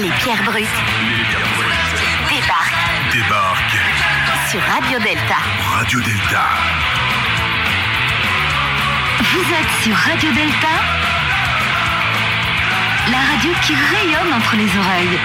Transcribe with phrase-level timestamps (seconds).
[0.00, 0.64] Les pierres brutes
[1.08, 5.36] Les pierres brutes débarquent débarquent sur Radio Delta.
[5.72, 6.42] Radio Delta.
[9.32, 10.68] Vous êtes sur Radio Delta,
[13.10, 15.18] la radio qui rayonne entre les oreilles.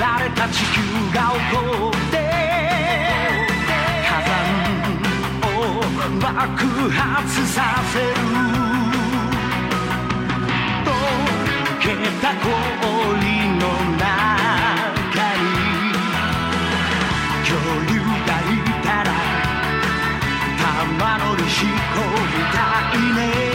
[0.00, 0.80] られた地球
[1.14, 2.16] が怒って
[4.04, 4.32] 火山
[5.42, 5.58] を
[6.20, 6.26] 爆
[6.90, 7.56] 発さ
[7.92, 8.04] せる。
[10.84, 10.90] 溶
[11.80, 11.86] け
[12.20, 12.46] た氷
[13.58, 13.62] の
[13.98, 14.02] 中
[15.38, 15.44] に
[17.40, 17.54] 恐
[17.88, 17.94] 竜
[18.26, 19.06] がいたら
[20.58, 22.00] 玉乗りしこ
[22.32, 22.56] みた
[22.96, 23.53] いね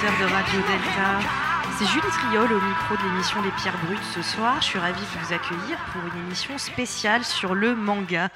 [0.00, 1.18] de Radio Delta.
[1.76, 4.58] C'est Julie Triol au micro de l'émission Les Pierres Brutes ce soir.
[4.60, 8.28] Je suis ravie de vous accueillir pour une émission spéciale sur le manga.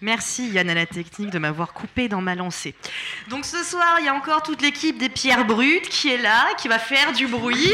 [0.00, 2.76] Merci Yann à la technique de m'avoir coupé dans ma lancée.
[3.28, 6.54] Donc ce soir, il y a encore toute l'équipe des Pierres Brutes qui est là,
[6.56, 7.72] qui va faire du bruit.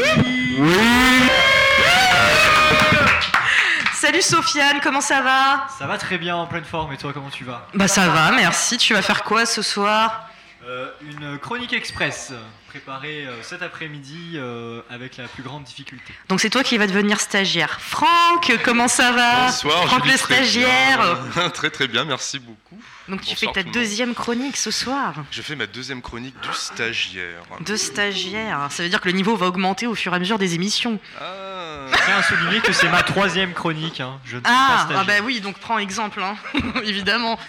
[4.01, 5.67] Salut Sofiane, comment ça va?
[5.77, 7.67] Ça va très bien, en pleine forme, et toi comment tu vas?
[7.75, 8.79] Bah ça va, merci.
[8.79, 10.27] Tu vas faire quoi ce soir?
[10.67, 16.13] Euh, Une chronique express euh, préparée euh, cet après-midi euh, avec la plus grande difficulté.
[16.29, 17.81] Donc c'est toi qui vas devenir stagiaire.
[17.81, 21.17] Franck, comment ça va Bonsoir, Franck Julie, le stagiaire.
[21.33, 21.49] bien.
[21.53, 22.79] Très très bien, merci beaucoup.
[23.07, 25.15] Donc tu Bonsoir fais ta deuxième chronique ce soir.
[25.31, 27.41] Je fais ma deuxième chronique du stagiaire.
[27.61, 28.67] De stagiaire.
[28.69, 30.99] Ça veut dire que le niveau va augmenter au fur et à mesure des émissions.
[31.19, 34.19] Ah, Je tiens à souligner que c'est ma troisième chronique, hein.
[34.25, 36.35] je ne suis pas Ah, ah bah oui, donc prends exemple, hein,
[36.83, 37.39] évidemment.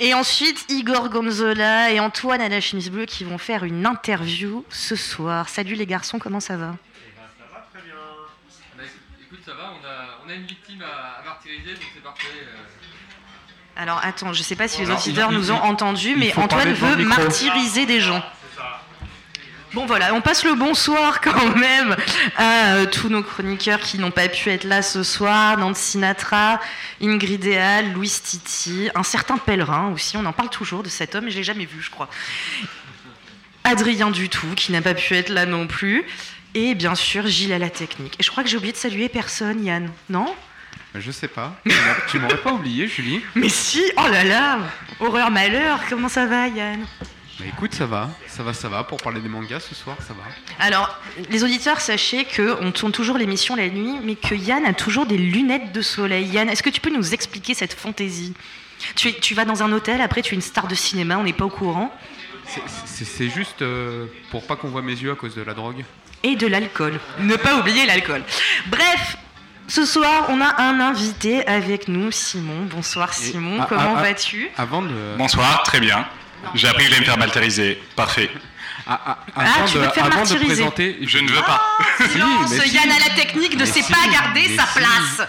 [0.00, 4.64] Et ensuite, Igor Gonzola et Antoine à la chemise bleue qui vont faire une interview
[4.68, 5.48] ce soir.
[5.48, 6.74] Salut les garçons, comment ça va?
[8.76, 8.82] Bah,
[9.22, 12.26] écoute, ça va, on a, on a une victime à, à martyriser, donc c'est parfait.
[12.42, 13.80] euh.
[13.80, 17.86] Alors attends, je sais pas si les auditeurs nous ont entendus, mais Antoine veut martyriser
[17.86, 18.22] des gens.
[19.74, 21.96] Bon voilà, on passe le bonsoir quand même
[22.36, 26.60] à euh, tous nos chroniqueurs qui n'ont pas pu être là ce soir, Nancy Sinatra,
[27.00, 31.24] Ingrid Eal, Louis Titi, un certain pèlerin aussi, on en parle toujours de cet homme,
[31.24, 32.10] mais je l'ai jamais vu je crois.
[33.64, 36.04] Adrien Dutout qui n'a pas pu être là non plus,
[36.54, 38.16] et bien sûr Gilles à la technique.
[38.20, 40.34] Et je crois que j'ai oublié de saluer personne, Yann, non?
[40.94, 41.54] Je sais pas.
[42.08, 43.22] Tu m'aurais pas oublié, Julie.
[43.34, 44.58] Mais si, oh là là,
[45.00, 46.84] horreur malheur, comment ça va Yann?
[47.42, 48.08] Bah écoute, ça va.
[48.28, 48.84] Ça va, ça va.
[48.84, 50.22] Pour parler des mangas ce soir, ça va.
[50.64, 50.96] Alors,
[51.28, 55.18] les auditeurs, sachez qu'on tourne toujours l'émission la nuit, mais que Yann a toujours des
[55.18, 56.28] lunettes de soleil.
[56.28, 58.34] Yann, est-ce que tu peux nous expliquer cette fantaisie?
[58.94, 61.32] Tu, tu vas dans un hôtel, après tu es une star de cinéma, on n'est
[61.32, 61.92] pas au courant,
[62.84, 65.84] c'est juste euh, pour pas qu'on voit mes yeux à cause de la drogue.
[66.22, 66.98] et de l'alcool.
[67.20, 68.22] Ne pas oublier l'alcool.
[68.66, 69.16] Bref,
[69.68, 72.66] ce soir, on a un invité avec nous, Simon.
[72.70, 74.02] Bonsoir Simon, ah, comment ah, ah.
[74.02, 74.50] vas-tu?
[74.56, 75.16] Avant de.
[75.16, 76.06] Bonsoir, très bien.
[76.54, 77.82] J'ai appris que j'allais me faire maltériser.
[77.96, 78.30] Parfait.
[78.86, 80.46] Ah, ah, Ah, avant tu de, veux te faire avant de martyriser.
[80.46, 80.98] présenter.
[81.02, 81.62] Je ne veux pas.
[82.10, 82.74] Silence, si.
[82.74, 84.78] Yann à la technique ne sait si, pas garder sa si.
[84.78, 85.28] place.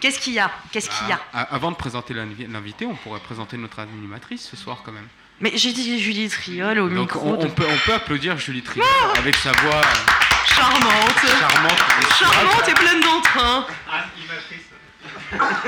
[0.00, 0.50] Qu'est-ce qu'il y a?
[0.72, 1.20] Qu'est-ce qu'il y a?
[1.34, 5.08] Ah, Avant de présenter l'invi- l'invité, on pourrait présenter notre animatrice ce soir quand même.
[5.40, 7.20] Mais j'ai dit Julie Triol au Donc micro.
[7.34, 8.82] on, de- on peut, on peut applaudir Julie Trier
[9.16, 11.40] avec sa voix euh, Charmante.
[11.40, 11.72] charmante.
[12.00, 13.66] et Charmante et pleine d'entrain.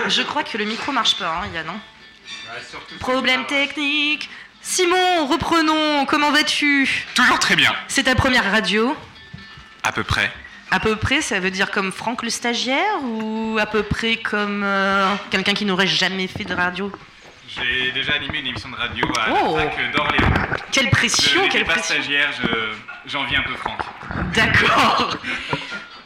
[0.09, 1.67] Je crois que le micro marche pas, hein, Yann.
[1.67, 1.81] non
[2.99, 4.29] Problème technique.
[4.63, 6.05] Simon, reprenons.
[6.07, 7.07] Comment vas-tu?
[7.15, 7.73] Toujours très bien.
[7.89, 8.97] C'est ta première radio?
[9.83, 10.31] À peu près.
[10.71, 14.63] À peu près, ça veut dire comme Franck le stagiaire ou à peu près comme
[14.65, 16.93] euh, quelqu'un qui n'aurait jamais fait de radio?
[17.49, 19.59] J'ai déjà animé une émission de radio à Oh.
[19.93, 20.47] d'Orléans.
[20.71, 21.97] Quelle pression, quelle pas pression.
[21.97, 23.81] stagiaire, je- j'envie un peu Franck.
[24.35, 25.17] D'accord.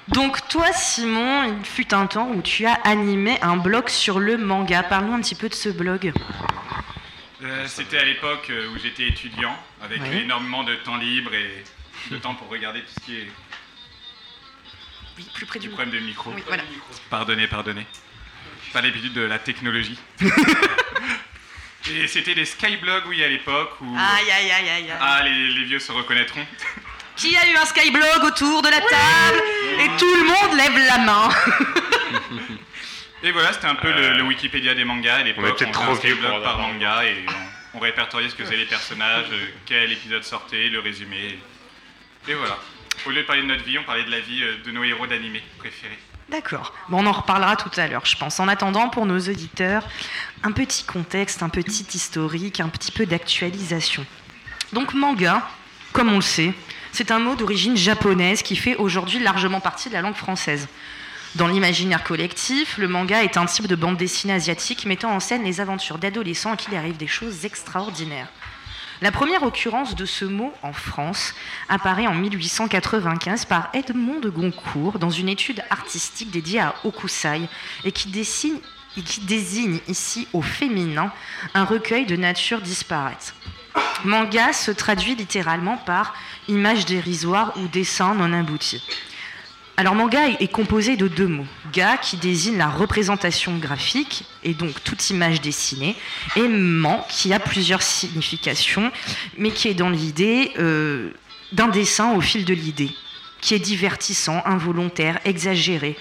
[0.09, 4.39] Donc toi, Simon, il fut un temps où tu as animé un blog sur le
[4.39, 4.83] manga.
[4.83, 6.13] Parlons un petit peu de ce blog.
[7.43, 10.19] Euh, C'était à l'époque euh, où j'étais étudiant, avec Oui.
[10.19, 11.65] énormément de temps libre et
[12.11, 13.29] de temps pour regarder tout ce qui est
[15.19, 16.31] Oui, plus près du du problème de micro.
[16.35, 16.63] Oui, voilà.
[17.11, 17.87] Pardonnez, pardonnez.
[18.73, 19.99] Pas l'habitude de la technologie.
[21.91, 23.95] Et c'était des skyblogs, oui, à l'époque où...
[23.97, 24.91] Aïe, aïe, aïe, aïe.
[24.91, 24.99] aïe.
[25.01, 26.47] Ah, les, les vieux se reconnaîtront.
[27.17, 29.43] Qui a eu un Skyblog autour de la table
[29.79, 31.29] Et tout le monde lève la main.
[33.27, 35.47] Et voilà, c'était un peu le, le Wikipédia des mangas à l'époque.
[35.51, 37.25] On faisait trop vieux pour blog par manga et
[37.75, 41.39] on, on répertoriait ce que faisaient les personnages, euh, quel épisode sortait, le résumé.
[42.29, 42.59] Et voilà.
[43.07, 44.85] Au lieu de parler de notre vie, on parlait de la vie euh, de nos
[44.85, 45.99] héros d'animé préférés.
[46.29, 46.75] D'accord.
[46.91, 48.41] Bon, on en reparlera tout à l'heure, je pense.
[48.41, 49.89] En attendant, pour nos auditeurs,
[50.43, 54.05] un petit contexte, un petit historique, un petit peu d'actualisation.
[54.75, 55.49] Donc, manga,
[55.95, 56.53] comme on le sait,
[56.93, 60.69] c'est un mot d'origine japonaise qui fait aujourd'hui largement partie de la langue française.
[61.35, 65.43] Dans l'imaginaire collectif, le manga est un type de bande dessinée asiatique mettant en scène
[65.43, 68.29] les aventures d'adolescents à qui il arrive des choses extraordinaires.
[69.03, 71.35] La première occurrence de ce mot en France
[71.69, 77.49] apparaît en 1895 par Edmond de Goncourt dans une étude artistique dédiée à Okusai
[77.85, 81.11] et qui, désigne ici au féminin
[81.55, 83.35] un recueil de nature disparate.
[84.05, 86.15] Manga se traduit littéralement par
[86.47, 88.81] image dérisoire ou dessin non abouti.
[89.77, 91.47] Alors manga est- composé de deux mots.
[91.73, 95.97] Ga qui désigne la représentation graphique et donc toute image dessinée,
[96.37, 98.93] et man qui a plusieurs significations,
[99.37, 101.11] mais qui est dans l'idée euh,
[101.53, 102.91] d'un dessin au fil de l'idée,
[103.41, 105.97] qui est divertissant, involontaire, exagéré.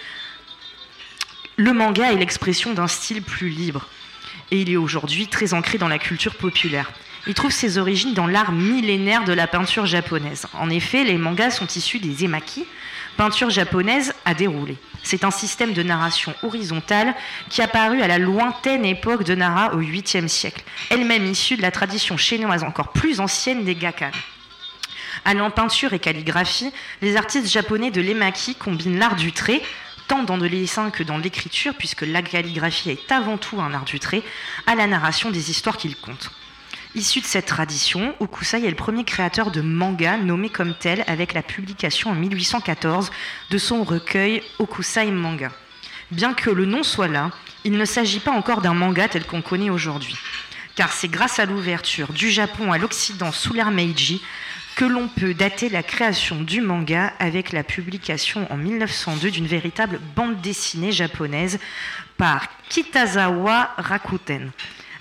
[1.55, 3.87] Le manga est l'expression d'un style plus libre,
[4.51, 6.91] et il est aujourd'hui très ancré dans la culture populaire.
[7.25, 10.45] Il trouve ses origines dans l'art millénaire de la peinture japonaise.
[10.53, 12.65] En effet, les mangas sont issus des emaki,
[13.17, 14.77] peinture japonaise à dérouler.
[15.03, 17.13] C'est un système de narration horizontale
[17.49, 21.71] qui apparut à la lointaine époque de Nara au 8e siècle, elle-même issue de la
[21.71, 24.11] tradition chinoise encore plus ancienne des gakan.
[25.25, 26.71] Allant peinture et calligraphie,
[27.01, 29.61] les artistes japonais de l'emaki combinent l'art du trait,
[30.07, 33.85] tant dans le dessin que dans l'écriture, puisque la calligraphie est avant tout un art
[33.85, 34.23] du trait,
[34.67, 36.29] à la narration des histoires qu'ils content.
[36.95, 41.33] Issu de cette tradition, Okusai est le premier créateur de manga nommé comme tel avec
[41.33, 43.11] la publication en 1814
[43.49, 45.49] de son recueil Okusai Manga.
[46.11, 47.31] Bien que le nom soit là,
[47.63, 50.15] il ne s'agit pas encore d'un manga tel qu'on connaît aujourd'hui.
[50.75, 54.21] Car c'est grâce à l'ouverture du Japon à l'Occident sous l'ère Meiji
[54.75, 59.99] que l'on peut dater la création du manga avec la publication en 1902 d'une véritable
[60.15, 61.59] bande dessinée japonaise
[62.17, 64.51] par Kitazawa Rakuten,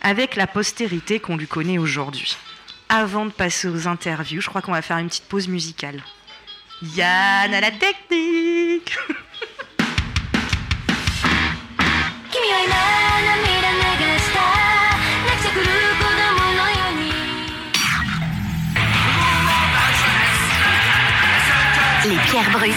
[0.02, 2.36] avec la postérité qu'on lui connaît aujourd'hui.
[2.88, 6.02] Avant de passer aux interviews, je crois qu'on va faire une petite pause musicale.
[6.82, 8.98] Yann à la technique
[22.04, 22.74] Les pierres brutes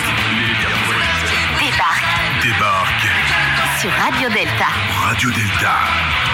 [1.59, 2.43] débarquent.
[2.43, 3.81] Débarquent.
[3.81, 4.67] Sur Radio Delta.
[5.01, 6.24] Radio Delta.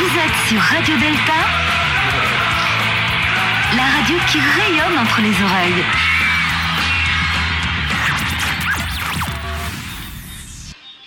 [0.00, 1.34] Vous êtes sur Radio Delta,
[3.76, 5.84] la radio qui rayonne entre les oreilles.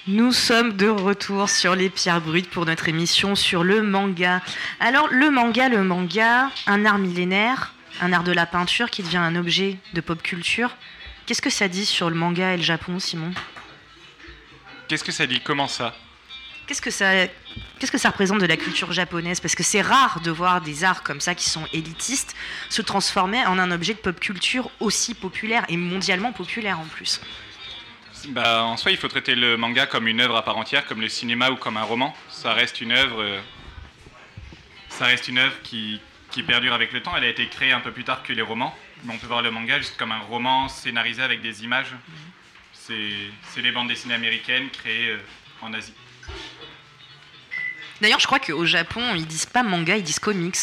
[0.06, 4.44] Nous sommes de retour sur les pierres brutes pour notre émission sur le manga.
[4.80, 9.18] Alors le manga, le manga, un art millénaire, un art de la peinture qui devient
[9.18, 10.70] un objet de pop culture.
[11.26, 13.32] Qu'est-ce que ça dit sur le manga et le Japon, Simon?
[14.88, 15.40] Qu'est-ce que ça dit?
[15.40, 15.96] Comment ça?
[16.66, 17.28] Qu'est-ce que ça,
[17.80, 19.40] qu'est-ce que ça représente de la culture japonaise?
[19.40, 22.36] Parce que c'est rare de voir des arts comme ça qui sont élitistes
[22.70, 27.20] se transformer en un objet de pop culture aussi populaire et mondialement populaire en plus.
[28.30, 31.02] Bah, en soi, il faut traiter le manga comme une œuvre à part entière, comme
[31.02, 32.16] le cinéma ou comme un roman.
[32.30, 33.42] Ça reste une œuvre, euh,
[34.88, 36.00] ça reste une œuvre qui,
[36.32, 37.12] qui perdure avec le temps.
[37.18, 38.74] Elle a été créée un peu plus tard que les romans,
[39.04, 41.94] mais on peut voir le manga juste comme un roman scénarisé avec des images.
[42.72, 43.12] C'est
[43.50, 45.20] c'est les bandes dessinées américaines créées euh,
[45.62, 45.94] en Asie.
[48.04, 50.58] D'ailleurs, je crois qu'au Japon, ils disent pas manga, ils disent comics.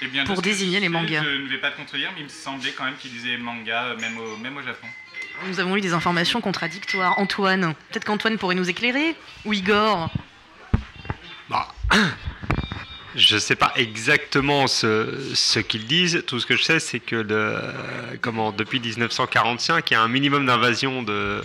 [0.00, 1.22] Eh bien, Pour désigner les sais, mangas.
[1.22, 3.84] Je ne vais pas te contredire, mais il me semblait quand même qu'ils disaient manga,
[3.84, 4.86] euh, même au, même au Japon.
[5.46, 7.18] Nous avons eu des informations contradictoires.
[7.18, 10.10] Antoine, peut-être qu'Antoine pourrait nous éclairer Ou Igor
[11.50, 11.68] Bah,
[13.14, 16.24] je ne sais pas exactement ce, ce qu'ils disent.
[16.26, 17.60] Tout ce que je sais, c'est que le,
[18.22, 21.42] comment, depuis 1945, il y a un minimum d'invasion de.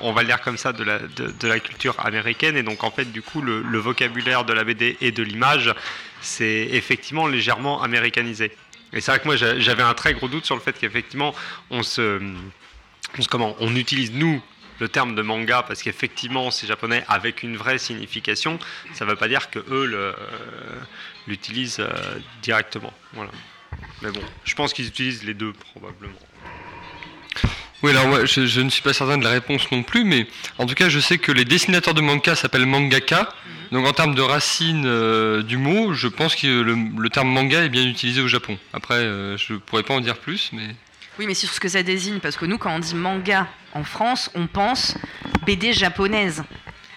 [0.00, 2.56] On va, le dire comme ça, de la, culture américaine.
[2.56, 5.74] Et donc, en fait, du coup, le, vocabulaire de la BD et de l'image,
[6.20, 8.52] c'est effectivement légèrement américanisé.
[8.92, 11.34] Et c'est vrai que moi, j'a- j'avais un très gros doute sur le fait qu'effectivement,
[11.70, 12.20] on se,
[13.18, 14.40] on se- comment, on utilise nous
[14.80, 18.58] le terme de manga parce qu'effectivement c'est japonais avec une vraie signification.
[18.92, 20.12] Ça ne veut pas dire que eux le, euh,
[21.26, 21.90] l'utilisent euh,
[22.42, 22.92] directement.
[23.12, 23.30] Voilà.
[24.02, 26.18] Mais bon, je pense qu'ils utilisent les deux probablement.
[27.84, 30.26] Oui, alors moi, je, je ne suis pas certain de la réponse non plus, mais
[30.56, 33.28] en tout cas, je sais que les dessinateurs de manga s'appellent mangaka.
[33.72, 37.62] Donc en termes de racines euh, du mot, je pense que le, le terme manga
[37.62, 38.56] est bien utilisé au Japon.
[38.72, 40.74] Après, euh, je pourrais pas en dire plus, mais...
[41.18, 43.48] Oui, mais c'est sur ce que ça désigne, parce que nous, quand on dit manga
[43.74, 44.96] en France, on pense
[45.44, 46.42] BD japonaise.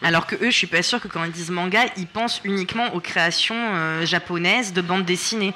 [0.02, 2.94] Alors que eux, je suis pas sûre que quand ils disent manga, ils pensent uniquement
[2.94, 5.54] aux créations euh, japonaises de bandes dessinées.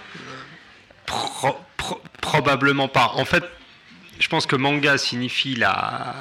[1.05, 3.13] Pro- pro- probablement pas.
[3.15, 3.45] En fait,
[4.21, 6.15] je pense que manga signifie la,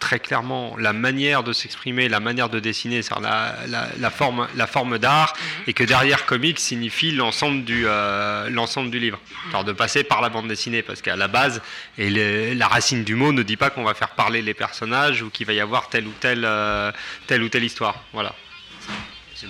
[0.00, 4.46] très clairement la manière de s'exprimer, la manière de dessiner, c'est-à-dire la, la- la forme,
[4.54, 5.32] la forme d'art,
[5.66, 9.18] et que derrière comics signifie l'ensemble du, euh, l'ensemble du livre.
[9.50, 11.62] Alors de passer par la bande dessinée, parce qu'à la base,
[11.98, 15.22] et le- la racine du mot ne dit pas qu'on va faire parler les personnages
[15.22, 16.92] ou qu'il va y avoir telle ou telle, euh,
[17.26, 18.02] telle ou telle histoire.
[18.12, 18.34] Voilà.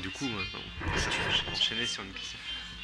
[0.03, 2.39] Du coup, euh, enchaîner sur une question.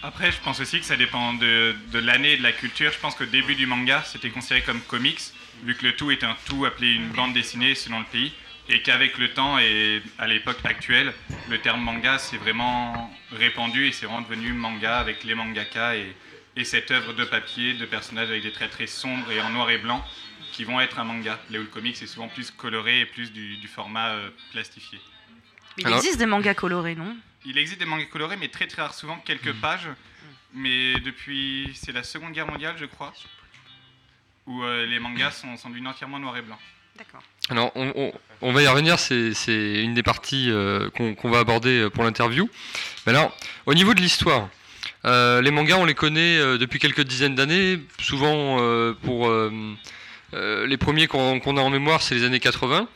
[0.05, 2.91] Après, je pense aussi que ça dépend de, de l'année et de la culture.
[2.93, 5.21] Je pense qu'au début du manga, c'était considéré comme comics,
[5.63, 8.33] vu que le tout est un tout appelé une bande dessinée selon le pays,
[8.69, 11.13] et qu'avec le temps et à l'époque actuelle,
[11.49, 16.15] le terme manga s'est vraiment répandu et c'est vraiment devenu manga avec les mangaka et,
[16.57, 19.71] et cette œuvre de papier de personnages avec des traits très sombres et en noir
[19.71, 20.05] et blanc
[20.53, 21.41] qui vont être un manga.
[21.51, 25.01] Là où le comics est souvent plus coloré et plus du, du format euh, plastifié.
[25.79, 27.17] Mais il existe des mangas colorés, non?
[27.45, 29.89] Il existe des mangas colorés, mais très très rare, souvent quelques pages.
[30.55, 33.13] Mais depuis, c'est la Seconde Guerre mondiale, je crois,
[34.47, 36.59] où euh, les mangas sont, sont devenus entièrement noir et blanc.
[36.99, 37.23] D'accord.
[37.49, 41.81] Alors, on, on- on va y revenir, c'est une des parties euh, qu'on va aborder
[41.83, 42.51] euh, pour l'interview.
[43.07, 43.35] Mais alors,
[43.67, 44.49] au niveau de l'histoire,
[45.05, 47.81] euh, les mangas, on les connaît euh, depuis quelques dizaines d'années.
[48.01, 49.29] Souvent, euh, pour
[50.35, 52.89] euh, les premiers qu'on a en mémoire, c'est les années 80.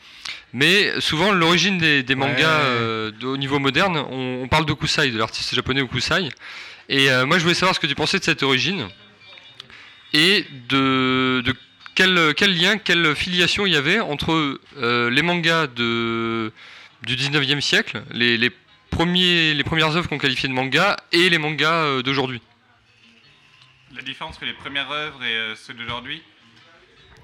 [0.53, 4.73] Mais souvent, l'origine des, des mangas euh, de- au niveau moderne, on, on parle de
[4.73, 6.29] Kusai, de l'artiste japonais Kusai.
[6.89, 8.87] Et euh, moi, je voulais savoir ce que tu pensais de cette origine
[10.13, 11.53] et de, de
[11.95, 16.51] quel, quel lien, quelle filiation il y avait entre euh, les mangas de,
[17.03, 18.51] du 19e siècle, les, les,
[18.89, 22.41] premiers, les premières œuvres qu'on qualifiait de manga, et les mangas euh, d'aujourd'hui?
[23.95, 26.21] La différence entre les premières œuvres et euh, ceux d'aujourd'hui?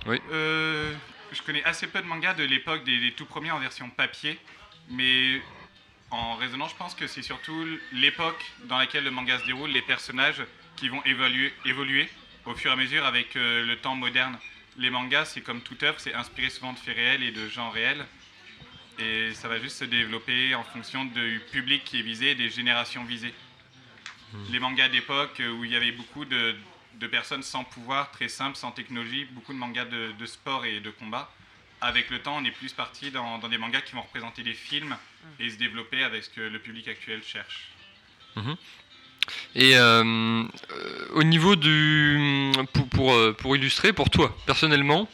[0.06, 0.20] Oui.
[0.32, 0.94] Euh,
[1.32, 4.38] je connais assez peu de mangas de l'époque des, des tout premiers en version papier,
[4.90, 5.42] mais
[6.12, 9.82] en raisonnant, je pense que c'est surtout l'époque dans laquelle le manga se déroule, les
[9.82, 10.44] personnages
[10.76, 12.10] qui vont évoluer, évoluer
[12.46, 14.38] au fur et à mesure avec euh, le temps moderne.
[14.78, 17.70] Les mangas, c'est comme toute œuvre, c'est inspiré souvent de faits réels et de gens
[17.70, 18.06] réels.
[19.00, 22.50] Et ça va juste se développer en fonction du public qui est visé et des
[22.50, 23.34] générations visées.
[24.52, 26.56] Les mangas d'époque où il y avait beaucoup de,
[26.96, 30.80] de personnes sans pouvoir, très simples, sans technologie, beaucoup de mangas de, de sport et
[30.80, 31.32] de combat.
[31.82, 34.54] Avec le temps, on est plus parti dans, dans des mangas qui vont représenter des
[34.54, 34.96] films
[35.40, 37.70] et se développer avec ce que le public actuel cherche.
[38.36, 38.56] Mhm.
[39.56, 42.52] Et euh, euh, au niveau du.
[42.74, 45.10] Pour, pour, euh, pour illustrer, pour toi, personnellement,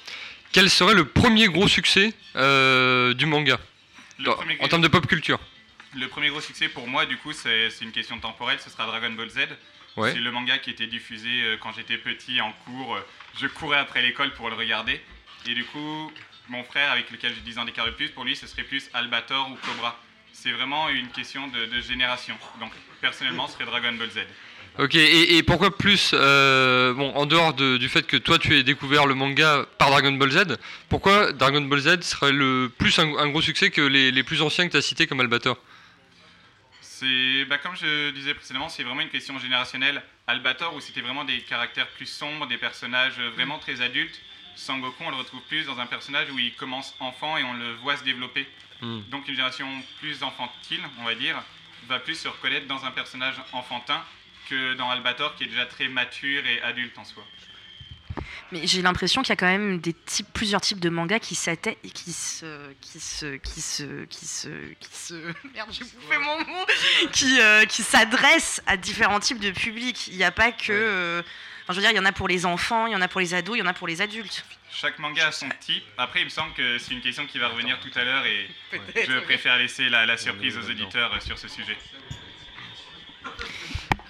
[0.52, 3.60] quel serait le premier gros succès euh, du manga?
[4.20, 5.40] Dans- premier En termes de pop culture
[5.96, 9.12] Le premier gros succès pour moi, du coup, c'est une question temporelle, ce sera Dragon
[9.12, 9.40] Ball Z.
[10.00, 10.14] Ouais.
[10.14, 12.98] C'est le manga qui était diffusé euh, quand j'étais petit en cours.
[13.40, 15.00] Je courais après l'école pour le regarder.
[15.48, 16.12] Et du coup,
[16.50, 18.90] mon frère, avec lequel j'ai 10 ans d'écart de plus, pour lui, ce serait plus
[18.94, 20.00] Albator ou Cobra.
[20.34, 22.36] C'est vraiment une question de, de génération.
[22.60, 24.20] Donc, personnellement, ce serait Dragon Ball Z.
[24.78, 28.56] Ok, et, et pourquoi plus, euh, bon, en dehors de- du fait que toi tu
[28.56, 32.98] aies découvert le manga par Dragon Ball Z, pourquoi Dragon Ball Z serait le plus
[33.00, 35.58] un, un gros succès que les, les plus anciens que tu as cités comme Albator?
[37.00, 40.04] C'est, bah, comme je disais précédemment, c'est vraiment une question générationnelle.
[40.28, 44.20] Albator, où c'était vraiment des caractères plus sombres, des personnages euh, vraiment très adultes.
[44.58, 47.72] Sangoku, on le retrouve plus dans un personnage où il commence enfant et on le
[47.76, 48.46] voit se développer.
[48.82, 49.00] Hmm.
[49.12, 49.66] Donc une génération
[50.00, 51.42] plus enfantine, on va dire,
[51.88, 54.04] va plus se reconnaître dans un personnage enfantin
[54.50, 57.24] que dans Albator, qui est déjà très mature et adulte en soi.
[58.52, 61.36] Mais j'ai l'impression qu'il y a quand même des types, plusieurs types de mangas qui
[61.36, 64.50] s'atta- qui se, qui se, qui se, qui se,
[64.80, 65.14] qui se,
[65.54, 66.66] merde, j'ai bouffé mon mot,
[67.12, 70.08] qui, euh, qui s'adressent à différents types de publics.
[70.08, 71.22] Il n'y a pas que, euh,
[71.64, 73.08] enfin, je veux dire, il y en a pour les enfants, il y en a
[73.08, 74.44] pour les ados, il y en a pour les adultes.
[74.72, 75.84] Chaque manga a son type.
[75.98, 78.48] Après, il me semble que c'est une question qui va revenir tout à l'heure et
[79.08, 81.78] je préfère laisser la, la surprise aux auditeurs sur ce sujet.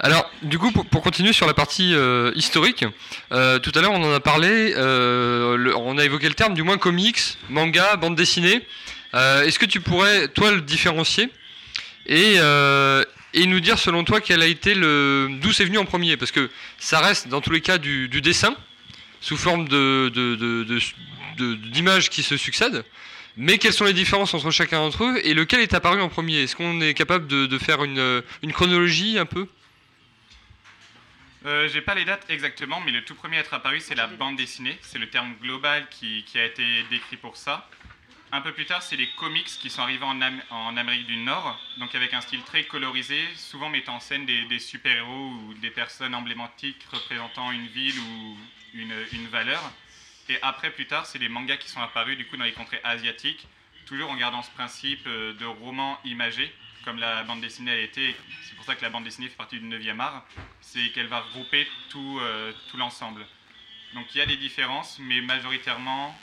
[0.01, 2.85] Alors, du coup, pour, continuer sur la partie euh, historique,
[3.33, 6.63] euh, tout à l'heure on en a parlé, euh, on a évoqué le terme, du
[6.63, 8.65] moins comics, manga, bande dessinée.
[9.13, 11.29] Est-ce que tu pourrais, toi, le différencier
[12.05, 12.35] et,
[13.33, 16.15] et nous dire, selon toi, quel a été le, d'où c'est venu en premier?
[16.15, 18.55] Parce que ça reste, dans tous les cas, du, dessin,
[19.19, 22.85] sous forme de, de- d'images qui se succèdent.
[23.35, 26.43] Mais quelles sont les différences entre chacun d'entre eux et lequel est apparu en premier?
[26.43, 29.47] Est-ce qu'on est capable de, faire une chronologie un peu?
[31.45, 34.07] Euh, J'ai pas les dates exactement, mais le tout premier à être apparu, c'est la
[34.07, 34.77] bande dessinée.
[34.81, 37.69] C'est le terme global qui, qui a été décrit pour ça.
[38.31, 41.17] Un peu plus tard, c'est les comics qui sont arrivés en, Am- en Amérique du
[41.17, 45.53] Nord, donc avec un style très colorisé, souvent mettant en scène des, des super-héros ou
[45.55, 48.37] des personnes emblématiques représentant une ville ou
[48.75, 49.59] une, une valeur.
[50.27, 52.81] Et après, plus tard, c'est les mangas qui sont apparus du coup dans les contrées
[52.83, 53.47] asiatiques,
[53.87, 56.53] toujours en gardant ce principe euh, de roman imagé,
[56.85, 58.15] comme la bande dessinée a été.
[58.43, 60.25] C'est pour ça que la bande dessinée fait partie du 9e art,
[60.61, 63.25] c'est qu'elle va regrouper tout, euh, tout l'ensemble.
[63.93, 66.17] Donc il y a des différences, mais majoritairement,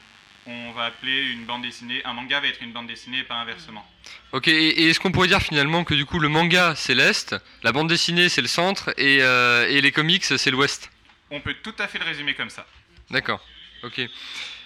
[0.47, 3.35] on va appeler une bande dessinée, un manga va être une bande dessinée et pas
[3.35, 3.85] inversement.
[4.33, 7.73] Ok, et, est-ce qu'on pourrait dire finalement que du coup le manga c'est l'Est, la
[7.73, 10.91] bande dessinée c'est le centre et, euh, et les comics c'est l'Ouest?
[11.31, 12.67] On peut tout à fait le résumer comme ça.
[13.11, 13.45] D'accord,
[13.83, 14.01] ok.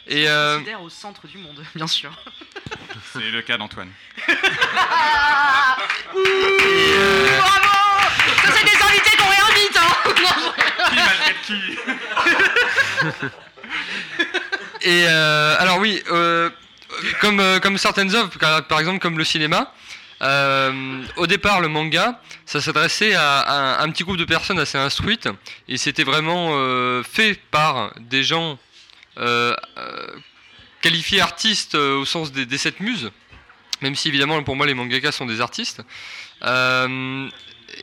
[0.07, 2.11] Et euh, considère au centre du monde, bien sûr.
[3.13, 3.91] C'est le cas d'Antoine.
[4.27, 4.41] Bravo
[8.43, 9.93] Ça, c'est des invités qu'on réinvite, hein
[10.89, 11.61] Qui maltraite qui
[14.89, 16.49] Et euh, alors oui, euh,
[17.21, 18.31] comme, euh, comme certaines œuvres,
[18.63, 19.73] par exemple comme le cinéma,
[20.23, 24.79] euh, au départ le manga, ça s'adressait à, à un petit groupe de personnes assez
[24.79, 25.29] instruites,
[25.69, 28.59] et c'était vraiment euh, fait par des gens
[29.21, 30.07] euh, euh,
[30.81, 33.11] qualifiés artistes euh, au sens des, sept muses,
[33.83, 35.83] même si évidemment pour moi les mangakas sont des artistes.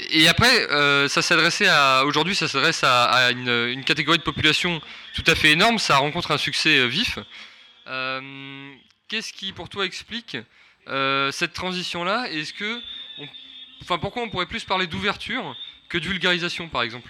[0.10, 0.68] Et après,
[1.08, 2.04] ça s'adressait à.
[2.06, 4.82] Aujourd'hui, ça s'adresse à, une, catégorie de population
[5.16, 5.80] tout à fait énorme.
[5.80, 7.20] Ça rencontre un succès vif.
[9.08, 10.38] Qu'est-ce qui, pour toi, explique
[10.88, 12.30] cette transition-là?
[12.32, 12.82] Est-ce que.
[13.82, 15.56] Enfin, pourquoi on pourrait plus parler d'ouverture
[15.88, 17.10] que de vulgarisation, par exemple?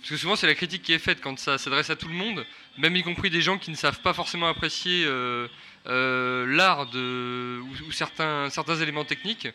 [0.00, 2.14] Parce que souvent, c'est la critique qui est faite quand ça s'adresse à tout le
[2.14, 2.46] monde,
[2.78, 5.48] même y compris des gens qui ne savent pas forcément apprécier euh,
[5.86, 9.48] euh, l'art ou, certains, certains éléments techniques.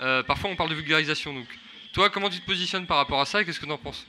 [0.00, 1.34] Euh, parfois, on parle de vulgarisation.
[1.34, 1.46] Donc,
[1.92, 4.06] toi, comment tu te positionnes par rapport à ça et qu'est-ce que tu en penses?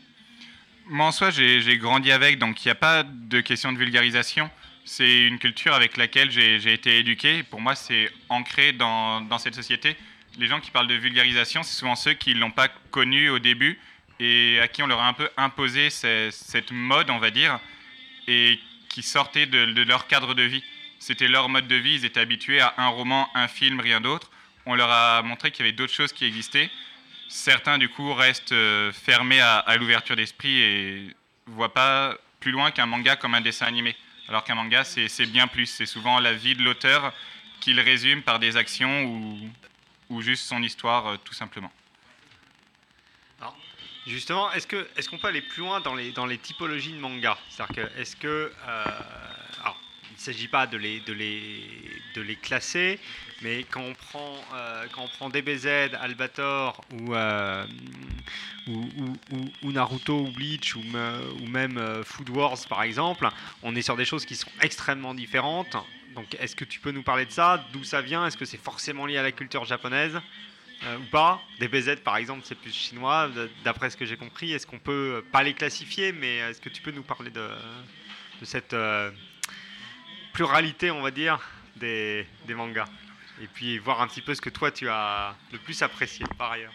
[0.86, 4.50] Moi, en soi, j'ai grandi avec, donc il n'y a pas de question de vulgarisation.
[4.86, 7.44] C'est une culture avec laquelle j'ai j'ai été éduqué.
[7.44, 9.96] Pour moi, c'est ancré dans, dans cette société.
[10.38, 13.40] Les gens qui parlent de vulgarisation, c'est souvent ceux qui ne l'ont pas connu au
[13.40, 13.78] début
[14.20, 17.60] et à qui on leur a un peu imposé ce- cette mode, on va dire,
[18.28, 20.64] et qui sortaient de, leur cadre de vie.
[21.00, 24.30] C'était leur mode de vie, ils étaient habitués à un roman, un film, rien d'autre.
[24.66, 26.70] On leur a montré qu'il y avait d'autres choses qui existaient.
[27.30, 32.86] Certains, du coup, restent euh, fermés à, l'ouverture d'esprit et voient pas plus loin qu'un
[32.86, 33.96] manga comme un dessin animé.
[34.28, 35.68] Alors qu'un manga, c'est bien plus.
[35.68, 37.14] C'est souvent la vie de l'auteur
[37.62, 39.50] qu'il résume par des actions ou,
[40.10, 41.72] ou juste son histoire, euh, tout simplement.
[44.08, 47.38] Justement, est-ce qu'on peut aller plus loin dans les typologies de manga?
[47.50, 48.28] C'est-à-dire que est-ce que
[48.68, 48.86] euh,
[49.62, 49.78] alors
[50.10, 53.00] il ne s'agit pas de les classer,
[53.42, 57.66] mais quand on prend euh, DBZ, Albator ou euh,
[58.68, 58.88] ou,
[59.64, 60.82] ou- Naruto ou Bleach ou,
[61.42, 63.30] ou même Food Wars par exemple,
[63.64, 65.76] on est sur des choses qui sont extrêmement différentes.
[66.16, 67.64] Donc est-ce que tu peux nous parler de ça?
[67.74, 68.26] D'où ça vient?
[68.26, 70.20] Est-ce que c'est forcément lié à la culture japonaise?
[70.86, 73.30] Euh, ou pas DBZ par exemple, c'est plus chinois,
[73.64, 74.54] d'après ce que j'ai compris.
[74.54, 77.48] Est-ce qu'on peut euh, pas les classifier, mais est-ce que tu peux nous parler de,
[78.44, 79.12] cette euh,
[80.34, 81.40] pluralité, on va dire,
[81.76, 82.88] des, mangas?
[83.42, 86.52] Et puis voir un petit peu ce que toi tu as le plus apprécié par
[86.52, 86.74] ailleurs.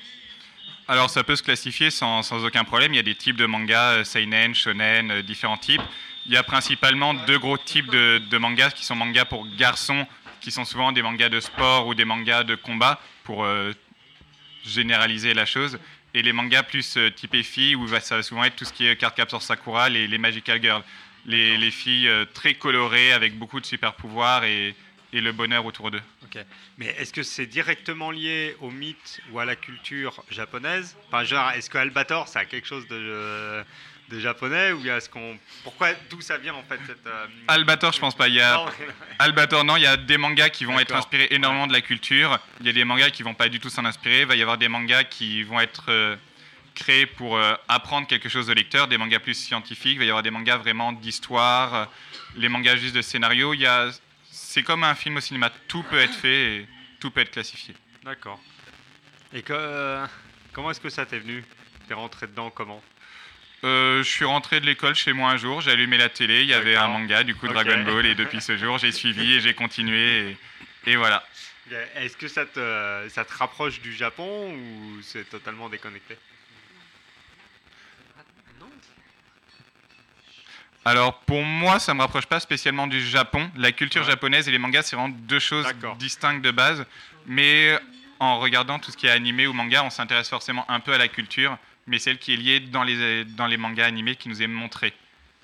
[0.87, 2.93] Alors ça peut se classifier sans, aucun problème.
[2.93, 5.81] Il y a des types de mangas, euh, seinen, shonen, euh, différents types.
[6.27, 10.07] Il y a principalement deux gros types de, mangas qui sont mangas pour garçons,
[10.41, 13.73] qui sont souvent des mangas de sport ou des mangas de combat, pour euh,
[14.65, 15.79] généraliser la chose.
[16.15, 18.87] Et les mangas plus euh, typés filles, où ça va souvent être tout ce qui
[18.87, 20.83] est Cardcaptor Sakura, les, les Magical Girls.
[21.27, 24.75] Les, les filles euh, très colorées, avec beaucoup de super pouvoirs et,
[25.13, 26.03] le bonheur autour d'eux.
[26.25, 26.45] Ok.
[26.77, 30.97] Mais est-ce que c'est directement lié au mythe ou à la culture japonaise?
[31.07, 33.65] Enfin, genre, est-ce que Albator, ça a quelque chose de,
[34.11, 37.93] euh, de japonais ou est-ce qu'on pourquoi d'où ça vient en fait cette euh, Albator,
[37.93, 38.29] je pense pas.
[38.29, 38.67] Il y a Non,
[39.19, 39.77] Albator, non.
[39.77, 42.39] Il y a des mangas qui vont être inspirés énormément de la culture.
[42.61, 44.21] Il y a des mangas qui vont pas du tout s'en inspirer.
[44.21, 46.17] Il va y avoir des mangas qui vont être euh,
[46.75, 48.89] créés pour euh, apprendre quelque chose au lecteur.
[48.89, 49.95] Des mangas plus scientifiques.
[49.95, 51.91] Il va y avoir des mangas vraiment d'histoire.
[52.37, 53.55] Les mangas juste de scénario.
[53.55, 53.91] Il y a,
[54.31, 55.51] c'est comme un film au cinéma.
[55.69, 56.69] Tout peut être fait et
[57.01, 57.75] tout peut être classifié.
[58.03, 58.41] D'accord.
[59.33, 60.05] Et que,
[60.53, 61.45] comment est-ce que ça t'est venu?
[61.89, 62.83] T'es rentré dedans comment?
[63.65, 66.49] Euh, je suis rentré de l'école chez moi un jour, j'ai allumé la télé, il
[66.49, 67.49] y avait un manga, du coup.
[67.49, 70.37] Dragon Ball, et depuis ce jour j'ai suivi et j'ai continué,
[70.87, 71.25] et, et voilà.
[71.97, 76.19] Est-ce que ça te, ça te rapproche du Japon ou c'est totalement déconnecté?
[80.85, 83.51] Alors pour moi, ça me rapproche pas spécialement du Japon.
[83.57, 84.11] La culture Ouais.
[84.11, 85.67] japonaise et les mangas, c'est vraiment deux choses
[85.99, 86.85] distinctes de base.
[87.25, 87.79] Mais
[88.21, 90.99] en regardant tout ce qui est animé ou manga, on s'intéresse forcément un peu à
[90.99, 91.57] la culture.
[91.87, 94.93] Mais celle qui est liée dans les, dans les mangas animés qui nous est montrée.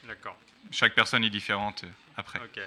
[0.06, 0.36] D'accord.
[0.70, 2.38] Chaque personne est différente euh, après.
[2.40, 2.60] Ok.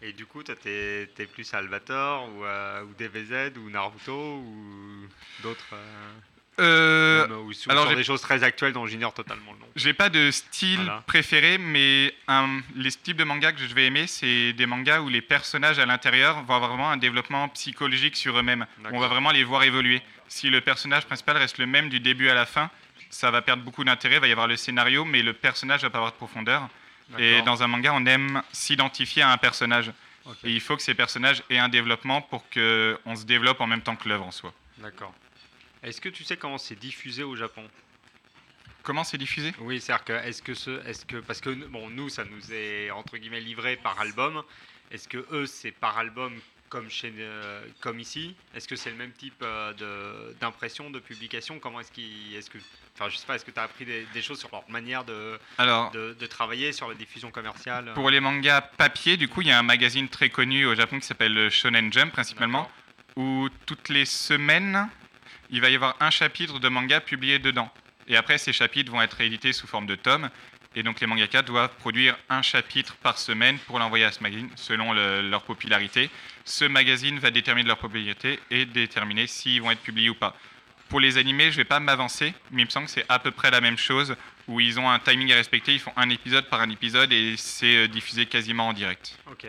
[0.00, 5.08] Et du coup, toi, t'es es plus Albator ou, euh, ou DBZ ou Naruto ou
[5.42, 6.12] d'autres euh,
[6.60, 9.66] Euh, ou alors des choses très actuelles dont j'ignore totalement le nom.
[9.76, 11.02] J'ai pas de style Voilà.
[11.06, 15.08] préféré, mais un- les types de mangas que je vais aimer, c'est des mangas où
[15.08, 18.66] les personnages à l'intérieur vont avoir vraiment un développement psychologique sur eux-mêmes.
[18.92, 20.02] On va vraiment les voir évoluer.
[20.28, 22.70] Si le personnage principal reste le même du début à la fin,
[23.10, 24.16] ça va perdre beaucoup d'intérêt.
[24.16, 26.68] Il va y avoir le scénario, mais le personnage va pas avoir de profondeur.
[27.18, 29.92] Et dans un manga, on aime s'identifier à un personnage.
[30.44, 33.80] Et il faut que ces personnages aient un développement pour qu'on se développe en même
[33.80, 34.52] temps que l'œuvre en soi.
[34.78, 35.14] D'accord.
[35.82, 37.64] Est-ce que tu sais comment c'est diffusé au Japon?
[38.82, 39.54] Comment c'est diffusé?
[39.60, 42.90] Oui, c'est-à-dire que est-ce que ce, est-ce que parce que bon, nous, ça nous est
[42.90, 44.42] entre guillemets livré par album.
[44.90, 46.38] Est-ce que eux, c'est par album
[46.68, 51.58] comme chez, euh, comme ici Est-ce que c'est le même type euh, d'impression, de publication?
[51.58, 52.58] Comment est-ce qu'ils, est-ce que,
[52.94, 55.04] enfin, je sais pas, est-ce que tu as appris des, des choses sur leur manière
[55.04, 57.92] de, Alors- de, de travailler sur la diffusion commerciale?
[57.94, 60.98] Pour les mangas papier, du coup, il y a un magazine très connu au Japon
[61.00, 62.70] qui s'appelle le Shonen Jump principalement,
[63.16, 64.88] où toutes les semaines,
[65.50, 67.72] il va y avoir un chapitre de manga publié dedans.
[68.10, 70.30] Et après, ces chapitres vont être édités sous forme de tomes.
[70.74, 74.50] Et donc, les mangaka doivent produire un chapitre par semaine pour l'envoyer à ce magazine
[74.54, 76.10] selon le- leur popularité.
[76.44, 80.36] Ce magazine va déterminer leur popularité et déterminer s'ils vont être publiés ou pas.
[80.88, 83.18] Pour les animés, je ne vais pas m'avancer, mais il me semble que c'est à
[83.18, 84.14] peu près la même chose,
[84.46, 87.34] où ils ont un timing à respecter, ils font un épisode par un épisode et
[87.36, 89.18] c'est euh, diffusé quasiment en direct.
[89.30, 89.46] Ok.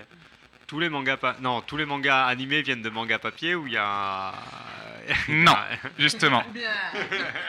[0.69, 3.73] Tous les mangas, pa- non, tous les mangas animés viennent de mangas papier ou il
[3.73, 4.33] y a
[5.27, 5.55] Non,
[5.97, 6.43] justement.
[6.47, 6.69] Ou bien.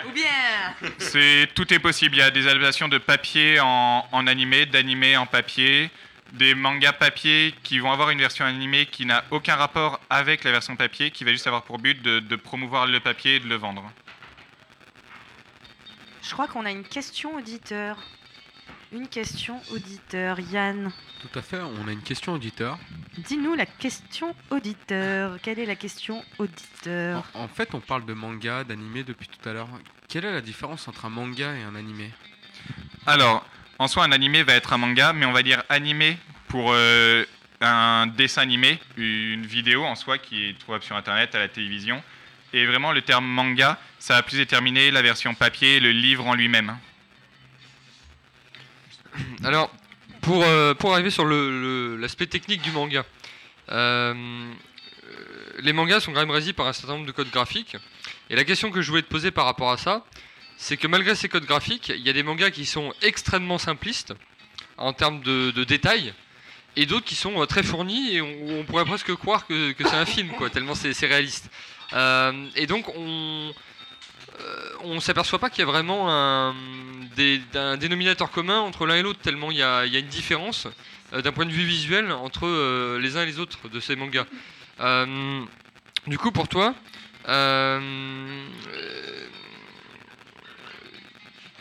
[0.07, 0.91] Ou bien.
[0.97, 2.15] C'est tout est possible.
[2.17, 5.91] Il y a des adaptations de papier en, en animé, d'animé en papier,
[6.33, 10.53] des mangas papier qui vont avoir une version animée qui n'a aucun rapport avec la
[10.53, 13.49] version papier, qui va juste avoir pour but de, de promouvoir le papier et de
[13.49, 13.93] le vendre.
[16.23, 17.99] Je crois qu'on a une question auditeur.
[18.93, 20.39] Une question auditeur.
[20.53, 22.77] Yann, Tout à fait, on a une question auditeur.
[23.19, 25.39] dis-nous la question auditeur.
[25.43, 27.25] Quelle est la question auditeur?
[27.35, 29.69] En, en fait, on parle de manga, d'animé depuis tout à l'heure.
[30.09, 32.11] Quelle est la différence entre un manga et un animé?
[33.07, 33.47] Alors,
[33.79, 37.25] en soi, un animé va être un manga, mais on va dire animé pour euh,
[37.61, 42.03] un dessin animé, une vidéo en soi qui est trouvable sur Internet, à la télévision.
[42.53, 46.35] Et vraiment, le terme manga, ça va plus déterminer la version papier, le livre en
[46.35, 46.77] lui-même.
[49.45, 49.71] Alors,
[50.21, 53.05] pour, euh, pour arriver sur l'aspect technique du manga,
[53.71, 54.53] euh,
[55.59, 57.77] les mangas sont quand même régis par un certain nombre de codes graphiques.
[58.29, 60.05] Et la question que je voulais te poser par rapport à ça,
[60.57, 64.15] c'est que malgré ces codes graphiques, il y a des mangas qui sont extrêmement simplistes
[64.77, 66.15] en termes de, de détails,
[66.77, 69.97] et d'autres qui sont euh, très fournis et on, pourrait presque croire que, que c'est
[69.97, 71.51] un film, quoi, tellement c'est réaliste.
[72.55, 73.53] Et donc on
[74.41, 76.55] euh, on s'aperçoit pas qu'il y a vraiment un,
[77.79, 80.67] dénominateur commun entre l'un et l'autre, tellement il y a, une différence
[81.13, 83.97] euh, d'un point de vue visuel entre euh, les uns et les autres de ces
[83.97, 84.27] mangas.
[86.07, 86.75] Du coup, pour toi,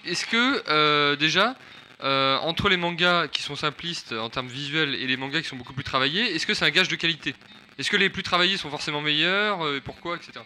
[0.06, 1.56] est-ce que déjà,
[2.02, 5.74] entre les mangas qui sont simplistes en termes visuels et les mangas qui sont beaucoup
[5.74, 7.36] plus travaillés, est-ce que c'est un gage de qualité?
[7.78, 10.40] Est-ce que les plus travaillés sont forcément meilleurs Pourquoi etc.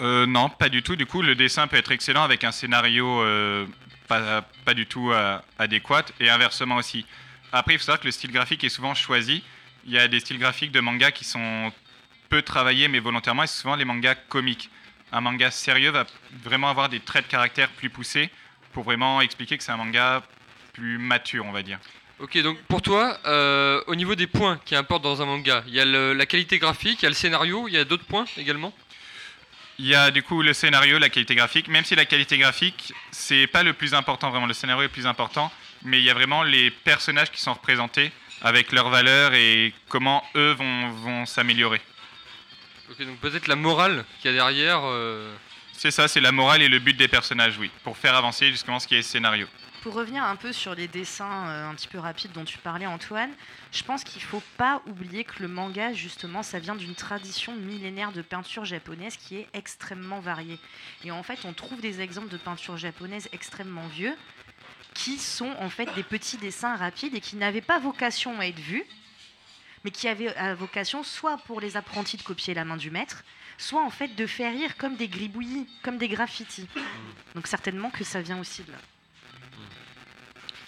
[0.00, 0.96] Euh, non, pas du tout.
[0.96, 3.66] Du coup, le dessin peut être excellent avec un scénario euh,
[4.08, 7.04] pas, pas du tout euh, adéquat et inversement aussi.
[7.52, 9.42] Après, il faut savoir que le style graphique est souvent choisi.
[9.84, 11.72] Il y a des styles graphiques de manga qui sont
[12.28, 14.70] peu travaillés mais volontairement et souvent les mangas comiques.
[15.12, 16.06] Un manga sérieux va
[16.44, 18.30] vraiment avoir des traits de caractère plus poussés
[18.72, 20.22] pour vraiment expliquer que c'est un manga
[20.72, 21.78] plus mature, on va dire.
[22.20, 23.18] Ok, donc pour toi,
[23.88, 27.00] au niveau des points qui importent dans un manga, il y a la qualité graphique,
[27.00, 28.72] il y a le scénario, il y a d'autres points également?
[29.82, 32.92] Il y a du coup le scénario, la qualité graphique, même si la qualité graphique,
[33.10, 35.50] c'est pas le plus important vraiment, le scénario est le plus important,
[35.84, 38.12] mais il y a vraiment les personnages qui sont représentés
[38.42, 41.80] avec leurs valeurs et comment eux vont, vont s'améliorer.
[42.90, 44.80] Ok, donc peut-être la morale qu'il y a derrière.
[44.84, 45.34] euh,
[45.72, 48.80] C'est ça, c'est la morale et le but des personnages, oui, pour faire avancer justement
[48.80, 49.46] ce qui est scénario.
[49.82, 52.84] Pour revenir un peu sur les dessins euh, un petit peu rapides dont tu parlais
[52.84, 53.30] Antoine,
[53.72, 58.12] je pense qu'il faut pas oublier que le manga justement ça vient d'une tradition millénaire
[58.12, 60.58] de peinture japonaise qui est extrêmement variée.
[61.02, 64.14] Et en fait on trouve des exemples de peinture japonaise extrêmement vieux
[64.92, 68.58] qui sont en fait des petits dessins rapides et qui n'avaient pas vocation à être
[68.58, 68.84] vus,
[69.84, 73.24] mais qui avaient euh, vocation soit pour les apprentis de copier la main du maître,
[73.56, 76.68] soit en fait de faire rire comme des gribouillis, comme des graffitis.
[77.34, 78.78] Donc certainement que ça vient aussi de là.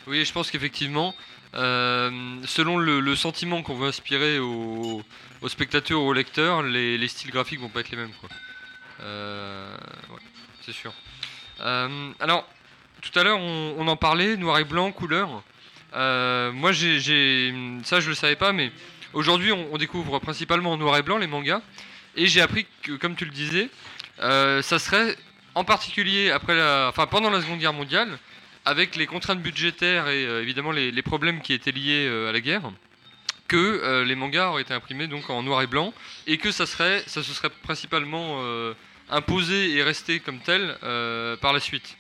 [0.07, 1.15] Oui, je pense qu'effectivement,
[1.55, 5.03] euh, selon le, sentiment qu'on veut inspirer aux,
[5.47, 8.13] spectateurs ou aux lecteurs, les, les styles graphiques vont pas être les mêmes.
[8.21, 8.29] Quoi.
[9.03, 9.77] Euh,
[10.63, 10.93] c'est sûr.
[11.61, 12.49] Euh, alors,
[13.01, 15.29] tout à l'heure, on, en parlait, noir et blanc, couleur.
[15.95, 16.81] Moi, ça,
[18.01, 18.73] je le savais pas, mais
[19.13, 21.63] aujourd'hui, on, découvre principalement en noir et blanc les mangas.
[22.17, 23.69] Et j'ai appris que, comme tu le disais,
[24.19, 25.17] ça serait
[25.55, 28.19] en particulier après la, enfin, pendant la Seconde Guerre mondiale,
[28.65, 32.33] avec les contraintes budgétaires et euh, évidemment les, les problèmes qui étaient liés euh, à
[32.33, 32.71] la guerre,
[33.49, 35.93] que euh, les mangas auraient été imprimés donc en noir et blanc
[36.27, 38.43] et que ça serait, ça se serait principalement
[39.11, 40.77] imposé et resté comme tel
[41.41, 41.97] par la suite.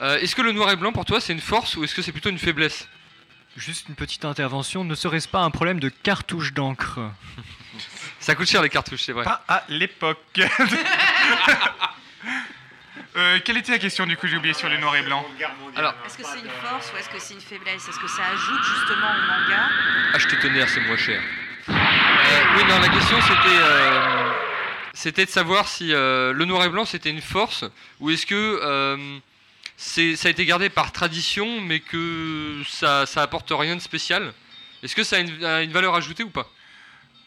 [0.00, 2.12] Est-ce que le noir et blanc pour toi c'est une force ou est-ce que c'est
[2.12, 2.88] plutôt une faiblesse?
[3.56, 7.00] Juste une petite intervention, ne serait-ce pas un problème de cartouche d'encre?
[8.20, 9.24] Ça coûte cher les cartouches, c'est vrai.
[9.24, 10.18] Pas à l'époque.
[13.16, 15.24] Euh, quelle était la question du coup J'ai oublié sur le noir et blanc.
[15.74, 17.88] Alors, Est-ce que c'est une force ou est-ce que c'est une faiblesse?
[17.88, 19.68] Est-ce que ça ajoute justement au manga?
[20.12, 21.22] Acheter tonnerre c'est moins cher.
[21.68, 21.72] Euh,
[22.56, 24.30] oui, non, la question c'était euh,
[24.92, 27.64] c'était de savoir si euh, le noir et blanc c'était une force
[28.00, 29.18] ou est-ce que euh,
[29.76, 34.34] c'est, ça a été gardé par tradition mais que ça, ça apporte rien de spécial?
[34.82, 36.48] Est-ce que ça a une, a une valeur ajoutée ou pas?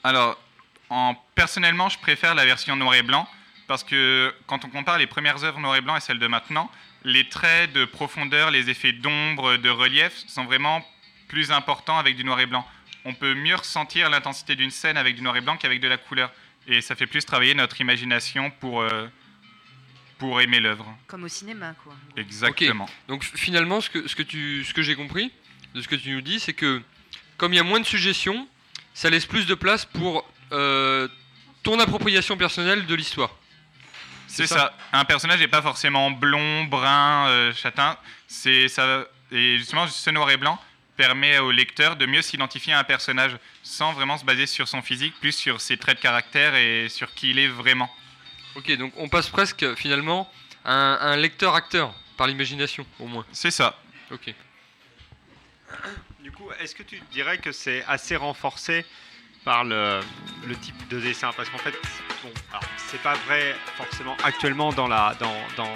[0.03, 0.39] Alors,
[0.89, 3.27] en, personnellement, je préfère la version noir et blanc
[3.69, 6.71] parce que quand on compare les premières œuvres noir et blanc et celles de maintenant,
[7.03, 10.83] les traits de profondeur, les effets d'ombre, de relief sont vraiment
[11.27, 12.67] plus importants avec du noir et blanc.
[13.05, 15.97] On peut mieux ressentir l'intensité d'une scène avec du noir et blanc qu'avec de la
[15.97, 16.31] couleur.
[16.65, 19.05] Et ça fait plus travailler notre imagination pour, euh,
[20.17, 20.91] pour aimer l'œuvre.
[21.05, 21.93] Comme au cinéma, quoi.
[22.17, 22.89] Exactement.
[23.07, 25.31] Donc finalement, ce que, ce que, tu, ce que j'ai compris
[25.75, 26.81] de ce que tu nous dis, c'est que
[27.37, 28.47] comme il y a moins de suggestions,
[28.95, 31.07] ça laisse plus de place pour euh,
[31.61, 33.38] ton appropriation personnelle de l'histoire.
[34.29, 34.73] C'est ça.
[34.93, 37.97] Un personnage n'est pas forcément blond, brun, euh, châtain.
[38.27, 39.05] C'est ça.
[39.31, 40.59] Et justement, ce noir et blanc
[40.95, 44.81] permet au lecteur de mieux s'identifier à un personnage sans vraiment se baser sur son
[44.81, 47.89] physique, plus sur ses traits de caractère et sur qui il est vraiment.
[48.55, 50.31] Ok, donc on passe presque finalement
[50.65, 53.25] à un, à un lecteur-acteur par l'imagination, au moins.
[53.31, 53.79] C'est ça.
[54.11, 54.33] Ok.
[56.19, 58.85] Du coup, est-ce que tu dirais que c'est assez renforcé
[59.43, 60.01] par le,
[60.61, 61.73] type de dessin Parce qu'en fait,
[62.23, 62.31] bon,
[62.77, 65.73] c'est pas vrai forcément actuellement dans la, dans, dans,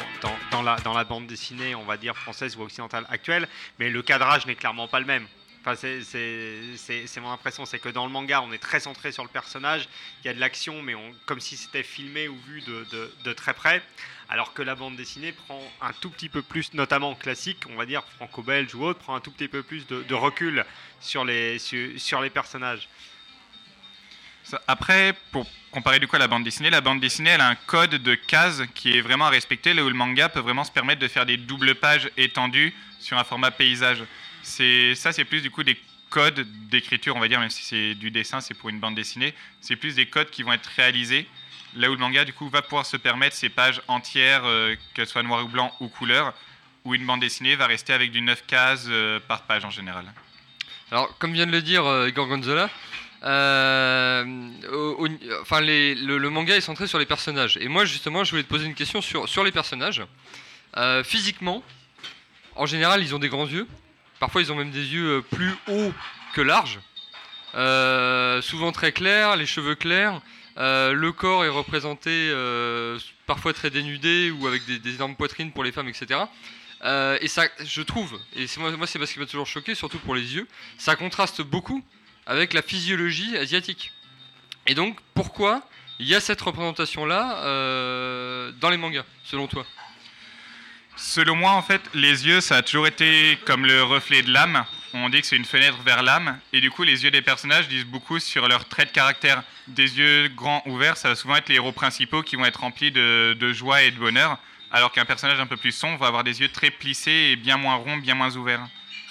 [0.51, 3.47] dans, la, dans la bande dessinée, on va dire française ou occidentale actuelle,
[3.79, 5.27] mais le cadrage n'est clairement pas le même.
[5.65, 9.29] Enfin, c'est- mon impression, c'est que dans le manga, on est très centré sur le
[9.29, 9.87] personnage,
[10.21, 10.93] il y a de l'action, mais
[11.25, 12.85] comme si c'était filmé ou vu de,
[13.23, 13.81] de- très près,
[14.27, 17.85] alors que la bande dessinée prend un tout petit peu plus, notamment classique, on va
[17.85, 20.65] dire franco-belge ou autre, prend un tout petit peu plus de, recul
[20.99, 22.89] sur les, sur les personnages.
[24.67, 27.55] Après, pour comparer du coup à la bande dessinée, la bande dessinée, elle a un
[27.55, 30.71] code de cases qui est vraiment à respecter, là où le manga peut vraiment se
[30.71, 34.03] permettre de faire des doubles pages étendues sur un format paysage.
[34.43, 35.79] C'est ça, c'est plus du coup des
[36.09, 39.33] codes d'écriture, on va dire, même si c'est du dessin, c'est pour une bande dessinée,
[39.61, 41.27] c'est plus des codes qui vont être réalisés.
[41.75, 45.07] Là où le manga, du coup, va pouvoir se permettre ces pages entières, euh, qu'elles
[45.07, 46.35] soient noir ou blanc ou couleur,
[46.85, 50.05] où une bande dessinée va rester avec du 9 cases euh, par page en général.
[50.91, 52.69] Alors, comme vient de le dire euh, Igor Gonzola,
[53.23, 54.25] euh,
[55.41, 57.57] enfin, le, manga est centré sur les personnages.
[57.61, 60.03] Et moi, justement, je voulais te poser une question sur, les personnages.
[60.77, 61.63] Euh, physiquement,
[62.55, 63.67] en général, ils ont des grands yeux.
[64.19, 65.93] Parfois, ils ont même des yeux euh, plus hauts
[66.33, 66.79] que larges.
[68.43, 70.21] Souvent très clairs, les cheveux clairs.
[70.57, 72.33] Le corps est représenté
[73.25, 76.21] parfois très dénudé ou avec des, énormes poitrines pour les femmes, etc.
[77.21, 80.35] Et ça, je trouve, et moi c'est parce qu'il m'a toujours choqué, surtout pour les
[80.35, 80.47] yeux,
[80.79, 81.83] ça contraste beaucoup
[82.25, 83.91] avec la physiologie asiatique.
[84.67, 85.61] Et donc, pourquoi
[85.99, 89.65] il y a cette représentation-là euh, dans les mangas, selon toi?
[90.95, 94.63] Selon moi, en fait, les yeux, ça a toujours été comme le reflet de l'âme.
[94.93, 96.39] On dit que c'est une fenêtre vers l'âme.
[96.53, 99.43] Et du coup, les yeux des personnages disent beaucoup sur leurs traits de caractère.
[99.67, 102.91] Des yeux grands ouverts, ça va souvent être les héros principaux qui vont être remplis
[102.91, 104.37] de, joie et de bonheur.
[104.71, 107.57] Alors qu'un personnage un peu plus sombre va avoir des yeux très plissés et bien
[107.57, 108.65] moins ronds, bien moins ouverts.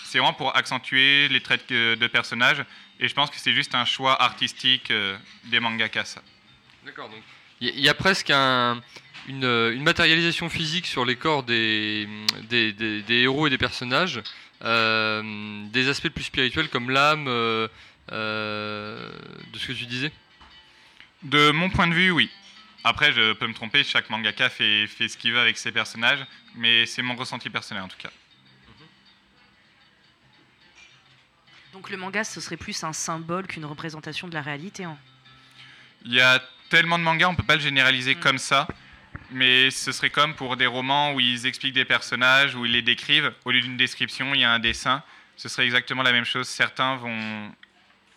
[0.04, 2.64] C'est vraiment pour accentuer les traits de, de personnages.
[3.02, 6.04] Et je pense que c'est juste un choix artistique euh, des mangakas.
[6.04, 6.22] ça.
[6.86, 7.20] D'accord, donc
[7.60, 8.80] il y, a presque un-
[9.28, 12.08] une, euh, une matérialisation physique sur les corps des,
[12.48, 14.20] des, des- des héros et des personnages,
[14.64, 15.22] euh,
[15.70, 17.68] des aspects plus spirituels comme l'âme, euh,
[18.12, 19.12] euh,
[19.52, 20.12] de ce que tu disais?
[21.24, 22.30] De mon point de vue, oui.
[22.84, 26.24] Après, je peux me tromper, chaque mangaka fait, fait ce qu'il veut avec ses personnages,
[26.56, 28.10] mais c'est mon ressenti personnel en tout cas.
[31.72, 34.84] Donc le manga, ce serait plus un symbole qu'une représentation de la réalité.
[34.84, 34.98] hein.
[36.04, 38.66] Il y a tellement de mangas, on peut pas le généraliser comme ça,
[39.30, 42.82] mais ce serait comme pour des romans où ils expliquent des personnages, où ils les
[42.82, 43.32] décrivent.
[43.44, 45.02] Au lieu d'une description, il y a un dessin.
[45.36, 46.48] Ce serait exactement la même chose.
[46.48, 47.52] Certains vont,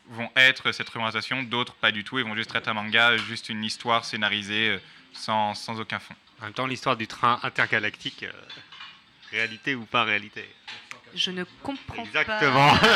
[0.10, 2.20] vont être cette représentation, d'autres pas du tout.
[2.20, 4.80] Ils vont juste être un manga, juste une histoire scénarisée euh,
[5.14, 6.16] sans, sans aucun fond.
[6.42, 8.32] En même temps, l'histoire du train intergalactique euh,
[9.32, 10.46] réalité ou pas réalité.
[11.16, 12.76] Je ne comprends Exactement.
[12.78, 12.88] pas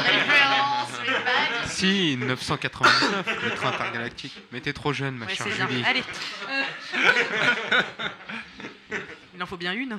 [1.63, 4.33] du Si, 999, le train intergalactique.
[4.51, 5.47] Mais t'es trop jeune, ma Ouais, chère.
[5.49, 5.83] Julie.
[5.85, 6.03] Allez.
[9.35, 9.97] Il en faut bien une.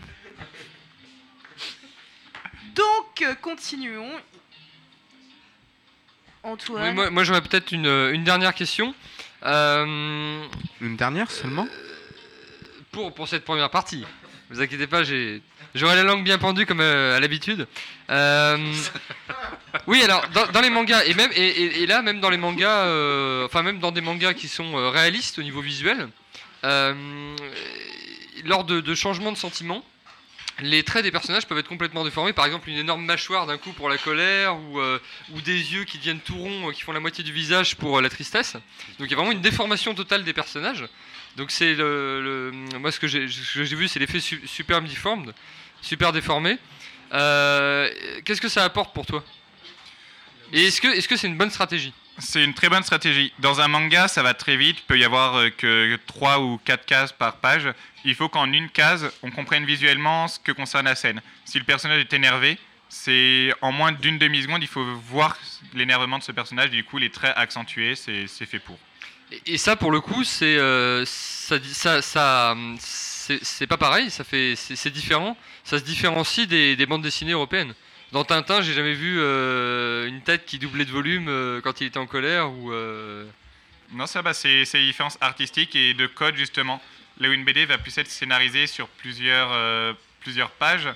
[2.74, 4.10] Donc, euh, continuons.
[6.42, 6.88] Antoine.
[6.88, 8.94] Oui, moi, moi, j'aurais peut-être une, une dernière question.
[9.44, 10.44] Euh,
[10.82, 11.66] Une dernière seulement?
[12.92, 14.04] pour, pour cette première partie.
[14.50, 17.68] Vous inquiétez pas, j'aurai la langue bien pendue comme euh, à l'habitude.
[18.10, 18.74] Euh,
[19.86, 23.62] oui, alors, dans, les mangas, et, même, et, là, même dans les mangas, euh, enfin,
[23.62, 26.08] même dans des mangas qui sont réalistes au niveau visuel,
[28.44, 29.84] lors de, changements de sentiments,
[30.62, 32.32] les traits des personnages peuvent être complètement déformés.
[32.32, 36.18] Par exemple, une énorme mâchoire d'un coup pour la colère, ou, des yeux qui deviennent
[36.18, 38.54] tout ronds, qui font la moitié du visage pour la tristesse.
[38.98, 40.86] Donc il y a vraiment une déformation totale des personnages.
[41.36, 43.26] Donc c'est le, moi ce que j'ai
[43.76, 45.32] vu, c'est l'effet su- super deformed,
[45.80, 46.58] super déformé.
[47.12, 47.88] Euh,
[48.24, 49.24] Qu'est-ce que ça apporte pour toi?
[50.52, 51.92] Et est-ce que est-ce que c'est une bonne stratégie?
[52.18, 53.32] C'est une très bonne stratégie.
[53.38, 54.78] Dans un manga, ça va très vite.
[54.80, 57.68] Il peut y avoir euh, que 3 ou 4 cases par page.
[58.04, 61.22] Il faut qu'en une case, on comprenne visuellement ce que concerne la scène.
[61.46, 62.58] Si le personnage est énervé,
[62.90, 65.38] c'est en moins d'une demi-seconde, il faut voir
[65.72, 66.70] l'énervement de ce personnage.
[66.70, 68.76] Du coup, les traits accentués, c'est fait pour.
[69.46, 72.56] Et- ça, pour le coup, c'est euh, ça, ça, ça,
[73.42, 74.10] c'est pas pareil.
[74.10, 75.36] Ça fait, c'est différent.
[75.64, 77.74] Ça se différencie des, des bandes dessinées européennes.
[78.12, 81.86] Dans Tintin, j'ai jamais vu euh, une tête qui doublait de volume euh, quand il
[81.86, 82.48] était en colère
[83.92, 86.82] Non, ça, bah, c'est les différences artistiques et de code, justement.
[87.20, 90.88] Là où BD va plus être scénarisée sur plusieurs, plusieurs pages,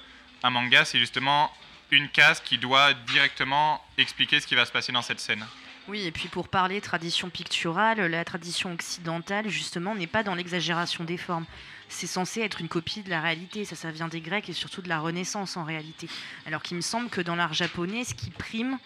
[0.43, 1.53] un manga, c'est justement
[1.91, 5.45] une case qui doit directement expliquer ce qui va se passer dans cette scène.
[5.87, 11.05] Oui, et puis pour parler tradition picturale, la tradition occidentale, justement, n'est pas dans l'exagération
[11.05, 11.45] des formes.
[11.91, 13.67] C'est censé être une copie de la réalité.
[13.67, 16.09] Ça, ça vient des Grecs et surtout de la Renaissance en réalité.
[16.47, 18.79] Alors qu'il me semble que dans l'art japonais, ce qui prime,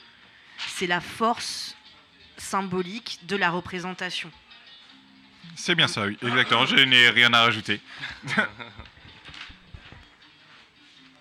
[0.67, 1.77] c'est la force
[2.37, 4.31] symbolique de la représentation.
[5.55, 6.67] C'est bien ça, oui, exactement.
[6.67, 7.81] Je n'ai rien à rajouter.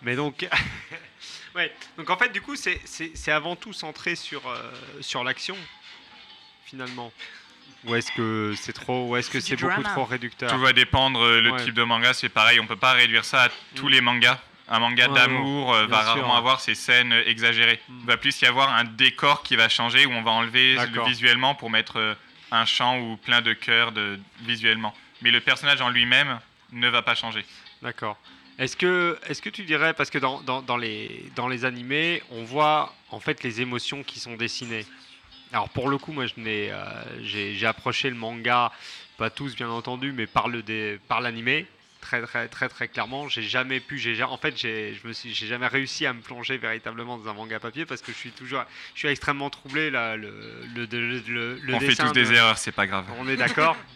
[0.01, 0.47] Mais donc,
[1.55, 1.73] ouais.
[1.97, 5.57] Donc en fait, du coup, c'est- c'est c'est avant tout centré sur, euh, sur l'action,
[6.65, 7.11] finalement.
[7.85, 9.89] Ou est-ce que c'est trop, ou est-ce que C'est beaucoup drama.
[9.89, 11.63] trop réducteur Tout va dépendre, euh, le Ouais.
[11.63, 14.39] type de manga, c'est pareil, on peut pas réduire ça à tous les mangas.
[14.69, 16.07] Un manga Ouais, d'amour euh, va sûr.
[16.07, 17.79] rarement avoir ces scènes euh, exagérées.
[17.87, 21.05] Il va plus y avoir un décor qui va changer, où on va enlever le
[21.05, 22.15] visuellement pour mettre euh,
[22.51, 24.93] un champ ou plein de cœurs de, visuellement.
[25.21, 26.39] Mais le personnage en lui-même
[26.73, 27.45] ne va pas changer.
[27.81, 28.17] D'accord.
[28.59, 32.23] Est-ce que, est que tu dirais, parce que dans, dans, dans les, dans les animés,
[32.31, 34.85] on voit en fait les émotions qui sont dessinées.
[35.53, 36.83] Alors pour le coup, moi je n'ai, euh,
[37.23, 38.71] j'ai, j'ai approché le manga,
[39.17, 41.67] pas tous bien entendu, mais par, le dé- par l'animé,
[42.01, 43.29] très très très très clairement.
[43.29, 46.13] J'ai jamais pu, j'ai, ja- en fait j'ai, je me suis, j'ai jamais réussi à
[46.13, 48.63] me plonger véritablement dans un manga papier parce que je suis toujours,
[48.95, 50.33] je suis extrêmement troublé là, le,
[50.75, 53.05] le, le, le- le on fait tous des de- erreurs, c'est pas grave.
[53.19, 53.77] on est d'accord.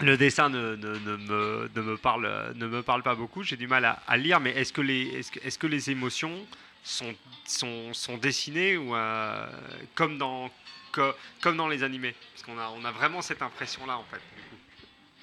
[0.00, 3.42] Le dessin ne, ne- ne me, ne me parle, ne me parle pas beaucoup.
[3.42, 5.90] J'ai du mal à, à lire, mais est-ce que les, est-ce que, est-ce que les
[5.90, 6.46] émotions
[6.82, 9.46] sont, sont, sont dessinées ou euh,
[9.94, 10.50] comme dans,
[10.92, 12.14] co- comme dans les animés?
[12.34, 14.20] Parce qu'on a, on a vraiment cette impression-là en fait.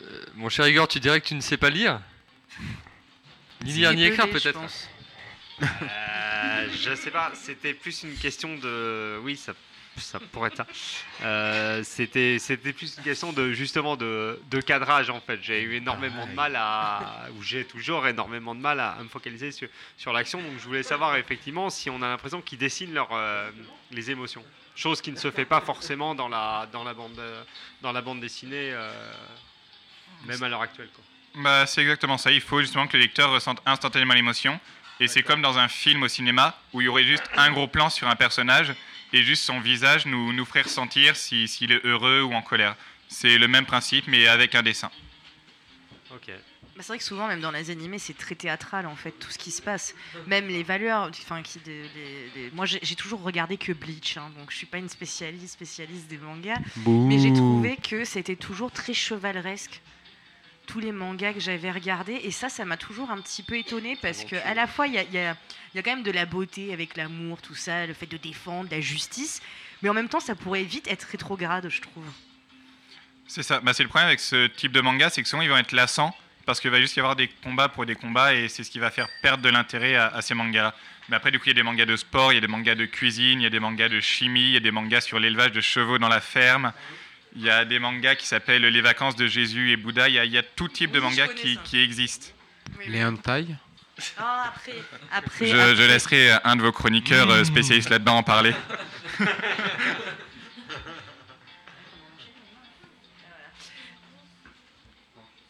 [0.03, 1.99] Euh, Mon cher Igor, tu dirais que tu ne sais pas lire?
[3.65, 4.59] Ni lire ni écrire peut-être
[5.61, 9.19] Euh, je sais pas, c'était plus une question de.
[9.23, 9.53] Oui, ça,
[9.99, 10.67] ça pourrait être ça.
[11.23, 15.39] Euh, c'était, c'était plus une question de justement de, de cadrage en fait.
[15.41, 17.27] J'ai eu énormément de mal à.
[17.37, 20.41] Ou j'ai toujours énormément de mal à, à me focaliser sur, sur l'action.
[20.41, 23.49] Donc je voulais savoir effectivement si on a l'impression qu'ils dessinent leur, euh,
[23.91, 24.43] les émotions.
[24.75, 27.43] Chose qui ne se fait pas forcément dans la, dans la, bande, euh,
[27.81, 29.11] dans la bande dessinée, euh,
[30.25, 30.89] même à l'heure actuelle.
[30.95, 31.03] Quoi.
[31.43, 32.31] Bah, c'est exactement ça.
[32.31, 34.57] Il faut justement que le lecteur ressente instantanément l'émotion.
[35.01, 37.67] Et c'est comme dans un film au cinéma où il y aurait juste un gros
[37.67, 38.73] plan sur un personnage
[39.13, 42.75] et juste son visage nous, nous ferait ressentir si- s'il est heureux ou en colère.
[43.07, 44.91] C'est le même principe mais avec un dessin.
[46.13, 46.27] Ok.
[46.75, 49.29] Bah, c'est vrai que souvent, même dans les animés, c'est très théâtral en fait, tout
[49.31, 49.93] ce qui se passe.
[50.27, 51.09] Même les valeurs.
[51.23, 54.55] Enfin, qui, des- les- les- Moi, j'ai j'ai toujours regardé que Bleach, hein, donc je
[54.57, 56.57] suis pas une spécialiste, spécialiste des mangas.
[56.77, 57.05] Bouh.
[57.07, 59.81] Mais j'ai trouvé que c'était toujours très chevaleresque.
[60.71, 62.19] Tous les mangas que j'avais regardés.
[62.23, 64.93] Et ça, ça m'a toujours un petit peu étonné parce que à la fois, il
[64.93, 65.35] y a, il y a-
[65.73, 68.17] il y a quand même de la beauté avec l'amour, tout ça, le fait de
[68.17, 69.41] défendre, la justice.
[69.81, 72.03] Mais en même temps, ça pourrait vite être rétrograde, je trouve.
[73.27, 73.59] C'est ça.
[73.61, 75.71] Bah, c'est le problème avec ce type de manga, c'est que souvent ils vont être
[75.71, 76.15] lassants
[76.45, 78.79] parce qu'il va juste y avoir des combats pour des combats et c'est ce qui
[78.79, 80.75] va faire perdre de l'intérêt à, à ces mangas-là.
[81.09, 82.47] Mais après, du coup, il y a des mangas de sport, il y a des
[82.47, 85.01] mangas de cuisine, il y a des mangas de chimie, il y a des mangas
[85.01, 86.73] sur l'élevage de chevaux dans la ferme.
[87.35, 90.09] Il y a des mangas qui s'appellent Les vacances de Jésus et Bouddha.
[90.09, 92.27] Il y a, il y a tout type de Oui, mangas qui, qui existent.
[92.87, 93.45] Les hentai
[94.17, 94.73] après,
[95.11, 95.75] après, Je, après.
[95.75, 98.53] je laisserai un de vos chroniqueurs euh, spécialistes là-dedans en parler.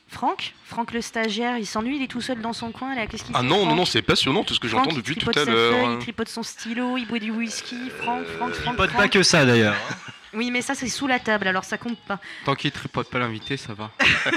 [0.09, 0.53] Franck?
[0.65, 3.05] Franck le stagiaire, il s'ennuie, il est tout seul dans son coin là.
[3.07, 5.01] Qu'est-ce qu'il Ah fait, non, non, non, c'est passionnant tout ce que Franck, j'entends il
[5.01, 5.73] depuis tout tripote à l'heure.
[5.73, 5.95] feuille, hein.
[5.99, 7.77] Il tripote son stylo, il boit du whisky.
[8.01, 8.75] Franck, Franck, Franck.
[8.77, 9.11] Pas Franck.
[9.11, 9.75] que ça d'ailleurs.
[10.33, 12.19] Oui, mais ça c'est sous la table, alors ça compte pas.
[12.45, 13.91] Tant qu'il tripote pas l'invité, ça va.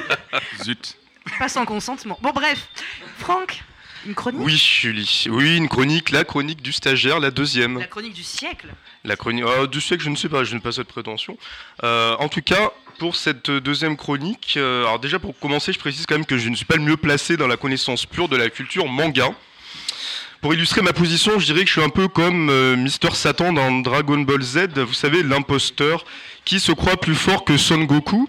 [0.65, 0.97] Zut.
[1.39, 2.19] Pas sans consentement.
[2.21, 2.69] Bon, bref.
[3.19, 3.63] Franck,
[4.07, 5.27] une chronique Oui, Julie.
[5.31, 7.79] Oui, une chronique, la chronique du stagiaire, la deuxième.
[7.79, 8.69] La chronique du siècle.
[9.05, 11.39] La chronique ah, du siècle, je ne sais pas, je n'ai pas cette prétention.
[11.85, 16.07] Euh, en tout cas, pour cette deuxième chronique, euh, alors déjà pour commencer, je précise
[16.07, 18.37] quand même que je ne suis pas le mieux placé dans la connaissance pure de
[18.37, 19.33] la culture manga.
[20.43, 23.53] Pour illustrer ma position, je dirais que je suis un peu comme euh, Mister Satan
[23.53, 26.05] dans Dragon Ball Z, vous savez, l'imposteur
[26.45, 28.29] qui se croit plus fort que Son Goku,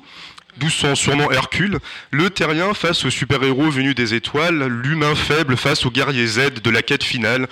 [0.58, 1.80] d'où son surnom Hercule,
[2.12, 6.70] le terrien face au super-héros venu des étoiles, l'humain faible face au guerrier Z de
[6.70, 7.48] la quête finale,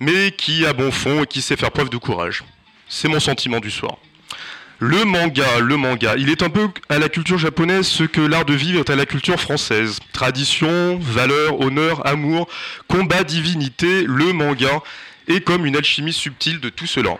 [0.00, 2.42] mais qui a bon fond et qui sait faire preuve de courage.
[2.88, 3.96] C'est mon sentiment du soir.
[4.82, 8.46] Le manga, le manga, il est un peu à la culture japonaise ce que l'art
[8.46, 9.98] de vivre est à la culture française.
[10.14, 12.48] Tradition, valeur, honneur, amour,
[12.88, 14.80] combat, divinité, le manga
[15.28, 17.18] est comme une alchimie subtile de tout cela.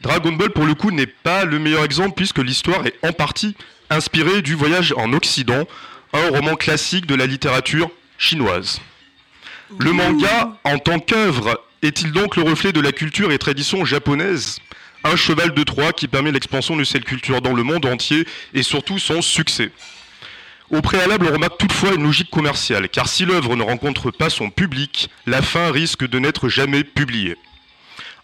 [0.00, 3.54] Dragon Ball, pour le coup, n'est pas le meilleur exemple puisque l'histoire est en partie
[3.90, 5.68] inspirée du voyage en Occident,
[6.14, 8.80] un roman classique de la littérature chinoise.
[9.78, 14.58] Le manga, en tant qu'œuvre, est-il donc le reflet de la culture et tradition japonaise?
[15.04, 18.62] Un cheval de Troie qui permet l'expansion de cette culture dans le monde entier et
[18.62, 19.72] surtout son succès.
[20.70, 24.48] Au préalable, on remarque toutefois une logique commerciale, car si l'œuvre ne rencontre pas son
[24.48, 27.36] public, la fin risque de n'être jamais publiée.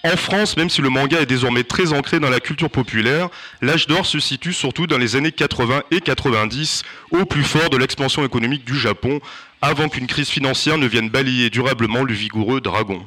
[0.04, 3.28] En France, même si le manga est désormais très ancré dans la culture populaire,
[3.60, 7.76] l'âge d'or se situe surtout dans les années 80 et 90, au plus fort de
[7.76, 9.20] l'expansion économique du Japon,
[9.60, 13.04] avant qu'une crise financière ne vienne balayer durablement le vigoureux dragon.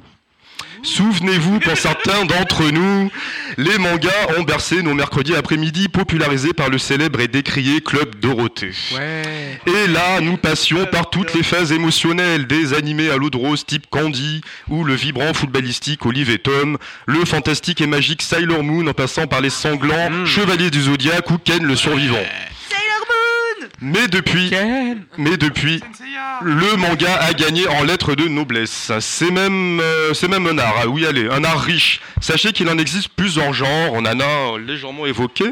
[0.83, 3.11] Souvenez-vous, pour certains d'entre nous,
[3.57, 8.71] les mangas ont bercé nos mercredis après-midi, popularisés par le célèbre et décrié Club Dorothée.
[9.67, 13.65] Et là, nous passions par toutes les phases émotionnelles, des animés à l'eau de rose
[13.65, 18.87] type Candy, ou le vibrant footballistique Olive et Tom, le fantastique et magique Sailor Moon
[18.87, 22.17] en passant par les sanglants Chevaliers du Zodiaque ou Ken le survivant.
[23.83, 24.51] Mais depuis,
[25.17, 25.81] mais depuis,
[26.43, 28.91] le manga a gagné en lettres de noblesse.
[28.99, 30.75] C'est même, euh, c'est même un art.
[30.83, 31.99] ah oui, allez, un art riche.
[32.19, 33.93] Sachez qu'il en existe plusieurs genres.
[33.93, 35.45] On en a légèrement évoqué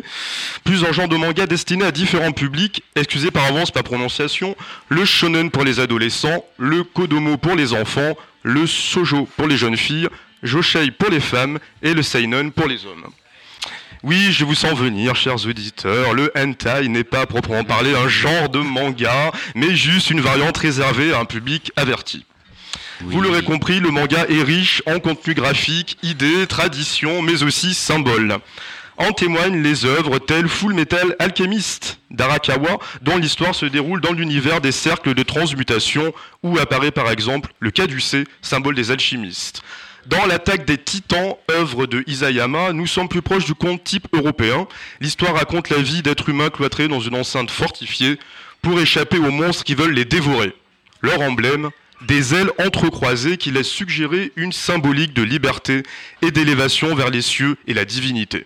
[0.64, 2.84] plusieurs genres de manga destinés à différents publics.
[2.96, 4.56] Excusez par avance ma prononciation.
[4.90, 9.78] Le shonen pour les adolescents, le kodomo pour les enfants, le sojo pour les jeunes
[9.78, 10.08] filles,
[10.44, 13.06] joshei pour les femmes et le seinen pour les hommes.
[14.02, 16.14] Oui, je vous sens venir, chers auditeurs.
[16.14, 20.58] Le hentai n'est pas à proprement parler un genre de manga, mais juste une variante
[20.58, 22.26] réservée à un public averti.
[23.02, 28.38] Vous l'aurez compris, le manga est riche en contenu graphique, idées, traditions, mais aussi symboles.
[28.96, 34.62] En témoignent les œuvres telles Full Metal Alchemist d'Arakawa, dont l'histoire se déroule dans l'univers
[34.62, 39.62] des cercles de transmutation, où apparaît par exemple le caducée, symbole des alchimistes.
[40.06, 44.68] Dans l'attaque des titans, œuvre de Isayama, nous sommes plus proches du conte type européen.
[45.02, 48.18] L'histoire raconte la vie d'êtres humains cloîtrés dans une enceinte fortifiée
[48.62, 50.54] pour échapper aux monstres qui veulent les dévorer.
[51.02, 51.70] Leur emblème,
[52.08, 55.84] des ailes entrecroisées qui laissent suggérer une symbolique de liberté
[56.22, 58.46] et d'élévation vers les cieux et la divinité.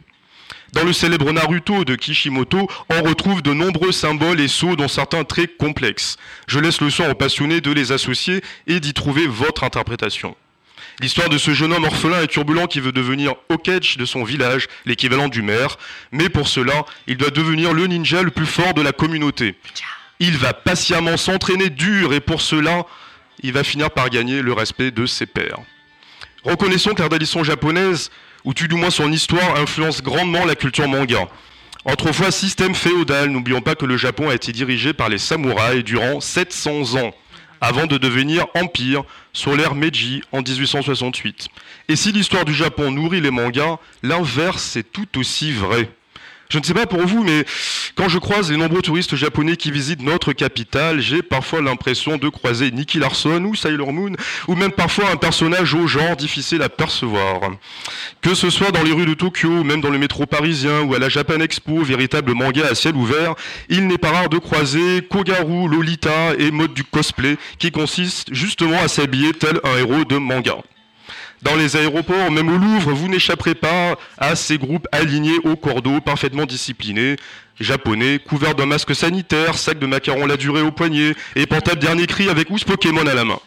[0.74, 5.24] Dans le célèbre Naruto de Kishimoto, on retrouve de nombreux symboles et sceaux dont certains
[5.24, 6.18] très complexes.
[6.48, 10.36] Je laisse le soin aux passionnés de les associer et d'y trouver votre interprétation.
[11.00, 14.68] L'histoire de ce jeune homme orphelin et turbulent qui veut devenir Okage de son village,
[14.86, 15.78] l'équivalent du maire,
[16.12, 19.56] mais pour cela, il doit devenir le ninja le plus fort de la communauté.
[20.20, 22.86] Il va patiemment s'entraîner dur et pour cela,
[23.42, 25.60] il va finir par gagner le respect de ses pairs.
[26.44, 28.12] Reconnaissons que la japonaise,
[28.44, 31.28] ou tout du moins son histoire, influence grandement la culture manga.
[31.86, 36.22] Autrefois système féodal, n'oublions pas que le Japon a été dirigé par les samouraïs durant
[36.22, 37.14] 700 ans,
[37.64, 41.48] avant de devenir empire sur l'ère Meiji en 1868.
[41.88, 45.90] Et si l'histoire du Japon nourrit les mangas, l'inverse est tout aussi vrai.
[46.54, 47.46] Je ne sais pas pour vous, mais
[47.96, 52.30] quand je croise les nombreux touristes japonais qui visitent notre capitale, j'ai parfois l'impression de
[52.30, 54.12] croiser Nicky Larson ou Sailor Moon,
[54.48, 57.40] ou même parfois un personnage au genre difficile à percevoir.
[58.22, 61.00] Que ce soit dans les rues de Tokyo, même dans le métro parisien, ou à
[61.00, 63.34] la Japan Expo, véritable manga à ciel ouvert,
[63.70, 68.80] il n'est pas rare de croiser Kogaru, Lolita et mode du cosplay, qui consiste justement
[68.80, 70.58] à s'habiller tel un héros de manga.
[71.44, 76.00] Dans les aéroports, même au Louvre, vous n'échapperez pas à ces groupes alignés au cordeau,
[76.00, 77.18] parfaitement disciplinés,
[77.60, 82.08] japonais, couverts d'un masque sanitaire, sac de macarons la durée au poignet et portable dernier
[82.08, 83.40] cri avec housse Pokémon à la main.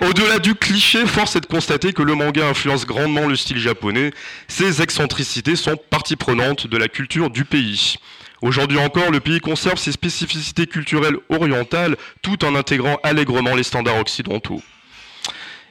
[0.00, 4.12] Au-delà du cliché, force est de constater que le manga influence grandement le style japonais.
[4.48, 7.96] Ses excentricités sont partie prenante de la culture du pays.
[8.40, 13.98] Aujourd'hui encore, le pays conserve ses spécificités culturelles orientales tout en intégrant allègrement les standards
[13.98, 14.62] occidentaux.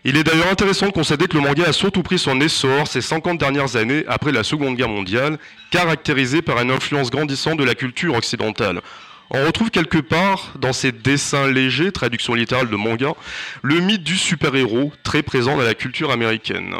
[0.04, 3.02] Il est d'ailleurs intéressant de constater que le manga a surtout pris son essor ces
[3.02, 5.38] 50 dernières années après la Seconde Guerre mondiale,
[5.70, 8.82] caractérisé par une influence grandissante de la culture occidentale.
[9.30, 13.14] On retrouve quelque part dans ces dessins légers, traduction littérale de manga,
[13.62, 16.74] le mythe du super-héros très présent dans la culture américaine.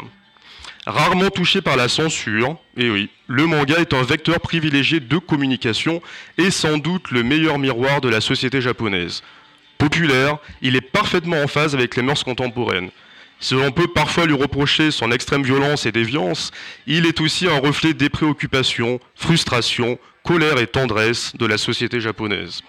[0.84, 6.02] Rarement touché par la censure, et oui, le manga est un vecteur privilégié de communication
[6.38, 9.22] et sans doute le meilleur miroir de la société japonaise.
[9.78, 12.90] Populaire, il est parfaitement en phase avec les mœurs contemporaines.
[13.42, 16.52] Si l'on peut parfois lui reprocher son extrême violence et déviance,
[16.86, 22.60] il est aussi un reflet des préoccupations, frustrations, colère et tendresse de la société japonaise.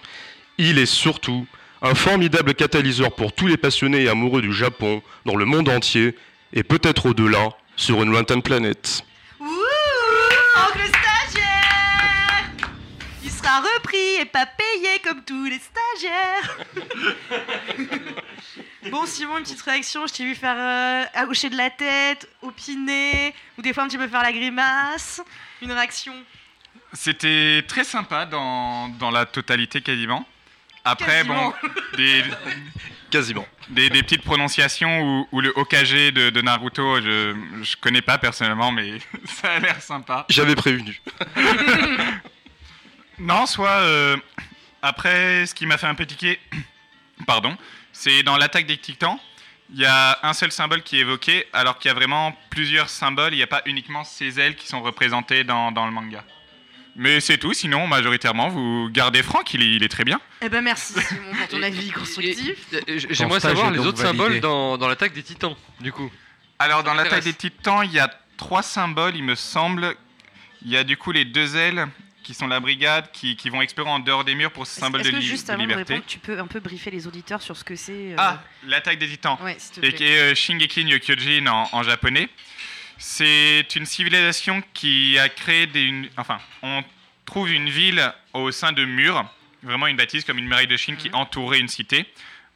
[0.58, 1.46] Il est surtout
[1.80, 6.16] un formidable catalyseur pour tous les passionnés et amoureux du Japon dans le monde entier
[6.52, 9.04] et peut-être au-delà sur une lointaine planète.
[14.24, 16.58] Pas payé comme tous les stagiaires
[18.90, 23.34] Bon Simon, une petite réaction, je t'ai vu faire euh, hocher de la tête, opiner,
[23.58, 25.22] ou des fois un petit peu faire la grimace.
[25.62, 26.14] Une réaction
[26.92, 30.26] C'était très sympa dans, dans la totalité quasiment.
[30.84, 31.54] Après, Quasiment.
[31.62, 32.24] bon, des,
[33.10, 33.46] quasiment.
[33.70, 38.18] Des, des petites prononciations ou, ou le Hokage de, de Naruto, je, je connais pas
[38.18, 40.26] personnellement, mais ça a l'air sympa.
[40.28, 41.00] J'avais prévenu.
[43.18, 44.16] Non, soit euh,
[44.82, 46.40] après, ce qui m'a fait un peu tiquer,
[47.26, 47.56] pardon,
[47.92, 49.18] c'est dans l'attaque des titans,
[49.72, 52.90] il y a un seul symbole qui est évoqué, alors qu'il y a vraiment plusieurs
[52.90, 56.24] symboles, il n'y a pas uniquement ces ailes qui sont représentées dans, dans le manga.
[56.96, 60.20] Mais c'est tout, sinon, majoritairement, vous gardez Franck, il est, il est très bien.
[60.42, 62.56] Eh ben merci Simon pour ton avis constructif.
[63.10, 66.10] J'aimerais savoir les autres symboles dans, dans l'attaque des titans, du coup.
[66.58, 69.96] Alors, dans l'attaque des titans, il y a trois symboles, il me semble.
[70.64, 71.88] Il y a du coup les deux ailes
[72.24, 75.02] qui sont la brigade, qui, qui vont explorer en dehors des murs pour ce symbole
[75.02, 75.92] de, que li- juste avant de liberté.
[75.94, 78.98] répondre, tu peux un peu briefer les auditeurs sur ce que c'est euh, Ah, l'attaque
[78.98, 79.36] des titans.
[79.42, 82.28] Ouais, Et qui est euh, Shingeki no Kyojin en, en japonais.
[82.98, 85.82] C'est une civilisation qui a créé des.
[85.82, 86.82] une- enfin, on
[87.26, 89.24] trouve une ville au sein de murs,
[89.62, 91.16] vraiment une bâtisse comme une muraille de Chine qui Mhm.
[91.16, 92.06] entourait une cité.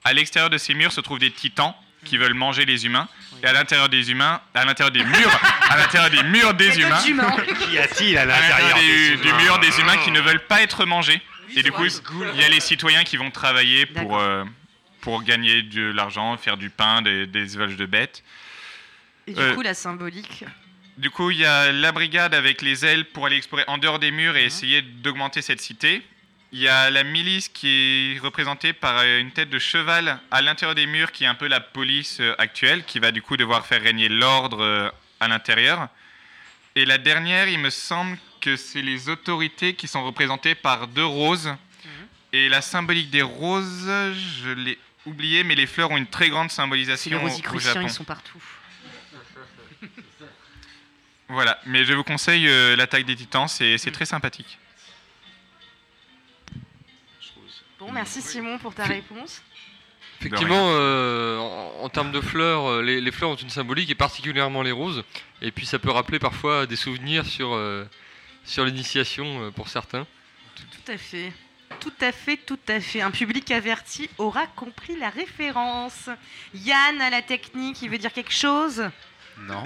[0.04, 1.74] À l'extérieur de ces murs se trouvent des titans
[2.09, 3.09] qui veulent manger les humains.
[3.42, 5.40] Et à l'intérieur des humains, à l'intérieur des murs,
[5.70, 7.36] à l'intérieur des murs des humains, humains.
[7.70, 11.20] Qu'y a-t-il à l'intérieur des du mur des humains qui ne veulent pas être mangés
[11.54, 11.84] Et du coup,
[12.34, 14.44] il y a les citoyens qui vont travailler pour, euh,
[15.02, 18.24] pour gagner de l'argent, faire du pain, des, des élevages de bêtes.
[19.28, 20.44] Et du Euh, coup, la symbolique.
[20.96, 24.00] Du coup, il y a la brigade avec les ailes pour aller explorer en dehors
[24.00, 26.02] des murs et essayer d'augmenter cette cité.
[26.53, 30.40] Il y a la milice qui est représentée par euh, une tête de cheval à
[30.40, 33.36] l'intérieur des murs, qui est un peu la police euh, actuelle, qui va du coup
[33.36, 34.90] devoir faire régner l'ordre euh,
[35.20, 35.88] à l'intérieur.
[36.74, 41.05] Et la dernière, il me semble que c'est les autorités qui sont représentées par deux
[41.05, 41.55] roses.
[42.32, 43.90] Et la symbolique des roses,
[44.42, 48.05] je l'ai oublié, mais les fleurs ont une très grande symbolisation les rosicruciens, ils sont
[48.05, 48.42] partout.
[51.28, 54.59] Voilà, mais je vous conseille euh, l'attaque des titans, c'est c'est très sympathique.
[57.89, 59.43] Bon, merci Simon pour ta réponse.
[60.20, 63.95] Effectivement, euh, en, en termes de fleurs, euh, les, les fleurs ont une symbolique et
[63.95, 65.05] particulièrement les roses.
[65.41, 67.86] Et puis ça peut rappeler parfois des souvenirs sur, euh,
[68.45, 70.07] sur l'initiation euh, pour certains.
[70.55, 71.32] Tout à fait.
[71.80, 73.01] Tout à fait, tout à fait.
[73.01, 76.11] Un public averti aura compris la référence.
[76.55, 78.82] Yann à la technique, il veut dire quelque chose?
[79.47, 79.64] Non,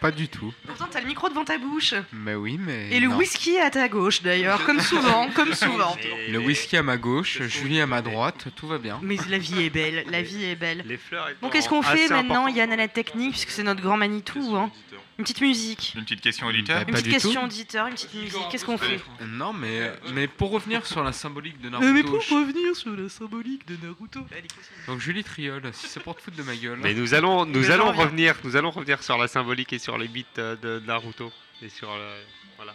[0.00, 0.52] pas du tout.
[0.66, 1.94] Pourtant, t'as le micro devant ta bouche.
[2.12, 2.90] Mais oui, mais.
[2.90, 3.16] Et le non.
[3.16, 5.96] whisky à ta gauche d'ailleurs, comme souvent, comme souvent.
[6.28, 8.98] Le whisky à ma gauche, Julie à ma droite, tout va bien.
[9.02, 10.84] Mais la vie est belle, la vie est belle.
[10.86, 12.48] Les fleurs Bon, qu'est-ce qu'on fait maintenant.
[12.48, 14.70] Yann à la technique, puisque c'est notre grand Manitou hein
[15.18, 15.92] Une petite musique.
[15.94, 17.20] Une petite question auditeur Bah, Une pas petite du tout.
[17.28, 18.48] question auditeur, une petite musique.
[18.50, 19.00] Qu'est-ce qu'on fait?
[19.26, 21.88] Non, mais, mais pour revenir sur la symbolique de Naruto.
[21.88, 24.20] Euh, Mais pour je- revenir sur la symbolique de Naruto.
[24.88, 26.78] Donc Julie Triol, si c'est pour te foutre de ma gueule.
[26.82, 30.08] Mais nous allons, nous allons revenir, nous allons revenir sur la symbolique et sur les
[30.08, 31.30] bits euh, de Naruto
[31.62, 32.10] et sur le,
[32.56, 32.74] voilà.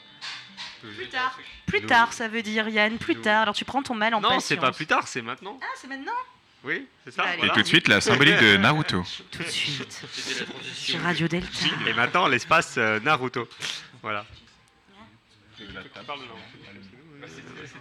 [0.95, 1.37] Plus tard.
[1.65, 3.41] Plus tard, ça veut dire Yann, plus tard.
[3.41, 4.45] Alors tu prends ton mal en Non, patience.
[4.45, 5.59] c'est pas plus tard, c'est maintenant.
[5.61, 6.13] Ah, c'est maintenant?
[6.63, 7.23] Oui, c'est ça.
[7.23, 7.33] Allez.
[7.35, 7.53] Et voilà.
[7.53, 9.03] tout de suite, la symbolique de Naruto.
[9.31, 10.01] Tout de suite.
[10.73, 11.47] Sur Radio Delta.
[11.87, 13.47] Et maintenant, l'espace euh, Naruto.
[14.01, 14.25] Voilà.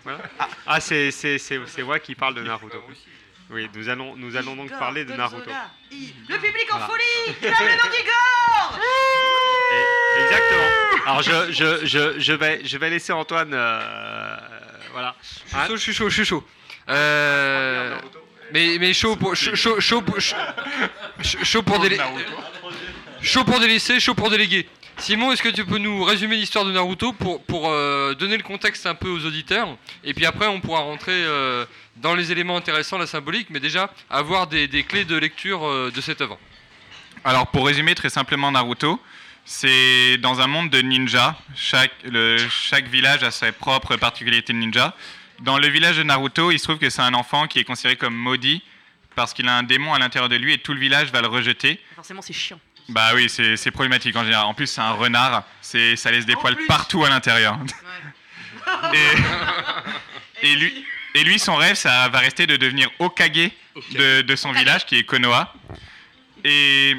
[0.05, 0.18] Voilà.
[0.39, 2.83] Ah, ah, c'est c'est- c'est- c'est moi qui parle de Naruto.
[3.51, 5.51] Oui, nous allons, nous allons donc Igor parler de Naruto.
[5.91, 6.87] Le public en Voilà.
[6.87, 7.37] folie
[9.70, 10.68] Et- Exactement.
[11.07, 13.53] Alors je, je, je, je, vais, je vais laisser Antoine.
[13.55, 14.37] euh,
[14.93, 15.14] voilà.
[15.22, 16.47] Je suis chaud, je suis chaud, je suis chaud.
[16.89, 17.97] Euh,
[18.53, 20.37] Mais, mais chaud pour chaud, chaud, chaud pour- chaud-
[21.23, 21.99] chaud pour délé-
[23.23, 24.67] chaud pour délaisser, chaud pour déléguer.
[24.99, 28.85] Simon, est-ce que tu peux nous résumer l'histoire de Naruto pour, euh, donner le contexte
[28.87, 29.69] un peu aux auditeurs
[30.03, 31.65] Et puis après, on pourra rentrer euh,
[31.97, 36.01] dans les éléments intéressants, la symbolique, mais déjà avoir des, clés de lecture euh, de
[36.01, 36.39] cette œuvre.
[37.25, 39.01] Alors pour résumer très simplement Naruto,
[39.45, 41.37] c'est dans un monde de ninjas.
[41.55, 41.93] Chaque,
[42.51, 44.95] chaque village a ses propres particularités de ninja.
[45.41, 47.97] Dans le village de Naruto, il se trouve que c'est un enfant qui est considéré
[47.97, 48.62] comme maudit
[49.14, 51.28] parce qu'il a un démon à l'intérieur de lui et tout le village va le
[51.28, 51.80] rejeter.
[51.95, 52.61] Forcément, c'est chiant.
[52.89, 54.47] Bah oui, c'est problématique en général.
[54.47, 57.59] En plus, c'est un renard, c'est ça laisse des poils partout à l'intérieur.
[58.95, 60.84] et, et lui,
[61.14, 63.51] et lui, son rêve, ça va rester de devenir Okage
[63.93, 65.55] de, de son village, qui est Konoha.
[66.45, 66.97] Et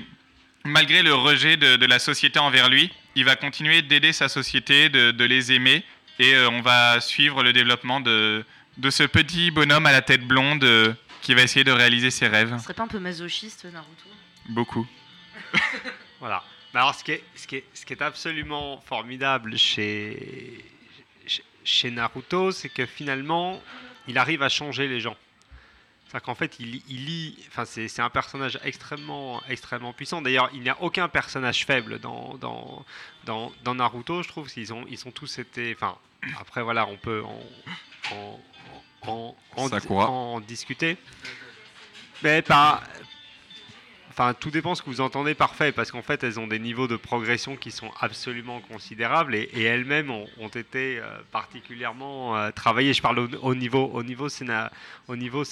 [0.63, 4.89] malgré le rejet de, de la société envers lui, il va continuer d'aider sa société,
[4.89, 5.83] de, de les aimer,
[6.19, 8.45] et euh, on va suivre le développement de,
[8.77, 12.27] de ce petit bonhomme à la tête blonde euh, qui va essayer de réaliser ses
[12.27, 12.55] rêves.
[12.57, 14.09] Ce serait pas un peu masochiste, Naruto?
[14.49, 14.87] Beaucoup.
[16.19, 16.43] Voilà.
[16.73, 20.63] Mais alors, ce qui est, ce qui est, ce qui est absolument formidable chez,
[21.63, 23.61] chez- Naruto, c'est que finalement,
[24.07, 25.15] il arrive à changer les gens.
[26.05, 27.37] C'est-à-dire qu'en fait, il, il lit.
[27.47, 30.21] Enfin, c'est c'est un personnage extrêmement, extrêmement puissant.
[30.21, 32.85] D'ailleurs, il n'y a aucun personnage faible dans, dans,
[33.23, 34.49] dans, dans Naruto, je trouve.
[34.57, 35.73] Ils ont, ils ont tous été.
[35.75, 35.97] Enfin,
[36.39, 38.39] après, voilà, on peut en, en,
[39.07, 40.09] en, en- Sakura.
[40.09, 40.97] en discuter.
[42.23, 42.81] Mais pas.
[44.11, 46.87] Enfin, tout dépend ce que vous entendez parfait, parce qu'en fait, elles ont des niveaux
[46.87, 52.51] de progression qui sont absolument considérables et, et elles-mêmes ont, ont été euh, particulièrement euh,
[52.51, 52.93] travaillées.
[52.93, 54.71] Je parle au, au niveau, au niveau, scéna-
[55.07, 55.43] au niveau,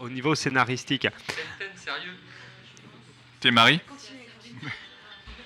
[0.00, 1.08] au niveau scénaristique.
[3.40, 3.80] T'es Marie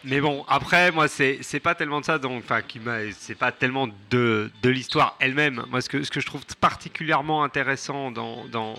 [0.04, 2.80] Mais bon, après, moi, c'est pas tellement de ça, donc, enfin, qui
[3.12, 5.64] c'est pas tellement de, de l'histoire elle-même.
[5.70, 8.74] Moi, ce que, ce que je trouve particulièrement intéressant dans, dans,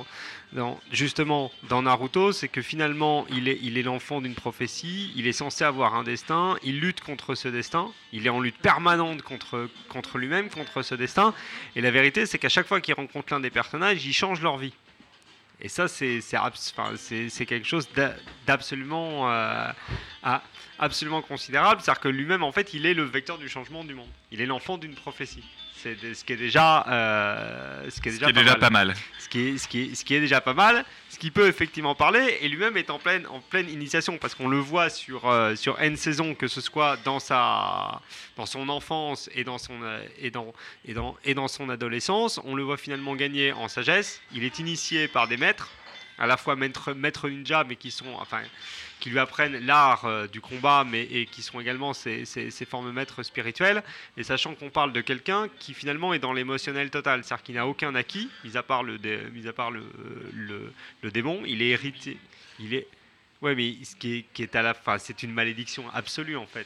[0.51, 5.63] dans- justement, dans Naruto, c'est que finalement, il est, l'enfant d'une prophétie, il est censé
[5.63, 10.17] avoir un destin, il lutte contre ce destin, il est en lutte permanente contre, contre
[10.17, 11.33] lui-même, contre ce destin,
[11.77, 14.57] et la vérité, c'est qu'à chaque fois qu'il rencontre l'un des personnages, il change leur
[14.57, 14.73] vie.
[15.63, 16.19] Et ça, c'est
[17.47, 19.71] quelque chose d'a- d'absolument euh,
[20.77, 21.81] absolument considérable.
[21.81, 24.09] C'est-à-dire que lui-même, en fait, il est le vecteur du changement du monde.
[24.31, 25.43] Il est l'enfant d'une prophétie.
[25.77, 28.69] C'est ce qui est déjà, euh, ce qui est Ce déjà, qui est déjà pas
[28.69, 28.93] mal.
[29.19, 30.85] Ce qui est, ce qui est, ce qui est déjà pas mal.
[31.13, 32.39] Ce qui peut effectivement parler.
[32.41, 33.27] Et lui-même est en pleine,
[33.69, 38.01] initiation parce qu'on le voit sur euh, N saison, que ce soit dans sa,
[38.35, 40.55] dans son enfance et dans son euh, et dans
[40.85, 42.39] et dans et dans son adolescence.
[42.45, 44.21] On le voit finalement gagner en sagesse.
[44.33, 45.69] Il est initié par des maîtres,
[46.17, 48.41] à la fois maîtres maîtres ninja, mais qui sont enfin
[49.03, 52.63] qui lui apprennent l'art euh, du combat, mais et qui sont également ses, ses- ses
[52.63, 53.83] formes maîtres spirituelles.
[54.15, 57.67] Et sachant qu'on parle de quelqu'un qui finalement est dans l'émotionnel total, c'est-à-dire qu'il n'a
[57.67, 58.97] aucun acquis, mis à part le,
[59.33, 59.83] mis à part le,
[61.01, 62.17] le, démon, il est hérité,
[62.61, 62.87] il est
[63.41, 66.45] Ouais, mais ce qui est, qui est à la fin, c'est une malédiction absolue en
[66.45, 66.65] fait,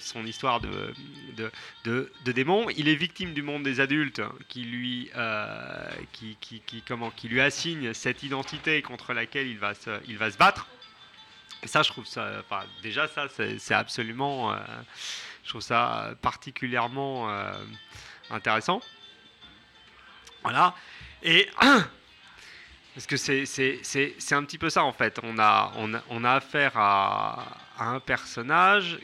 [0.00, 0.94] son, histoire de,
[1.36, 2.70] de, de, démon.
[2.74, 7.28] Il est victime du monde des adultes hein, qui lui, euh, qui, qui, comment, qui
[7.28, 9.74] lui assigne cette identité contre laquelle il va
[10.08, 10.66] il va se battre.
[11.66, 12.44] Et ça, je trouve ça,
[12.80, 13.26] déjà ça,
[13.58, 14.56] c'est absolument, euh,
[15.42, 17.52] je trouve ça particulièrement euh,
[18.30, 18.80] intéressant.
[20.44, 20.76] Voilà.
[21.24, 21.50] Et
[22.94, 25.18] parce que c'est un petit peu ça en fait.
[25.24, 29.00] On a, affaire à, à un personnage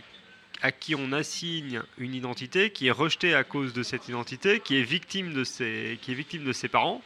[0.62, 4.78] à qui on assigne une identité qui est rejetée à cause de cette identité, qui
[4.78, 7.02] est victime de ses, qui est victime de ses parents,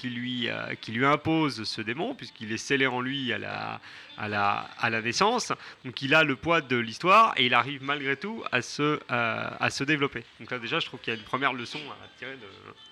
[0.00, 3.80] qui lui, euh, qui lui impose ce démon, puisqu'il est scellé en lui à la,
[4.16, 5.52] à, la, à la naissance.
[5.84, 9.50] Donc il a le poids de l'histoire et il arrive malgré tout à se, euh,
[9.60, 10.24] à se développer.
[10.38, 12.46] Donc là déjà, je trouve qu'il y a une première leçon à tirer de...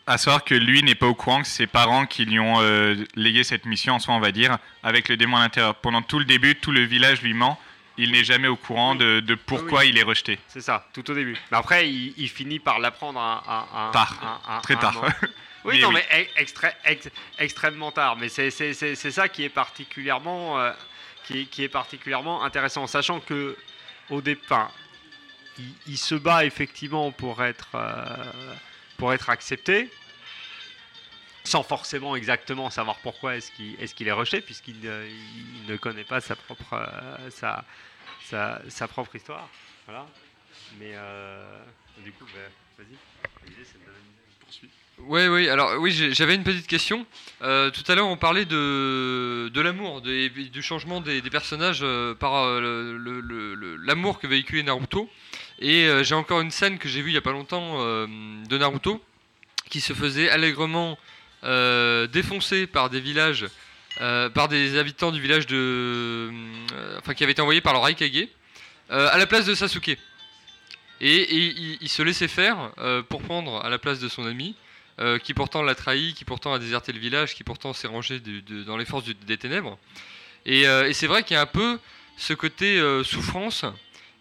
[0.07, 2.95] À savoir que lui n'est pas au courant que ses parents qui lui ont euh,
[3.15, 5.75] légué cette mission, en soi, on va dire, avec le démon à l'intérieur.
[5.77, 7.59] Pendant tout le début, tout le village lui ment.
[8.01, 9.89] Il n'est jamais au courant de, de pourquoi Oui.
[9.89, 10.39] il est rejeté.
[10.47, 11.37] C'est ça, tout au début.
[11.51, 14.43] Mais après, il, il finit par l'apprendre à, à- à- Tard.
[14.49, 15.03] à- Très tard.
[15.69, 16.01] Oui, Mais non, oui.
[16.11, 18.17] mais extré- ex- extrêmement tard.
[18.17, 18.51] Mais c'est
[18.95, 20.73] ça qui est particulièrement, euh,
[21.25, 23.57] qui, est- qui est particulièrement intéressant, sachant que
[24.11, 24.73] au départ,
[25.59, 28.05] il, il se bat effectivement pour être, euh,
[28.97, 29.91] pour être accepté,
[31.45, 36.21] sans forcément exactement savoir pourquoi est-ce qu'il est, qu'il est rejeté, puisqu'il ne, connaît pas
[36.21, 37.65] sa propre, euh, sa,
[38.25, 39.49] sa, sa propre histoire.
[39.87, 40.07] Voilà.
[40.79, 41.61] Mais euh,
[41.99, 42.41] du coup, bah,
[42.79, 43.49] vas-y.
[43.49, 43.93] L'idée, c'est de.
[45.07, 47.07] Oui, oui, alors oui, j'avais une petite question.
[47.43, 52.45] Euh, tout à l'heure, on parlait de, de l'amour, du changement des, personnages euh, par
[52.45, 55.09] euh, l'amour que véhiculait Naruto.
[55.61, 59.03] Et j'ai encore une scène que j'ai vue il n'y a pas longtemps de Naruto
[59.69, 60.97] qui se faisait allègrement
[61.43, 63.47] défoncer par des villages
[63.99, 66.31] par des habitants du village de.
[66.99, 68.29] enfin, qui avait été envoyé par le Raikage
[68.89, 69.89] à la place de Sasuke.
[69.89, 69.97] Et,
[71.01, 72.71] et il, se laissait faire
[73.09, 74.55] pour prendre à la place de son ami,
[75.01, 78.21] euh, qui pourtant l'a trahi, qui pourtant a déserté le village, qui pourtant s'est rangé
[78.21, 79.79] du- de- dans les forces du- des ténèbres.
[80.47, 81.79] Et, euh, et c'est vrai qu'il y a un peu
[82.17, 83.65] ce côté euh, souffrance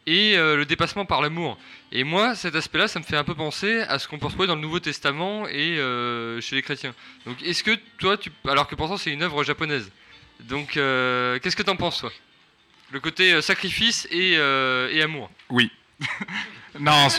[0.06, 1.58] et euh, le dépassement par l'amour.
[1.92, 4.48] Et moi, cet aspect-là, ça me fait un peu penser à ce qu'on peut retrouver
[4.48, 6.94] dans le Nouveau Testament et euh, chez les chrétiens.
[7.26, 8.32] Donc, est-ce que toi, tu...
[8.48, 9.90] alors que pourtant c'est une œuvre japonaise,
[10.42, 12.12] donc euh, qu'est-ce que t'en penses, toi?
[12.92, 15.30] Le côté euh, sacrifice et, euh, et amour?
[15.50, 15.72] Oui.
[16.80, 17.08] non,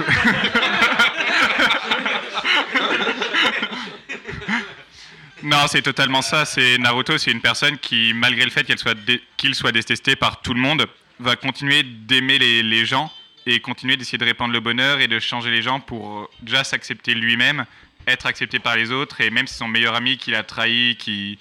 [5.42, 6.44] non, c'est totalement ça.
[6.44, 8.96] C'est Naruto, c'est une personne qui, malgré le fait qu'elle soit
[9.36, 10.86] qu'il soit détesté par tout le monde,
[11.20, 13.12] va continuer d'aimer les, les gens
[13.46, 16.64] et continuer d'essayer de répandre le bonheur et de changer les gens pour euh, déjà
[16.64, 17.64] s'accepter lui-même,
[18.06, 21.38] être accepté par les autres et même si son meilleur ami qui l'a trahi, qui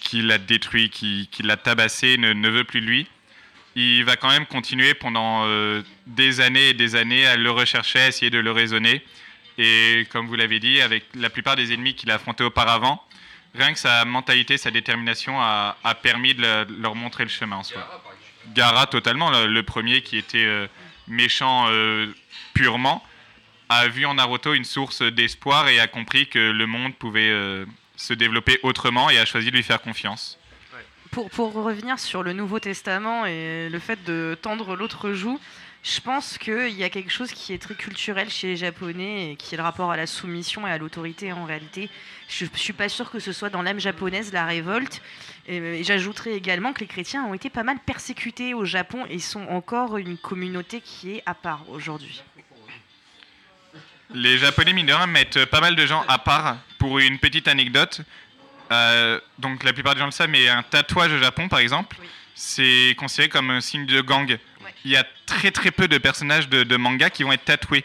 [0.00, 3.06] qui l'a détruit, qui, qui l'a tabassé, ne, ne veut plus de lui
[3.76, 8.00] il va quand même continuer pendant euh, des années et des années à le rechercher,
[8.00, 9.02] à essayer de le raisonner.
[9.62, 13.04] Et comme vous l'avez dit, avec la plupart des ennemis qu'il a affrontés auparavant,
[13.54, 17.30] rien que sa mentalité, sa détermination a, a permis de, le- de leur montrer le
[17.30, 17.82] chemin en soi.
[18.54, 20.66] Gara, totalement, le, le premier qui était euh,
[21.08, 22.06] méchant euh,
[22.54, 23.04] purement,
[23.68, 27.66] a vu en Naruto une source d'espoir et a compris que le monde pouvait euh,
[27.96, 30.38] se développer autrement et a choisi de lui faire confiance.
[31.10, 35.38] Pour, pour revenir sur le Nouveau Testament et le fait de tendre l'autre joue,
[35.82, 39.36] je pense qu'il y a quelque chose qui est très culturel chez les Japonais et
[39.36, 41.88] qui est le rapport à la soumission et à l'autorité en réalité.
[42.28, 45.00] Je ne suis pas sûre que ce soit dans l'âme japonaise la révolte.
[45.48, 49.18] Et, et j'ajouterais également que les chrétiens ont été pas mal persécutés au Japon et
[49.18, 52.22] sont encore une communauté qui est à part aujourd'hui.
[54.12, 56.56] Les Japonais, mine de rien, mettent pas mal de gens à part.
[56.78, 58.00] Pour une petite anecdote,
[58.72, 61.96] euh, donc la plupart des gens le savent, mais un tatouage au Japon, par exemple,
[62.34, 64.38] c'est considéré comme un signe de gang.
[64.84, 67.84] Il y a très très peu de personnages de, de manga qui vont être tatoués.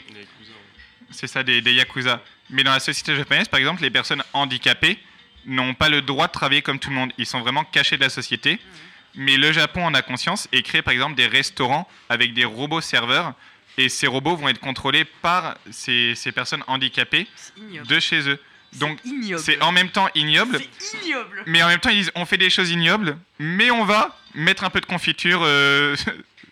[1.12, 2.22] C'est ça, des, des yakuza.
[2.50, 4.98] Mais dans la société japonaise, par exemple, les personnes handicapées
[5.46, 7.12] n'ont pas le droit de travailler comme tout le monde.
[7.18, 8.60] Ils sont vraiment cachés de la société.
[9.16, 12.82] Mais le Japon en a conscience et crée par exemple des restaurants avec des robots
[12.82, 13.34] serveurs.
[13.78, 17.88] Et ces robots vont être contrôlés par ces, ces personnes handicapées ignoble.
[17.88, 18.40] de chez eux.
[18.74, 19.00] Donc
[19.38, 20.60] c'est en même temps ignoble.
[21.04, 21.44] Ignoble.
[21.46, 24.66] Mais en même temps, ils disent on fait des choses ignobles, mais on va mettre
[24.66, 25.96] un peu de confiture euh,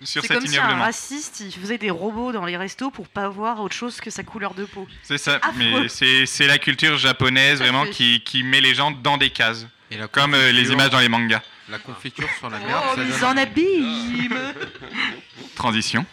[0.06, 3.08] sur C'est cet comme si un raciste il faisait des robots dans les restos pour
[3.08, 4.88] pas voir autre chose que sa couleur de peau.
[5.04, 5.54] C'est ça, Affreux.
[5.58, 9.66] mais c'est la culture japonaise vraiment qui, qui met les gens dans des cases.
[9.92, 11.42] la Comme euh, les images dans les mangas.
[11.70, 14.38] La confiture sur la merde, Oh, ça donne- en abîme
[15.56, 16.06] Transition.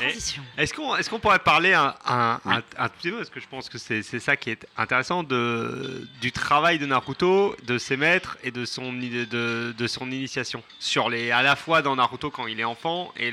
[0.00, 4.36] Est-ce qu'on pourrait parler un, un, petit peu, parce que je pense que c'est ça
[4.36, 9.86] qui est intéressant, de, du travail de Naruto, de ses maîtres et de son, de,
[9.86, 13.32] son initiation, sur les, à la fois dans Naruto quand il est enfant et,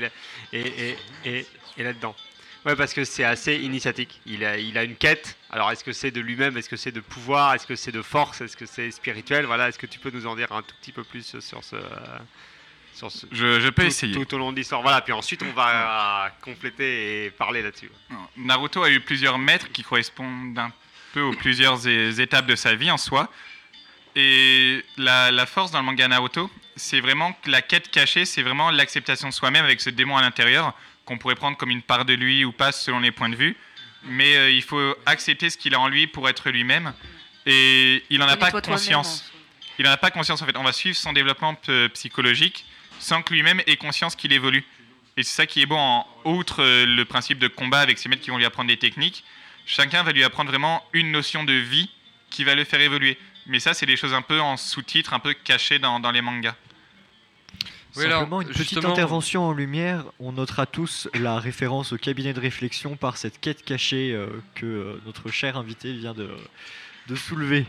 [0.52, 1.46] et, et, et,
[1.78, 2.14] et là-dedans.
[2.64, 4.20] Ouais, parce que c'est assez initiatique.
[4.24, 5.36] Il a, il a une quête.
[5.50, 6.56] Alors, est-ce que c'est de lui-même?
[6.56, 7.54] Est-ce que c'est de pouvoir?
[7.54, 8.40] Est-ce que c'est de force?
[8.40, 9.46] Est-ce que c'est spirituel?
[9.46, 11.74] Voilà, est-ce que tu peux nous en dire un tout petit peu plus sur ce.
[12.94, 14.14] Sur ce Je- je peux tout- essayer.
[14.14, 14.82] Tout au long de l'histoire.
[14.82, 17.90] Voilà, puis ensuite, on va euh, compléter et parler là-dessus.
[18.36, 20.70] Naruto a eu plusieurs maîtres qui correspondent un
[21.12, 23.30] peu aux plusieurs étapes de sa vie en soi.
[24.14, 28.42] Et la, la force dans le manga Naruto, c'est vraiment que la quête cachée, c'est
[28.42, 30.74] vraiment l'acceptation de soi-même avec ce démon à l'intérieur,
[31.06, 33.56] qu'on pourrait prendre comme une part de lui ou pas selon les points de vue.
[34.04, 36.92] Mais euh, il faut accepter ce qu'il a en lui pour être lui-même.
[37.46, 39.30] Et il n'en a pas conscience.
[39.78, 40.56] Il n'en a pas conscience en fait.
[40.56, 41.54] On va suivre son développement
[41.94, 42.66] psychologique
[43.02, 44.64] sans que lui-même ait conscience qu'il évolue.
[45.16, 48.08] Et c'est ça qui est beau, en, outre euh, le principe de combat avec ses
[48.08, 49.24] maîtres qui vont lui apprendre des techniques,
[49.66, 51.90] chacun va lui apprendre vraiment une notion de vie
[52.30, 53.18] qui va le faire évoluer.
[53.46, 56.22] Mais ça, c'est des choses un peu en sous-titres, un peu cachées dans, dans les
[56.22, 56.54] mangas.
[57.96, 60.04] Oui, alors, Simplement, une petite justement- intervention en lumière.
[60.18, 64.64] On notera tous la référence au cabinet de réflexion par cette quête cachée euh, que
[64.64, 66.30] euh, notre cher invité vient de,
[67.08, 67.66] de soulever.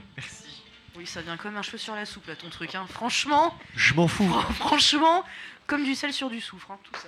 [0.96, 2.76] Oui, ça vient comme un cheveu sur la soupe, là, ton truc.
[2.76, 2.86] Hein.
[2.90, 4.30] Franchement, Je m'en fous.
[4.60, 5.24] franchement,
[5.66, 7.08] comme du sel sur du soufre, hein, tout ça.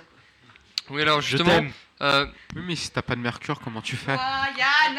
[0.90, 1.50] Oui, alors Je justement.
[1.50, 1.72] t'aime.
[2.02, 2.26] euh,
[2.56, 4.12] Oui, mais si t'as pas de mercure, comment tu fais?
[4.14, 4.98] Yann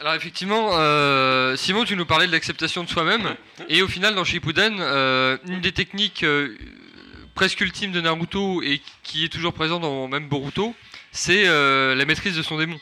[0.00, 3.36] Alors effectivement, euh, Simon, tu nous parlais de l'acceptation de soi-même,
[3.68, 6.56] et au final, dans Shippuden, euh, une des techniques euh,
[7.34, 10.74] presque ultimes de Naruto et qui est toujours présente dans même Boruto,
[11.12, 12.78] c'est euh, la maîtrise de son démon.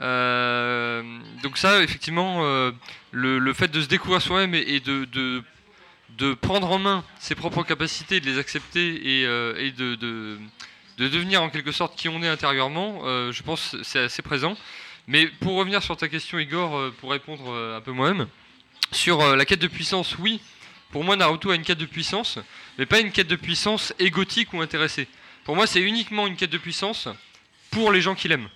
[0.00, 1.02] Euh,
[1.42, 2.70] donc ça, effectivement, euh,
[3.12, 5.42] le, fait de se découvrir soi-même et, de,
[6.40, 10.38] prendre en main ses propres capacités, de les accepter et, euh, de, de,
[10.98, 14.56] de devenir en quelque sorte qui on est intérieurement, euh, je pense c'est assez présent.
[15.06, 18.26] Mais pour revenir sur ta question, Igor, euh, pour répondre un peu moi-même,
[18.92, 20.40] sur la quête de puissance, oui,
[20.90, 22.38] Pour moi, Naruto a une quête de puissance,
[22.78, 25.06] mais pas une quête de puissance égotique ou intéressée.
[25.44, 27.08] Pour moi, c'est uniquement une quête de puissance
[27.70, 28.48] pour les gens qu'il aime.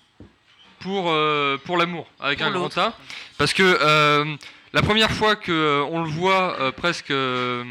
[0.83, 2.77] Pour, euh, pour l'amour, avec Pour un grand.
[2.79, 2.93] A.
[3.39, 4.37] Parce que euh,
[4.73, 7.63] la première fois qu'on le voit euh, presque euh,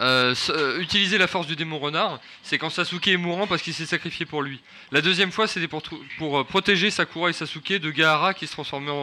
[0.00, 3.74] euh, euh, utiliser la force du démon renard, c'est quand Sasuke est mourant parce qu'il
[3.74, 4.60] s'est sacrifié pour lui.
[4.92, 5.82] La deuxième fois, c'était pour,
[6.18, 8.94] pour euh, protéger Sakura et Sasuke de Gaara qui se transformait en,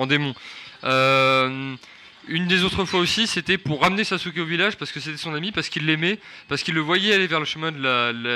[0.00, 0.34] en démon.
[0.84, 1.74] Euh,
[2.28, 5.34] une des autres fois aussi, c'était pour ramener Sasuke au village parce que c'était son
[5.34, 6.18] ami, parce qu'il l'aimait,
[6.48, 7.72] parce qu'il le voyait aller vers le chemin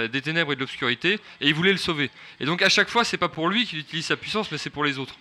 [0.09, 2.11] des ténèbres et de l'obscurité, et il voulait le sauver.
[2.41, 4.71] Et donc à chaque fois, c'est pas pour lui qu'il utilise sa puissance, mais c'est
[4.71, 5.17] pour les autres.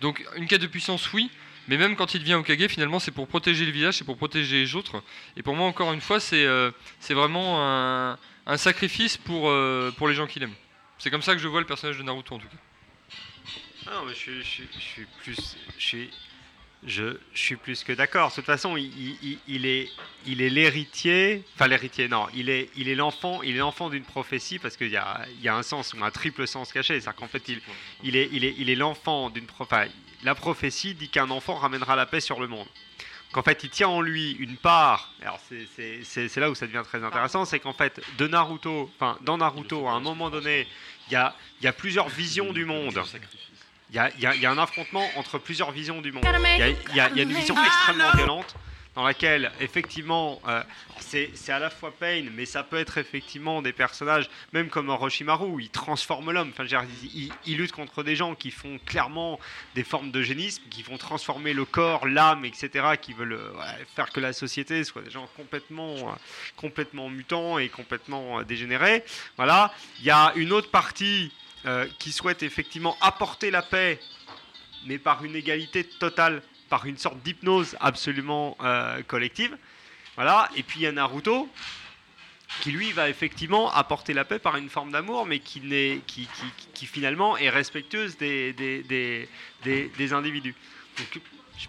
[0.00, 1.30] Donc une quête de puissance, oui,
[1.68, 4.60] mais même quand il devient Okage, finalement, c'est pour protéger le village, c'est pour protéger
[4.60, 5.02] les autres.
[5.36, 6.70] Et pour moi, encore une fois, c'est euh,
[7.10, 7.60] vraiment
[8.46, 10.54] un, sacrifice pour, euh, pour les gens qu'il aime.
[10.98, 12.56] C'est comme ça que je vois le personnage de Naruto en tout cas.
[13.88, 14.68] Ah je, suis-
[15.22, 15.56] plus,
[16.86, 18.30] je, suis plus que d'accord.
[18.30, 19.90] De toute façon, il, est,
[20.26, 21.44] il est l'héritier.
[21.54, 24.90] Enfin, l'héritier, non, il est, il est l'enfant, il est l'enfant d'une prophétie parce qu'il
[24.90, 27.00] y a, il y a un sens ou un triple sens caché.
[27.00, 27.60] C'est-à-dire qu'en fait, il,
[28.04, 29.92] il est, il est, il est l'enfant d'une prophétie.
[30.22, 32.68] La prophétie dit qu'un enfant ramènera la paix sur le monde.
[33.32, 35.12] Qu'en fait, il tient en lui une part.
[35.20, 39.36] Alors, c'est là où ça devient très intéressant, c'est qu'en fait, de Naruto, enfin, dans
[39.36, 40.66] Naruto, à un moment donné,
[41.08, 43.02] il y a, il y a plusieurs visions du monde.
[43.90, 46.24] Il y a, y y un affrontement entre plusieurs visions du monde.
[46.90, 48.54] Il y a, y une vision extrêmement violente
[48.96, 50.62] dans laquelle, effectivement, euh,
[51.00, 55.44] c'est à la fois Pain, mais ça peut être effectivement des personnages, même comme Orochimaru,
[55.46, 56.50] où il transforme l'homme.
[56.58, 56.64] Enfin,
[57.12, 59.38] il, il- lutte contre des gens qui font clairement
[59.74, 62.70] des formes d'eugénisme, qui vont transformer le corps, l'âme, etc.,
[63.00, 66.12] qui veulent euh, ouais, faire que la société soit des gens complètement, euh,
[66.56, 69.04] complètement mutants et complètement euh, dégénérés.
[69.36, 69.74] Voilà.
[70.00, 71.32] Il y a une autre partie
[71.66, 74.00] euh, qui souhaite effectivement apporter la paix,
[74.86, 79.56] mais par une égalité totale, par une sorte d'hypnose absolument euh, collective.
[80.16, 80.48] Voilà.
[80.56, 81.48] Et puis il y a Naruto
[82.60, 85.60] qui lui va effectivement apporter la paix par une forme d'amour, mais qui,
[86.06, 89.28] qui, qui- qui finalement est respectueuse des, des, des,
[89.64, 90.54] des- individus.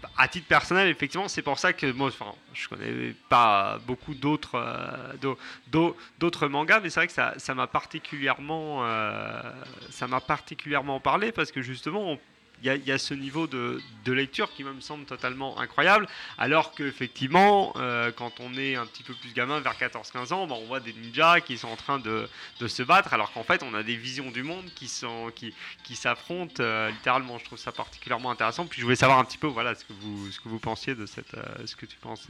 [0.02, 4.14] Pas, à titre personnel, effectivement, c'est pour ça que moi, enfin, je connais pas beaucoup
[4.14, 9.42] d'autres, euh, d'au- d'au- d'autres mangas, mais c'est vrai que ça, m'a particulièrement, euh,
[9.90, 12.18] ça m'a particulièrement parlé parce que justement, on-
[12.66, 16.08] y, a- il y a ce niveau de, de lecture qui me semble totalement incroyable,
[16.38, 20.56] alors qu'effectivement, euh, quand on est un petit peu plus gamin, vers 14-15 ans, bah,
[20.58, 22.28] on voit des ninjas qui sont en train de,
[22.60, 25.54] de se battre, alors qu'en fait, on a des visions du monde qui sont qui,
[25.84, 27.38] qui s'affrontent euh, littéralement.
[27.38, 28.66] Je trouve ça particulièrement intéressant.
[28.66, 30.94] Puis je voulais savoir un petit peu, voilà, ce que vous ce que vous pensiez
[30.94, 32.26] de cette, euh, ce que tu penses.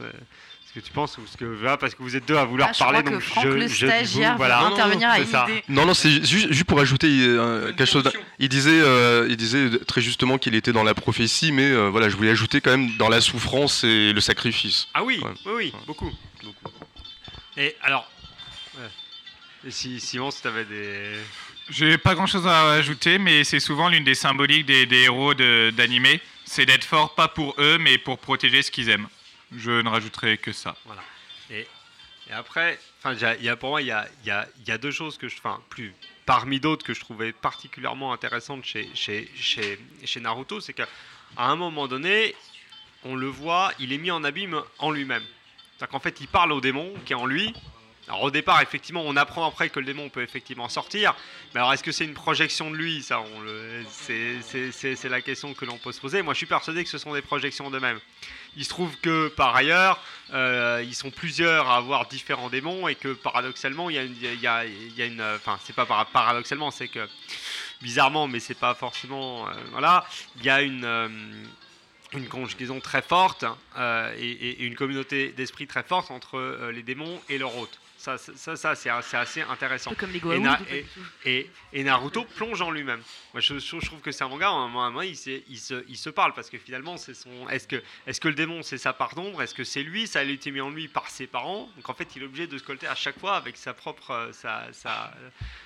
[0.69, 2.69] Ce que tu penses ou ce que voilà, parce que vous êtes deux à vouloir
[2.69, 5.15] Ah, je parler crois que donc Franck, je, le je- stagiaire, vous, voilà intervenir à
[5.15, 5.45] c'est une ça.
[5.49, 5.63] idée.
[5.67, 8.03] Non, non, c'est juste, juste pour ajouter euh, quelque chose.
[8.37, 12.07] Il disait, euh, il disait très justement qu'il était dans la prophétie, mais euh, voilà,
[12.07, 14.87] je voulais ajouter quand même dans la souffrance et le sacrifice.
[14.93, 15.31] Ah oui, Ouais.
[15.47, 16.11] oui, oui, beaucoup,
[16.43, 16.71] beaucoup.
[17.57, 18.07] Et alors,
[18.77, 18.87] ouais.
[19.67, 21.15] Et si Simon, si tu avais des
[21.71, 25.33] J'ai pas grand chose à ajouter, mais c'est souvent l'une des symboliques des, des héros
[25.33, 26.21] de- d'animé.
[26.45, 29.07] C'est d'être fort pas pour eux, mais pour protéger ce qu'ils aiment.
[29.55, 30.75] Je ne rajouterai que ça.
[31.49, 31.67] Et,
[32.31, 34.31] après, y a- pour moi, il y
[34.71, 35.37] a, deux choses que je,
[35.69, 35.93] plus
[36.25, 40.87] parmi d'autres que je trouvais particulièrement intéressantes chez, Naruto, c'est qu'à
[41.37, 42.35] un moment donné,
[43.03, 45.23] on le voit, il est mis en abîme en lui-même.
[45.77, 47.53] C'est-à-dire qu'en fait, il parle au démon qui est en lui.
[48.07, 51.15] Alors au départ, effectivement, on apprend après que le démon peut effectivement sortir.
[51.53, 53.03] Mais alors, est-ce que c'est une projection de lui?
[53.03, 53.23] Ça,
[53.91, 56.21] c'est la question que l'on peut se poser.
[56.23, 57.99] Moi, je suis persuadé que ce sont des projections d'eux-mêmes.
[58.57, 60.01] Il se trouve que par ailleurs,
[60.33, 64.15] euh, ils sont plusieurs à avoir différents démons et que paradoxalement, il y a une,
[64.97, 67.07] il enfin, c'est pas para- paradoxalement, c'est que
[67.81, 70.05] bizarrement, mais c'est pas forcément, euh, voilà,
[70.37, 71.07] il y a une euh,
[72.13, 73.45] une conjugaison très forte
[73.77, 77.55] euh, et, et- et une communauté d'esprit très forte entre euh, les démons et leur
[77.55, 77.79] hôte.
[77.99, 79.93] Ça, ça, ça, c'est assez intéressant.
[79.93, 80.47] comme les et, Goa'uld,
[81.25, 83.01] et, Naruto plonge en lui-même.
[83.33, 85.17] Moi, je, trouve que c'est un manga, à un moment, à un moment, il,
[85.49, 87.49] il se, il se parle parce que finalement, c'est son.
[87.49, 89.41] Est-ce que, est-ce que le démon, c'est sa part d'ombre?
[89.41, 90.07] Est-ce que c'est lui?
[90.07, 91.69] Ça a été mis en lui par ses parents.
[91.75, 94.11] Donc en fait, il est obligé de se colter à chaque fois avec sa propre,
[94.11, 95.13] euh, sa, sa,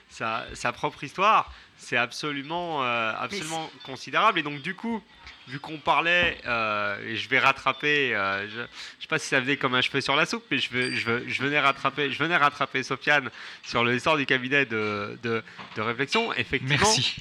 [0.09, 1.53] sa, sa propre histoire.
[1.77, 4.39] C'est absolument, euh, absolument considérable.
[4.39, 5.03] Et donc, du coup,
[5.47, 8.65] vu qu'on parlait, euh, et je vais rattraper, euh, je ne
[8.99, 11.05] sais pas si ça venait comme un cheveu sur la soupe, mais je, veux- je,
[11.05, 13.29] veux- je venais rattraper, je venais rattraper Sofiane
[13.63, 15.43] sur l'histoire du cabinet de, de,
[15.75, 16.31] de réflexion.
[16.33, 16.77] Effectivement.
[16.79, 17.15] Merci.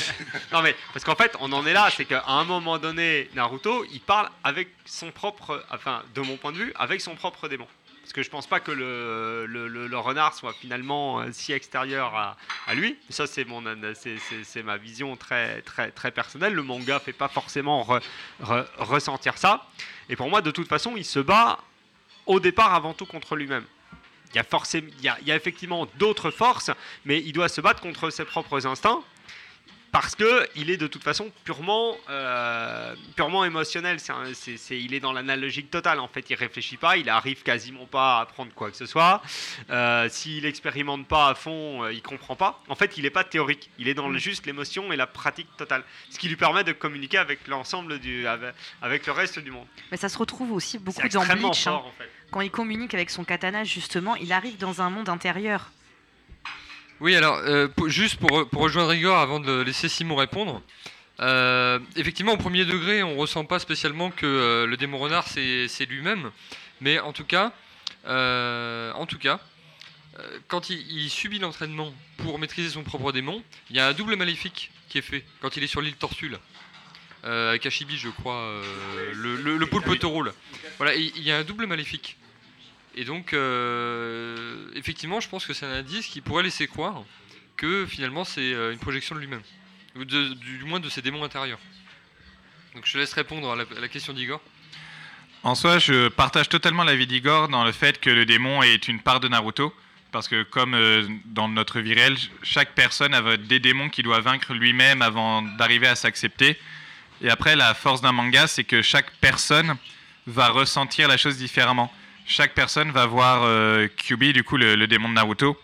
[0.52, 3.84] non mais parce qu'en fait, on en est là, c'est qu'à un moment donné, Naruto,
[3.92, 7.66] il parle avec son propre, enfin, de mon point de vue, avec son propre démon.
[8.08, 12.74] Parce que je pense pas que le, le, renard soit finalement euh, si extérieur à,
[12.74, 12.96] lui.
[13.10, 16.54] Ça, c'est mon, c'est, ma vision très, très, très personnelle.
[16.54, 18.00] Le manga fait pas forcément re-
[18.42, 19.66] re- ressentir ça.
[20.08, 21.58] Et pour moi, de toute façon, il se bat
[22.24, 23.66] au départ avant tout contre lui-même.
[24.32, 26.70] Il y a, forcément, il y a effectivement d'autres forces,
[27.04, 29.02] mais il doit se battre contre ses propres instincts
[29.90, 33.98] parce que il est de toute façon purement, euh, purement émotionnel.
[34.00, 35.98] C'est un- c'est- c'est- il est dans l'analogique totale.
[36.00, 39.22] En fait, il réfléchit pas, il arrive quasiment pas à apprendre quoi que ce soit.
[39.70, 42.62] Euh, S'il expérimente pas à fond, euh, il comprend pas.
[42.68, 43.70] En fait, il n'est pas théorique.
[43.78, 46.72] Il est dans le- juste l'émotion et la pratique totale, ce qui lui permet de
[46.72, 49.66] communiquer avec l'ensemble du, avec, avec le reste du monde.
[49.90, 51.66] Mais ça se retrouve aussi beaucoup dans Bleach.
[51.66, 51.70] hein.
[51.72, 52.10] fort, en fait.
[52.30, 55.70] Quand il communique avec son katana, justement, il arrive dans un monde intérieur.
[57.00, 60.62] Oui, alors, euh, pour- juste pour, pour rejoindre Igor avant de laisser Simon répondre.
[61.20, 65.68] euh, effectivement, au premier degré, on ressent pas spécialement que euh, le démon renard c'est
[65.88, 66.30] lui-même,
[66.80, 67.52] mais en tout cas,
[68.06, 69.40] en tout cas,
[70.48, 74.16] quand il, il subit l'entraînement pour maîtriser son propre démon, il y a un double
[74.16, 76.28] maléfique qui est fait quand il est sur l'île Tortue.
[76.28, 76.38] là.
[77.24, 78.60] Avec Ashibi, je crois,
[79.14, 80.22] le, le, le poulpe taureau.
[80.22, 80.32] là.
[80.78, 82.16] Voilà, il il y a un double maléfique.
[82.98, 87.04] Et donc, euh, effectivement, je pense que c'est un indice qui pourrait laisser croire
[87.56, 89.42] que finalement c'est euh, une projection de lui-même,
[89.94, 91.60] ou de- du, moins de ses démons intérieurs.
[92.74, 94.40] Donc je laisse répondre à la, à la question d'Igor.
[95.44, 99.00] En soi, je partage totalement l'avis d'Igor dans le fait que le démon est une
[99.00, 99.72] part de Naruto.
[100.10, 104.20] Parce que comme euh, dans notre vie réelle, chaque personne a des démons qu'il doit
[104.20, 106.58] vaincre lui-même avant d'arriver à s'accepter.
[107.22, 109.76] Et après, la force d'un manga, c'est que chaque personne
[110.26, 111.92] va ressentir la chose différemment.
[112.30, 115.58] Chaque personne va voir euh, Kyubi, du coup le, le démon de Naruto,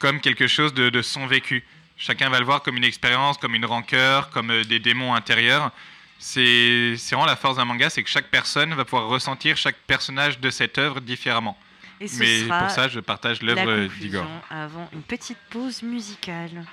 [0.00, 1.64] comme quelque chose de, de son vécu.
[1.96, 5.70] Chacun va le voir comme une expérience, comme une rancœur, comme euh, des démons intérieurs.
[6.18, 10.40] C'est vraiment la force d'un manga, c'est que chaque personne va pouvoir ressentir chaque personnage
[10.40, 11.56] de cette œuvre différemment.
[12.00, 14.26] Et ce Mais sera pour ça, je partage l'œuvre conclusion d'Igor.
[14.50, 16.64] avant une petite pause musicale.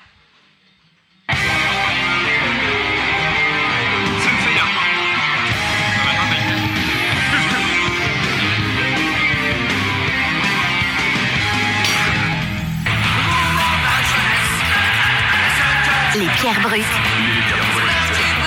[16.17, 16.85] Les pierres brutes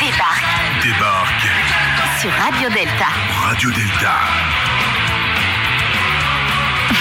[0.01, 1.49] débarquent Débarque
[2.19, 3.09] sur Radio Delta.
[3.43, 4.15] Radio Delta.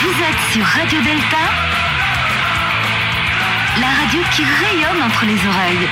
[0.01, 1.37] Vous êtes sur Radio Delta,
[3.79, 5.87] la radio qui rayonne entre les oreilles.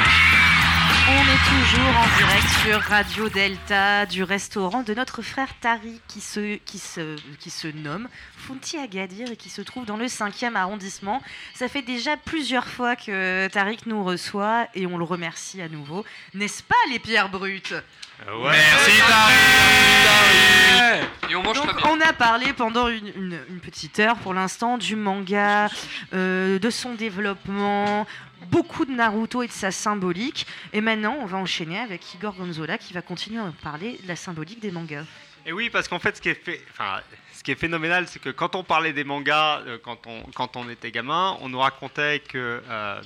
[1.08, 6.20] On est toujours en direct sur Radio Delta du restaurant de notre frère Tari qui
[6.20, 10.56] se, qui se, qui se nomme Funti Agadir et qui se trouve dans le 5e
[10.56, 11.22] arrondissement.
[11.54, 16.04] Ça fait déjà plusieurs fois que Tariq nous reçoit et on le remercie à nouveau.
[16.34, 17.76] N'est-ce pas les pierres brutes?
[18.42, 18.92] Merci
[21.30, 21.92] Et on mange Donc, très bien.
[21.92, 25.70] on a parlé pendant une, une- une petite heure pour l'instant du manga,
[26.14, 28.08] euh, de son développement,
[28.50, 30.48] beaucoup de Naruto et de sa symbolique.
[30.74, 34.16] Et maintenant, on va enchaîner avec Igor Gonzola qui va continuer à parler de la
[34.16, 35.06] symbolique des mangas.
[35.46, 36.42] Et oui, parce qu'en fait, ce qui est,
[37.34, 40.58] ce qui est phénoménal, c'est que quand on parlait des mangas, euh, quand, on, quand
[40.58, 43.02] on était gamin, on nous racontait que euh,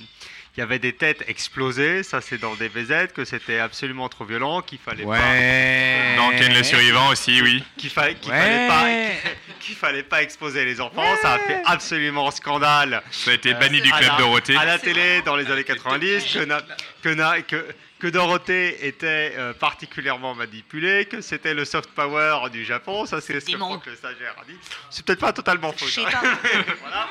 [0.57, 4.25] il y avait des têtes explosées, ça c'est dans des VZ, que c'était absolument trop
[4.25, 6.15] violent, qu'il fallait Ouais.
[6.17, 7.63] Dans Ken le survivant aussi, oui.
[7.77, 8.39] qu'il fallait, qu'il Ouais.
[8.39, 8.85] fallait pas,
[9.59, 11.05] qu'il fallait pas exposer les enfants.
[11.21, 13.01] Ça a fait absolument scandale.
[13.11, 14.57] Ça a été Euh, banni du à club la- Dorothée.
[14.57, 16.61] À la télé dans les années 90, que, na-
[17.03, 17.65] que, na- que,
[17.99, 23.05] que Dorothée était euh, particulièrement manipulée, que c'était le soft power du Japon.
[23.05, 24.57] Ça, c'est ce que Franck le stagiaire a dit.
[24.89, 25.85] C'est peut-être pas totalement faux.
[25.87, 26.09] ça.
[26.81, 27.07] voilà.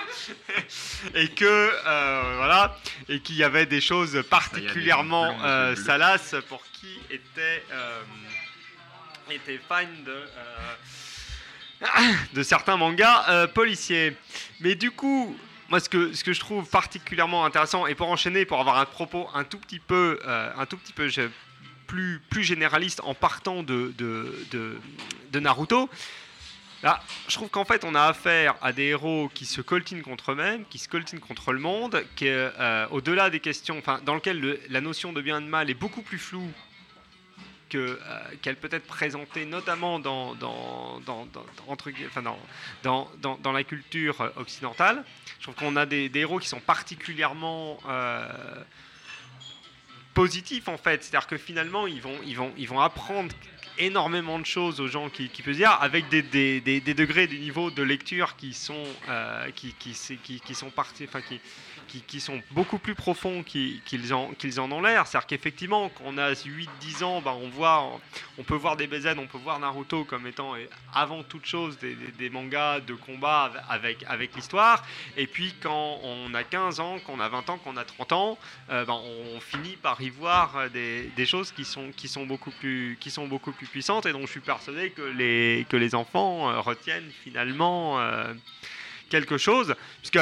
[1.15, 2.77] Et que euh, voilà,
[3.09, 8.01] et qu'il y avait des choses particulièrement blondes, euh, salaces pour qui était euh,
[9.31, 10.75] était fan de euh,
[12.35, 14.17] de certains mangas euh, policiers.
[14.61, 15.37] Mais du coup,
[15.69, 18.87] moi, ce que, ce que je trouve particulièrement intéressant, et pour enchaîner, pour avoir un
[18.87, 21.09] propos un tout petit peu, euh, un tout petit peu
[21.87, 24.35] plus, plus généraliste en partant de, de,
[25.31, 25.89] de, Naruto,
[26.83, 30.33] là, je trouve qu'en fait, on a affaire à des héros qui se coltinent contre
[30.33, 34.41] eux-mêmes, qui se coltinent contre le monde, qui, euh, au-delà des questions, enfin, dans lequel
[34.41, 36.51] le- la notion de bien et de mal est beaucoup plus floue
[37.77, 37.97] euh,
[38.43, 42.23] qu'elle peut être présentée notamment dans, dans, dans, dans- entre enfin,
[42.83, 45.05] dans, la culture euh, occidentale.
[45.39, 48.63] Je trouve qu'on a des, des héros qui sont particulièrement euh,
[50.15, 51.03] positifs en fait.
[51.05, 53.35] C'est-à-dire que finalement, ils vont, ils vont, ils vont apprendre
[53.79, 57.29] énormément de choses aux gens qui, qui peuvent dire avec des, des, des, des degrés
[57.29, 61.41] du niveau de lecture qui sont euh, qui, qui, qui sont partis enfin qui,
[61.89, 65.07] qui, sont beaucoup plus profonds qu'ils en, qu'ils en ont l'air.
[65.07, 67.99] C'est-à-dire qu'effectivement, quand on a 8-10 ans, ben, on, voit,
[68.39, 70.55] on peut voir des BZ, on peut voir Naruto comme étant
[70.95, 74.85] avant toute chose des, mangas de combat avec, avec l'histoire.
[75.17, 78.39] Et puis quand on a 15 ans, qu'on a 20 ans, qu'on a 30 ans,
[78.71, 79.01] euh, ben,
[79.35, 83.11] on finit par y voir euh, des, choses qui sont, qui sont, beaucoup, plus, qui
[83.11, 86.61] sont beaucoup plus puissantes et dont je suis persuadé que les, que les enfants euh,
[86.61, 87.99] retiennent finalement
[89.09, 89.75] quelque chose.
[90.01, 90.19] Puisque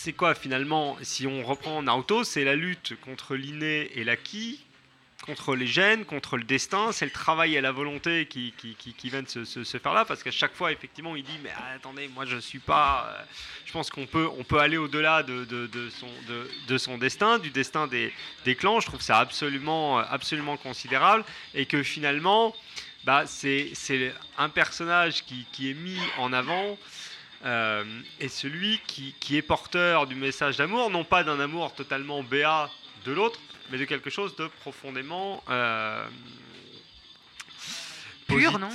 [0.00, 4.60] c'est quoi finalement, si on reprend Naruto, c'est la lutte contre l'inné et l'acquis,
[5.26, 8.54] contre les gènes, contre le destin, c'est le travail et la volonté qui,
[9.02, 12.36] viennent se, faire là, parce qu'à chaque fois, effectivement, il dit, mais attendez, moi je
[12.36, 13.08] suis pas...
[13.08, 13.24] euh,
[13.66, 15.44] je pense qu'on peut, on peut aller au-delà de,
[15.90, 18.12] son, de, de son destin, du destin des,
[18.44, 21.24] des clans, je trouve ça absolument, euh, absolument considérable,
[21.54, 22.54] et que finalement,
[23.02, 23.72] bah, c'est
[24.38, 26.78] un personnage qui est mis en avant
[27.44, 27.84] euh,
[28.20, 32.70] et celui qui, qui est porteur du message d'amour, non pas d'un amour totalement béat
[33.04, 33.38] de l'autre,
[33.70, 36.04] mais de quelque chose de profondément euh,
[38.26, 38.68] Pur, non?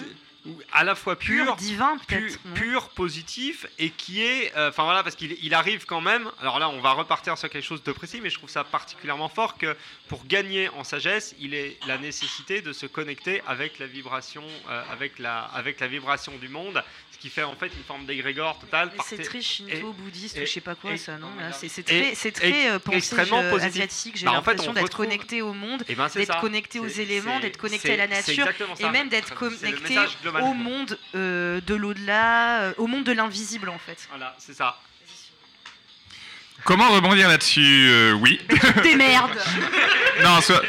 [0.71, 4.69] À la fois pur, Pur, divin, pu- peut-être, non pur, positif et qui est, euh,
[4.69, 6.29] enfin voilà, parce qu'il il arrive quand même.
[6.41, 9.29] Alors là, on va repartir sur quelque chose de précis, mais je trouve ça particulièrement
[9.29, 9.75] fort que
[10.09, 14.83] pour gagner en sagesse, il est la nécessité de se connecter avec la vibration, euh,
[14.91, 18.59] avec la, avec la vibration du monde, ce qui fait en fait une forme d'égrégore
[18.59, 18.91] totale.
[19.05, 22.15] C'est très shinto, bouddhiste, et- ou je sais pas quoi et- ça, non C'est très,
[22.15, 23.67] c'est très euh, extrêmement je- positif.
[23.75, 24.17] asiatique.
[24.17, 26.79] J'ai Bah, en fait, l'impression on d'être retrouve- connecté au monde, Eh ben, d'être connecté
[26.79, 28.47] aux éléments, d'être connecté à la nature,
[28.79, 29.95] et même d'être connecté
[30.41, 34.07] au monde euh, de l'au-delà, euh, au monde de l'invisible en fait.
[34.09, 34.79] Voilà, c'est ça.
[36.63, 38.39] Comment rebondir là-dessus Euh, Oui.
[38.83, 39.37] Des merdes
[40.23, 40.61] non, soit-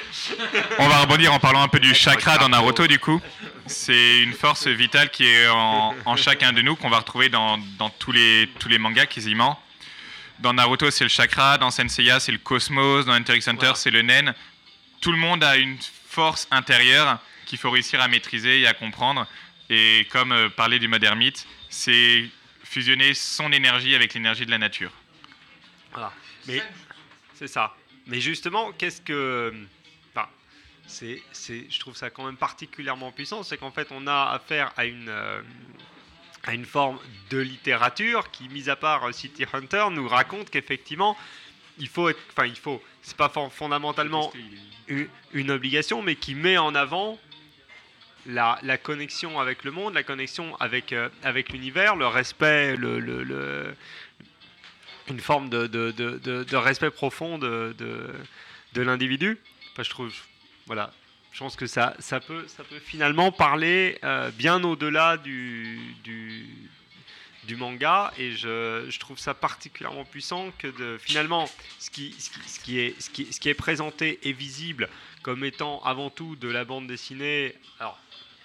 [0.78, 3.20] on va rebondir en parlant un peu du chakra dans Naruto du coup.
[3.66, 7.58] C'est une force vitale qui est en, en chacun de nous qu'on va retrouver dans,
[7.78, 9.60] dans tous, les, tous les mangas quasiment.
[10.40, 14.02] Dans Naruto c'est le chakra, dans Senseiya c'est le cosmos, dans Hunter Hunter c'est le
[14.02, 14.34] nen.
[15.00, 15.76] Tout le monde a une
[16.08, 19.26] force intérieure qu'il faut réussir à maîtriser et à comprendre.
[19.74, 22.28] Et comme euh, parler du mode ermite, c'est
[22.62, 24.92] fusionner son énergie avec l'énergie de la nature.
[25.92, 26.12] Voilà.
[26.46, 26.62] Mais
[27.34, 27.74] c'est ça.
[28.06, 29.52] Mais justement, qu'est-ce que.
[30.14, 30.28] Enfin,
[30.86, 33.42] c'est, je trouve ça quand même particulièrement puissant.
[33.42, 35.08] C'est qu'en fait, on a affaire à une.
[35.08, 35.42] euh,
[36.46, 36.98] à une forme
[37.30, 41.16] de littérature qui, mis à part euh, City Hunter, nous raconte qu'effectivement,
[41.78, 44.30] il faut être, enfin, il faut, c'est pas fon- fondamentalement
[44.86, 47.18] une, une obligation, mais qui met en avant
[48.26, 52.98] la, la connexion avec le monde, la connexion avec, euh, avec l'univers, le respect, le,
[53.00, 53.74] le-
[55.10, 57.74] une forme de, de, de- de- respect profond de
[58.76, 59.38] l'individu.
[59.72, 60.12] Enfin, je trouve,
[60.66, 60.92] voilà,
[61.32, 66.46] je pense que ça, ça, peut, ça peut finalement parler euh, bien au-delà du, du,
[67.42, 68.12] du manga.
[68.16, 71.50] Et je, je trouve ça particulièrement puissant que de, finalement
[71.80, 74.88] ce qui, ce, qui, ce qui est, ce, qui, ce qui est présenté et visible
[75.22, 77.54] comme étant avant tout de la bande dessinée.
[77.80, 77.98] Alors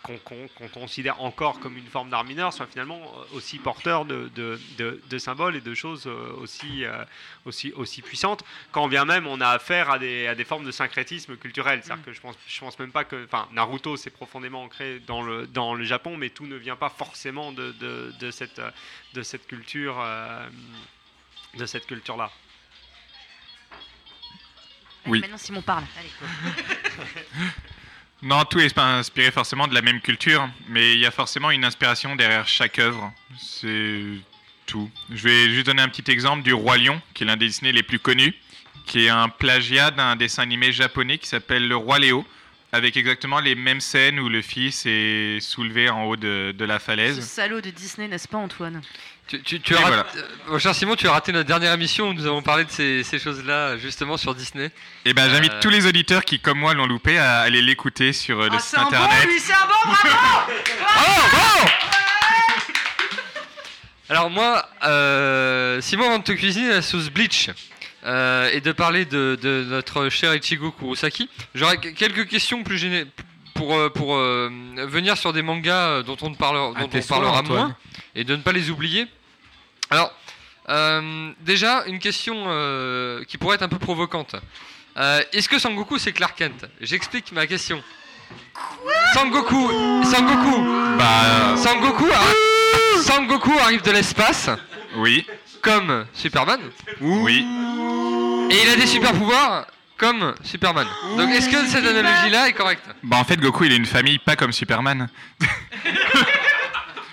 [0.04, 4.60] qu'on considère encore comme une forme d'art mineur soit finalement euh, aussi porteur de, de,
[4.78, 7.04] de- de symboles et de choses euh, aussi, euh,
[7.46, 10.72] aussi, aussi puissantes, quand bien même on a affaire à des, à des formes de
[10.72, 11.82] syncrétisme culturel.
[11.84, 13.26] C'est-à-dire que je pense, je pense même pas que...
[13.26, 16.90] Enfin, Naruto, c'est profondément ancré dans le, dans le Japon, mais tout ne vient pas
[16.90, 18.62] forcément de, de, de cette,
[19.14, 19.98] de cette culture...
[20.00, 20.48] euh,
[21.56, 22.32] de cette culture-là.
[25.04, 25.20] Allez, Oui.
[25.22, 25.84] Maintenant Simon parle.
[25.98, 26.10] Allez.
[28.22, 31.52] Non, tout est pas inspiré forcément de la même culture, mais il y a forcément
[31.52, 33.14] une inspiration derrière chaque œuvre.
[33.38, 34.04] C'est
[34.66, 34.90] tout.
[35.10, 37.72] Je vais juste donner un petit exemple du Roi Lion, qui est l'un des Disney
[37.72, 38.34] les plus connus,
[38.86, 42.26] qui est un plagiat d'un dessin animé japonais qui s'appelle Le Roi Léo,
[42.72, 46.84] avec exactement les mêmes scènes où le fils est soulevé en haut de, la Ce
[46.84, 47.20] falaise.
[47.22, 48.82] salaud de Disney, n'est-ce pas Antoine?
[49.30, 49.98] Tu, tu- tu Et as voilà.
[49.98, 52.66] raté- euh, mon cher Simon, tu as raté notre dernière émission où nous avons parlé
[52.66, 54.72] de ces, ces choses-là, justement sur Disney.
[55.06, 58.12] Et ben j'invite Euh, tous les auditeurs qui, comme moi, l'ont loupé à aller l'écouter
[58.12, 59.26] sur euh, le Ah, site c'est un bon internet.
[59.28, 61.70] lui, c'est un bon, bravo
[64.10, 67.52] Alors moi, euh, Simon, avant de te cuisiner la sauce bleach
[68.06, 72.78] euh, et de parler de, de notre cher Ichigo Kurosaki, j'aurais que- quelques questions plus
[72.84, 73.06] géné-
[73.54, 74.50] pour, pour euh,
[74.88, 77.76] venir sur des mangas dont on, dont on souhaits, parlera moins
[78.16, 79.06] et de ne pas les oublier.
[79.90, 80.14] Alors,
[80.70, 84.36] euh, déjà, une question euh, qui pourrait être un peu provocante.
[84.98, 86.66] Euh, Est-ce que Sangoku c'est Clark Kent?
[86.82, 87.82] J'explique ma question.
[89.14, 90.64] Sangoku, Sangoku,
[90.98, 94.50] Bah, Sangoku, arri- Sangoku arrive de l'espace.
[94.96, 95.26] Oui.
[95.62, 96.60] Comme Superman.
[97.02, 97.46] Oui.
[98.52, 99.66] Et il a des super pouvoirs
[99.98, 100.88] comme Superman.
[101.18, 102.86] Donc est-ce que cette analogie-là est correcte?
[103.04, 105.10] Bah en fait, Goku, il a une famille pas comme Superman.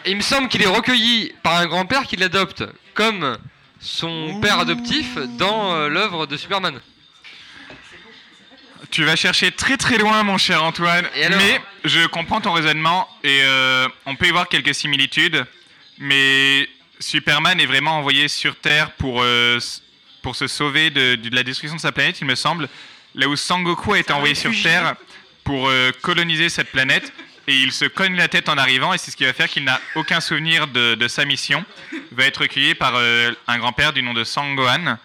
[0.07, 2.62] Et il me semble qu'il est recueilli par un grand-père qui l'adopte
[2.95, 3.37] comme
[3.81, 6.81] son père adoptif dans euh, l'œuvre de Superman.
[8.93, 11.07] Tu vas chercher très très loin, mon cher Antoine.
[11.20, 15.45] alors mais je comprends ton raisonnement et euh, on peut y voir quelques similitudes.
[15.99, 16.69] Mais
[17.01, 19.59] Superman est vraiment envoyé sur Terre pour, euh,
[20.23, 22.69] pour se sauver de, de la destruction de sa planète, il me semble.
[23.16, 24.53] Là où Sangoku a été envoyé sur.
[24.62, 24.95] Terre
[25.47, 27.12] pour euh, coloniser cette planète
[27.48, 29.64] et il se cogne la tête en arrivant et c'est ce qui va faire qu'il
[29.64, 31.64] n'a aucun souvenir de, de sa mission.
[31.93, 34.98] Il va être recueilli par euh, un grand-père du nom de Sangohan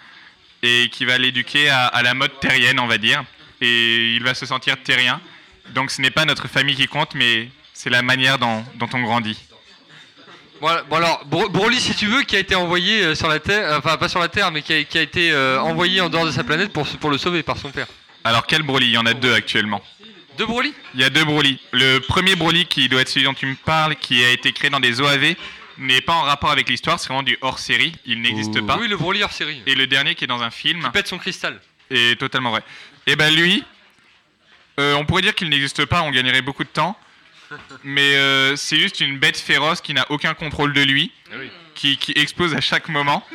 [0.63, 3.23] et qui va l'éduquer à, à la mode terrienne, on va dire.
[3.61, 5.22] Et il va se sentir terrien.
[5.76, 9.01] Donc ce n'est pas notre famille qui compte, mais c'est la manière dont, dont on
[9.01, 9.38] grandit.
[10.59, 13.39] Voilà, bon alors, Bro- Broly, si tu veux, qui a été envoyé euh, sur la
[13.39, 16.01] Terre, euh, enfin pas sur la Terre, mais qui a, qui a été euh, envoyé
[16.01, 17.88] en dehors de sa planète pour, pour le sauver par son père.
[18.23, 18.85] Alors quel Broly?
[18.88, 19.81] Il y en a deux actuellement.
[20.38, 20.74] Deux Broly?
[20.94, 21.60] Il y a deux Broly.
[21.72, 24.70] Le premier Broly qui doit être celui dont tu me parles, qui a été créé
[24.70, 25.36] dans des OAV,
[25.78, 28.78] n'est pas en rapport avec l'histoire, c'est vraiment du hors-série, il n'existe pas.
[28.80, 29.62] Oui, le Broly hors série.
[29.66, 30.82] Et le dernier qui est dans un film.
[30.84, 31.60] Il pète son cristal.
[31.90, 32.64] est totalement vrai.
[33.08, 33.64] Et ben lui,
[34.80, 36.98] euh, on pourrait dire qu'il n'existe pas, on gagnerait beaucoup de temps.
[37.84, 41.12] Mais euh, c'est juste une bête féroce qui n'a aucun contrôle de lui,
[41.76, 43.26] qui, qui explose à chaque moment.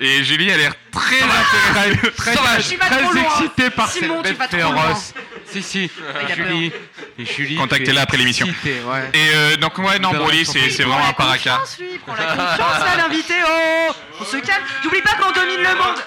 [0.00, 1.20] Et Julie a l'air très.
[1.20, 3.22] Très, très, Tu vas trop loin.
[3.22, 5.14] excité par Simon, cette bête féroce.
[5.52, 5.90] Si, si,
[6.34, 6.72] Julie.
[7.18, 8.46] Et Julie, Contactez-la après l'émission.
[8.46, 9.10] ouais.
[9.12, 11.60] Et euh, donc ouais, non, Broly, c'est c'est vraiment un paraca.
[11.78, 13.34] lui, prends la confiance là, l'invité.
[13.46, 14.62] Oh, on se calme.
[14.84, 15.98] N'oublie pas qu'on domine le monde.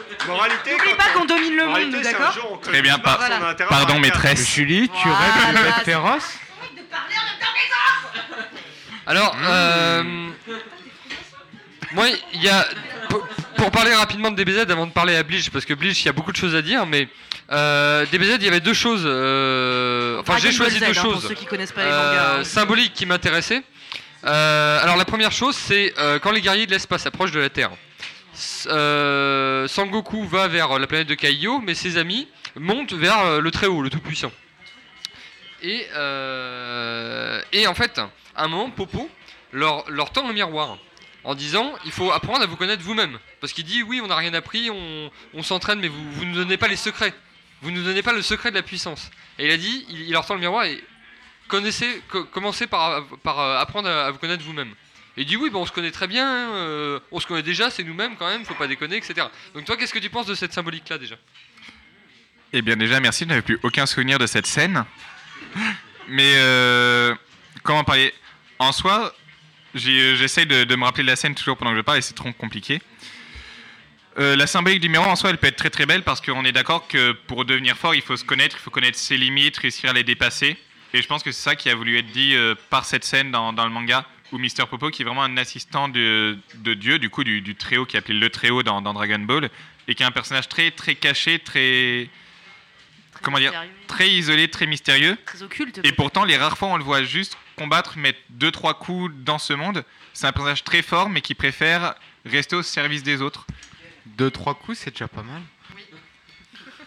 [0.72, 3.54] N'oublie pas qu'on domine le monde, nous, d'accord Très bien, par- Voilà.
[3.70, 4.50] pardon maîtresse.
[4.56, 5.20] Julie, tu Voilà.
[5.20, 6.34] rêves d'une bête féroce
[9.08, 10.04] Alors, euh,
[11.94, 12.66] moi, il y a.
[13.66, 16.10] Pour, parler rapidement de DBZ avant de parler à Bleach, parce que Bleach, il y
[16.10, 17.08] a beaucoup de choses à dire, mais
[17.52, 19.02] euh, DBZ, il y avait deux choses.
[19.06, 22.10] euh, enfin, j'ai choisi Z, deux hein, pour choses ceux qui connaissent pas les euh,
[22.12, 22.44] mangas, hein.
[22.44, 23.64] symboliques qui m'intéressaient.
[24.22, 27.72] Alors, la première chose, c'est quand les guerriers de l'espace s'approchent de la Terre.
[29.68, 33.90] Sangoku va vers la planète de Kaio, mais ses amis montent vers le Très-Haut, le
[33.90, 34.32] Tout-Puissant.
[35.64, 35.88] Et,
[37.52, 38.00] et en fait,
[38.36, 39.10] à un moment, Popo
[39.52, 40.78] leur, leur tend un miroir
[41.26, 43.20] en disant il faut apprendre à vous connaître vous-même.
[43.42, 46.58] Parce qu'il dit oui, on n'a rien appris, on, s'entraîne, mais vous ne nous donnez
[46.58, 47.14] pas les secrets.
[47.62, 49.10] Vous ne nous donnez pas le secret de la puissance.
[49.40, 50.82] Et il a dit il, il leur tend le miroir et
[51.48, 54.74] connaissez, co- commencez par, euh, apprendre à, vous connaître vous-même.
[55.18, 57.44] Et il dit oui, bon, on se connaît très bien, hein, euh, on se connaît
[57.44, 59.28] déjà, c'est nous-mêmes quand même, faut pas déconner, etc.
[59.54, 61.16] Donc toi, qu'est-ce que tu penses de cette symbolique-là déjà?
[62.54, 64.86] Eh bien déjà, merci, je n'avais plus aucun souvenir de cette scène.
[66.08, 67.16] Mais euh,
[67.64, 68.14] comment parler?
[68.60, 69.14] En soi,
[69.76, 72.14] j'ai- j'essaye de, me rappeler de la scène toujours pendant que je parle et c'est
[72.14, 72.82] trop compliqué.
[74.18, 76.46] Euh, la symbolique du miroir en soi, elle peut être très très belle parce qu'on
[76.46, 79.58] est d'accord que pour devenir fort, il faut se connaître, il faut connaître ses limites,
[79.58, 80.58] réussir à les dépasser.
[80.94, 83.30] Et je pense que c'est ça qui a voulu être dit euh, par cette scène
[83.32, 87.24] dans, le manga où Mister Popo, qui est vraiment un assistant de, Dieu, du coup
[87.24, 89.50] du, du qui est appelé le Très-Haut dans Dragon Ball,
[89.88, 92.10] et qui est un personnage très très caché, très
[93.26, 93.52] comment dire,
[93.88, 95.18] très isolé, très mystérieux.
[95.26, 95.82] Très occulte.
[95.84, 99.40] Et pourtant, les rares fois on le voit juste combattre, mettre deux trois coups dans
[99.40, 99.84] ce monde,
[100.14, 101.96] c'est un personnage très fort, mais qui préfère
[102.26, 103.46] rester au service des autres.
[104.06, 105.42] Deux, trois coups, c'est déjà pas mal.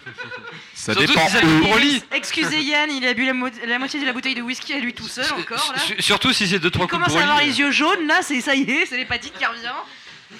[0.74, 1.60] Ça Surtout dépend si où.
[1.60, 2.02] Broly.
[2.12, 4.78] Excusez Yann, il a bu la, mo- la moitié de la bouteille de whisky à
[4.78, 5.82] lui tout seul encore là.
[5.98, 8.22] Surtout si c'est deux trois Il coups de commence à avoir les yeux jaunes là,
[8.22, 9.74] c'est ça y est, c'est l'hépatite qui revient.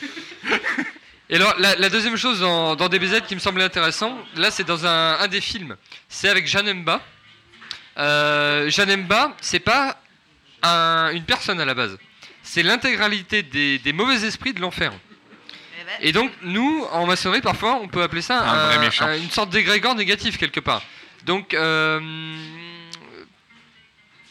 [1.31, 4.65] Et alors, la, la deuxième chose dans, dans DBZ qui me semblait intéressant, là c'est
[4.65, 5.77] dans un, un des films,
[6.09, 7.03] c'est avec Janemba.
[7.99, 10.01] Euh, Janemba, c'est pas
[10.63, 11.99] un- une personne à la base,
[12.43, 14.93] c'est l'intégralité des, des mauvais esprits de l'enfer.
[16.01, 19.13] Et donc, nous, en maçonnerie, parfois, on peut appeler ça Un vrai méchant.
[19.15, 20.83] une sorte d'égrégore négatif quelque part.
[21.25, 21.99] Donc, euh,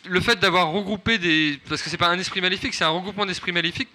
[0.05, 1.59] le fait d'avoir regroupé des.
[1.67, 3.89] Parce que c'est pas un esprit maléfique, c'est un regroupement d'esprits maléfiques.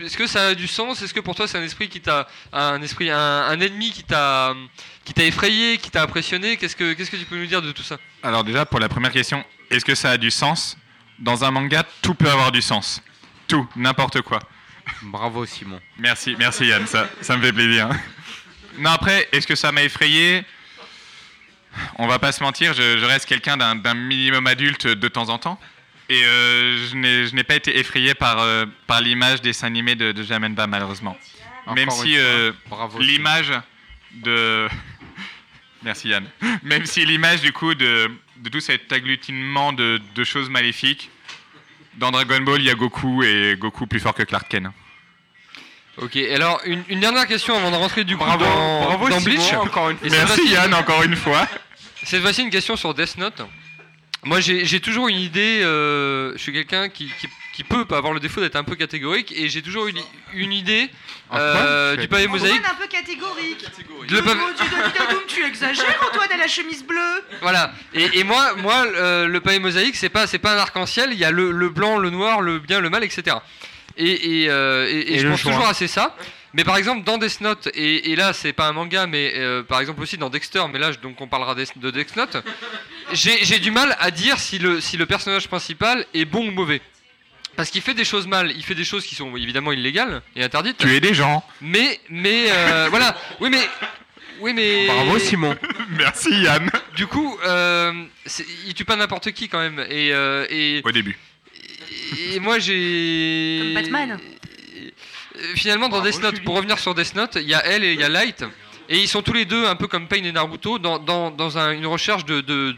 [0.00, 1.02] Est-ce que ça a du sens?
[1.02, 4.04] Est-ce que pour toi c'est un esprit qui t'a un esprit un, un ennemi qui
[4.04, 4.54] t'a
[5.04, 6.56] qui t'a effrayé, qui t'a impressionné?
[6.56, 7.98] Qu'est-ce que qu'est-ce que tu peux nous dire de tout ça?
[8.22, 10.76] Alors déjà, pour la première question, est-ce que ça a du sens?
[11.18, 13.02] Dans un manga, tout peut avoir du sens.
[13.48, 14.38] Tout, n'importe quoi.
[15.02, 15.80] Bravo Simon.
[15.98, 17.88] Merci, merci Yann, ça, ça me fait plaisir.
[18.78, 20.44] Non, après, est-ce que ça m'a effrayé?
[21.96, 25.28] On va pas se mentir, je, je reste quelqu'un d'un d'un minimum adulte de temps
[25.28, 25.60] en temps.
[26.10, 30.12] Et euh, je n'ai pas été effrayé par, euh, par l'image des dessins animés de,
[30.12, 31.16] de Jamenba, malheureusement.
[31.74, 33.52] Même Encore si une fois, euh, bravo, l'image
[34.12, 34.68] de.
[35.82, 36.24] Merci Yann.
[36.62, 41.10] Même si l'image du coup de, de tout cet agglutinement de, de choses maléfiques,
[41.98, 44.68] dans Dragon Ball, il y a Goku et Goku plus fort que Clark Kent.
[45.98, 49.20] Ok, alors une, une dernière question avant de rentrer du coup Bravo, dans, bravo, dans
[49.20, 49.52] Simon, Bleach.
[49.54, 50.18] encore une Et fois.
[50.26, 51.46] cette Merci, Yann, encore une fois.
[52.04, 53.42] Cette fois-ci une question sur Death Note.
[54.24, 58.20] Moi j'ai toujours une idée, euh, je suis quelqu'un qui, qui, qui peut avoir le
[58.20, 59.98] défaut d'être un peu catégorique et j'ai toujours une,
[60.34, 60.90] une idée
[61.32, 62.54] euh, du pavé mosaïque.
[62.54, 63.64] Antoine un peu catégorique.
[64.10, 67.22] Le pavé- Oh, tu exagères Antoine à la chemise bleue.
[67.42, 67.72] Voilà.
[67.94, 71.10] Et, et moi, moi, euh, le pavé mosaïque, c'est pas, c'est pas un arc-en-ciel.
[71.12, 73.36] Il y a le, le blanc, le noir, le bien, le mal, etc.
[73.96, 76.16] Et, et, euh, et- et Et je pense toujours à c'est ça.
[76.54, 79.62] Mais par exemple, dans Death Note, et, et là, c'est pas un manga, mais euh,
[79.62, 82.38] par exemple aussi dans Dexter, mais là, donc on parlera de Death Note,
[83.12, 86.80] j'ai du mal à dire si le, si le personnage principal est bon ou mauvais.
[87.58, 90.44] Parce qu'il fait des choses mal, il fait des choses qui sont évidemment illégales et
[90.44, 90.78] interdites.
[90.78, 91.42] Tuer des gens.
[91.60, 93.16] Mais, mais, euh, voilà.
[93.40, 93.68] Oui, mais.
[94.38, 94.86] Oui, mais.
[94.86, 95.56] Bravo, Simon.
[95.90, 96.70] Merci, Yann.
[96.94, 97.92] Du coup, euh,
[98.64, 99.80] il tue pas n'importe qui quand même.
[99.90, 101.18] Et, euh, et, Au début.
[102.32, 103.72] et moi, j'ai.
[103.74, 104.20] Comme Batman.
[105.54, 108.00] Finalement, dans Death Note, pour revenir sur Death Note, il y a elle et il
[108.00, 108.44] y a Light.
[108.88, 111.58] Et ils sont tous les deux, un peu comme Pain et Naruto, dans, dans, dans
[111.58, 112.74] un- une recherche de, de-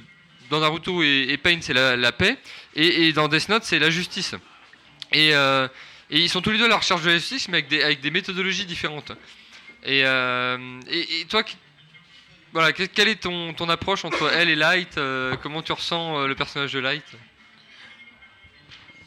[0.50, 2.36] Dans Naruto et, et Pain, c'est la, la paix.
[2.74, 4.34] Et, et dans Death Note, c'est la justice.
[5.12, 5.68] Et, euh,
[6.10, 7.82] et ils sont tous les deux à la recherche de la justice, mais avec des,
[7.82, 9.12] avec des méthodologies différentes.
[9.84, 10.58] Et, euh,
[10.90, 11.44] et, toi,
[12.52, 16.26] voilà, que- quelle est ton, ton approche entre elle et Light euh, Comment tu ressens
[16.26, 17.04] le personnage de Light?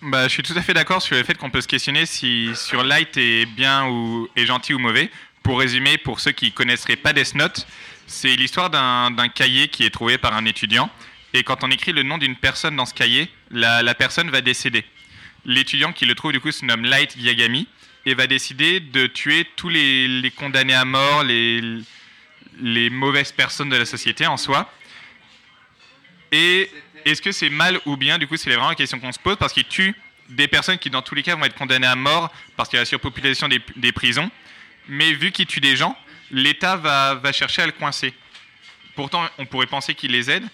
[0.06, 2.50] Bah, je suis tout à fait d'accord sur le fait qu'on peut se questionner si
[2.56, 5.10] sur Light est bien ou est gentil ou mauvais.
[5.44, 7.66] Pour résumer, pour ceux qui connaisseraient pas Death Note,
[8.06, 10.90] c'est l'histoire d'un d'un cahier qui est trouvé par un étudiant.
[11.34, 14.42] Et quand on écrit le nom d'une personne dans ce cahier, la, la personne va
[14.42, 14.84] décéder.
[15.46, 17.70] L'étudiant qui le trouve du coup se nomme Light Yagami
[18.06, 21.62] et va décider de tuer tous les, les condamnés à mort, les,
[22.60, 24.70] les mauvaises personnes de la société en soi.
[26.34, 26.70] Et
[27.06, 29.38] est-ce que c'est mal ou bien Du coup, c'est vraiment la question qu'on se pose
[29.38, 29.96] parce qu'il tue
[30.30, 32.80] des personnes qui, dans tous les cas, vont être condamnées à mort parce qu'il y
[32.80, 34.30] a la surpopulation des, prisons.
[34.88, 35.98] Mais vu qu'il tue des gens,
[36.32, 38.14] l'État va, va chercher à le coincer.
[38.96, 40.46] Pourtant, on pourrait penser qu'il les aide.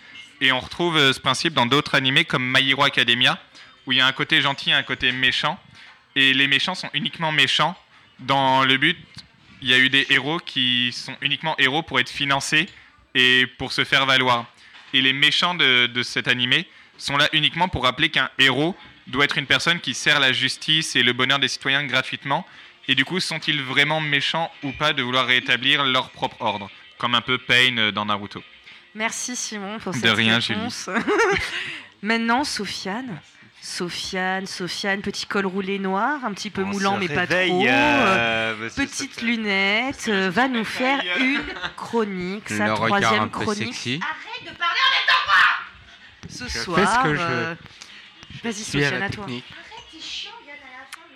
[0.41, 3.41] Et on retrouve euh, ce principe dans d'autres animés comme My Hero Academia,
[3.85, 5.59] où il y a un côté gentil et un côté méchant.
[6.15, 7.75] Et les méchants sont uniquement méchants
[8.19, 8.97] dans le but.
[9.61, 12.69] Il y a eu des héros qui sont uniquement héros pour être financés
[13.13, 14.45] et pour se faire valoir.
[14.93, 16.67] Et les méchants de, de cet animé
[16.97, 18.75] sont là uniquement pour rappeler qu'un héros
[19.07, 22.45] doit être une personne qui sert la justice et le bonheur des citoyens gratuitement.
[22.87, 27.15] Et du coup, sont-ils vraiment méchants ou pas de vouloir rétablir leur propre ordre Comme
[27.15, 28.43] un peu Pain dans Naruto?
[28.95, 30.89] Merci Simon pour De cette rien, réponse.
[32.01, 33.21] Maintenant, Sofiane.
[33.61, 37.35] Sofiane, Sofiane, petit col roulé noir, un petit peu moulant mais pas trop.
[37.35, 41.41] euh, euh, monsieur petite lunette, euh, va nous faire une
[41.75, 43.73] chronique, sa troisième un peu chronique.
[43.73, 43.99] sexy.
[46.29, 47.03] Ce Je fais soir.
[47.03, 47.55] ce que je euh,
[48.43, 49.25] Vas-y à Sofiane, à toi.
[49.25, 49.45] technique.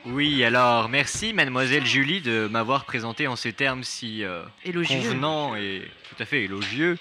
[0.05, 4.97] Oui, alors merci mademoiselle Julie de m'avoir présenté en ces termes si euh, Élogieux.
[4.97, 6.97] convenants et tout à fait élogieux.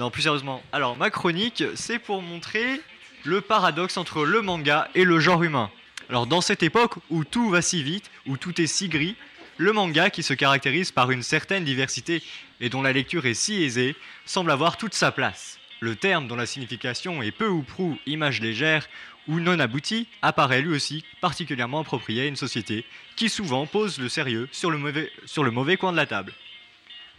[0.00, 0.64] Non, plus sérieusement.
[0.72, 2.80] Alors ma chronique, c'est pour montrer
[3.24, 5.70] le paradoxe entre le manga et le genre humain.
[6.08, 9.16] Alors dans cette époque où tout va si vite, où tout est si gris,
[9.56, 12.22] le manga qui se caractérise par une certaine diversité
[12.60, 15.58] et dont la lecture est si aisée, semble avoir toute sa place.
[15.80, 18.88] Le terme dont la signification est peu ou prou image légère
[19.28, 22.84] ou non aboutie apparaît lui aussi particulièrement approprié à une société
[23.16, 26.32] qui souvent pose le sérieux sur le mauvais, coin de la table.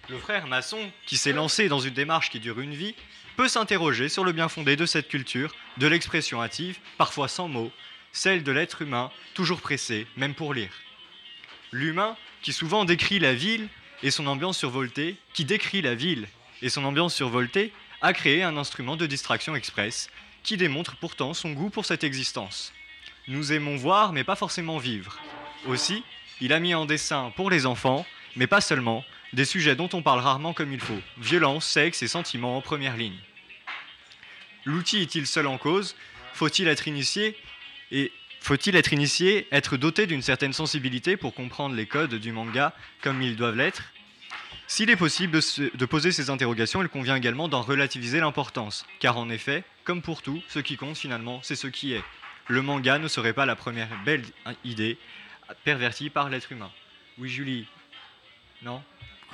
[0.09, 2.93] Le frère maçon, qui s'est lancé dans une démarche qui dure une vie,
[3.35, 7.71] peut s'interroger sur le bien fondé de cette culture, de l'expression hâtive, parfois sans mots,
[8.11, 10.71] celle de l'être humain, toujours pressé, même pour lire.
[11.71, 13.67] L'humain, qui souvent décrit la ville
[14.03, 16.27] et son ambiance survoltée, qui décrit la ville
[16.61, 20.09] et son ambiance survoltée, a créé un instrument de distraction express,
[20.43, 22.73] qui démontre pourtant son goût pour cette existence.
[23.27, 25.17] Nous aimons voir, mais pas forcément vivre.
[25.67, 26.03] Aussi,
[26.41, 28.05] il a mis en dessin pour les enfants,
[28.35, 32.07] mais pas seulement, des sujets dont on parle rarement comme il faut, violence, sexe et
[32.07, 33.17] sentiments en première ligne.
[34.65, 35.95] L'outil est-il seul en cause?
[36.33, 37.37] Faut-il être initié
[37.91, 42.73] Et faut-il être initié, être doté d'une certaine sensibilité pour comprendre les codes du manga
[43.01, 43.83] comme ils doivent l'être?
[44.67, 48.85] S'il est possible de, se- de poser ces interrogations, il convient également d'en relativiser l'importance,
[48.99, 52.01] car en effet, comme pour tout, ce qui compte finalement, c'est ce qui est.
[52.47, 54.23] Le manga ne serait pas la première belle
[54.63, 54.97] idée
[55.65, 56.71] pervertie par l'être humain.
[57.17, 57.67] Oui, Julie?
[58.63, 58.81] Non?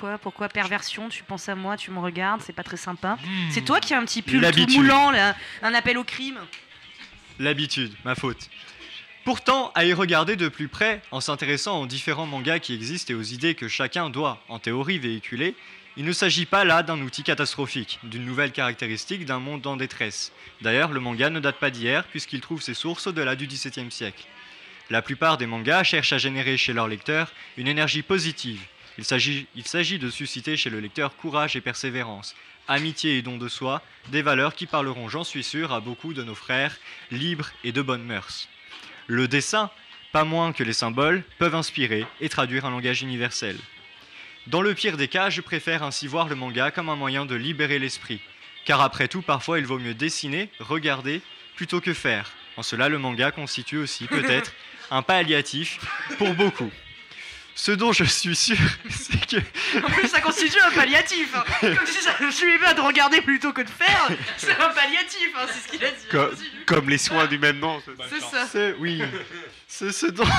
[0.00, 3.18] Quoi Pourquoi perversion Tu penses à moi, tu me regardes, c'est pas très sympa.
[3.22, 3.50] Hmm.
[3.50, 4.78] C'est toi qui as un petit pull tout L'habitude.
[4.78, 6.38] moulant, là, un appel au crime.
[7.38, 8.48] L'habitude, ma faute.
[9.26, 13.14] Pourtant, à y regarder de plus près, en s'intéressant aux différents mangas qui existent et
[13.14, 15.54] aux idées que chacun doit, en théorie, véhiculer,
[15.98, 20.32] il ne s'agit pas là d'un outil catastrophique, d'une nouvelle caractéristique d'un monde en détresse.
[20.62, 24.24] D'ailleurs, le manga ne date pas d'hier, puisqu'il trouve ses sources au-delà du XVIIe siècle.
[24.88, 28.60] La plupart des mangas cherchent à générer chez leur lecteur une énergie positive.
[28.98, 32.34] Il s'agit de susciter chez le lecteur courage et persévérance,
[32.68, 36.22] amitié et don de soi, des valeurs qui parleront, j'en suis sûr, à beaucoup de
[36.22, 36.76] nos frères,
[37.10, 38.48] libres et de bonnes mœurs.
[39.06, 39.70] Le dessin,
[40.12, 43.56] pas moins que les symboles, peuvent inspirer et traduire un langage universel.
[44.46, 47.34] Dans le pire des cas, je préfère ainsi voir le manga comme un moyen de
[47.34, 48.20] libérer l'esprit,
[48.64, 51.22] car après tout, parfois il vaut mieux dessiner, regarder,
[51.56, 52.32] plutôt que faire.
[52.56, 54.52] En cela, le manga constitue aussi peut-être
[54.90, 55.78] un palliatif
[56.18, 56.70] pour beaucoup.
[57.62, 58.56] Ce dont je suis sûr,
[58.88, 59.36] c'est que
[59.84, 61.28] En plus, ça constitue un palliatif.
[61.34, 61.44] hein.
[61.60, 64.08] Comme si ça suivait pas de regarder plutôt que de faire.
[64.38, 66.06] C'est un palliatif, hein, c'est ce qu'il a dit.
[66.10, 66.30] Co-
[66.64, 67.82] comme les soins du même nom.
[68.08, 68.46] C'est ça.
[68.50, 69.02] C'est- oui.
[69.68, 70.24] C'est ce dont,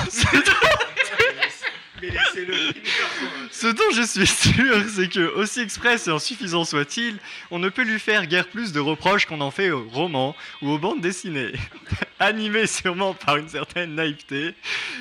[3.52, 7.18] ce dont- je suis sûr, c'est que, aussi express et insuffisant soit-il,
[7.52, 10.70] on ne peut lui faire guère plus de reproches qu'on en fait aux romans ou
[10.72, 11.52] aux bandes dessinées.
[12.20, 14.54] Animés sûrement par une certaine naïveté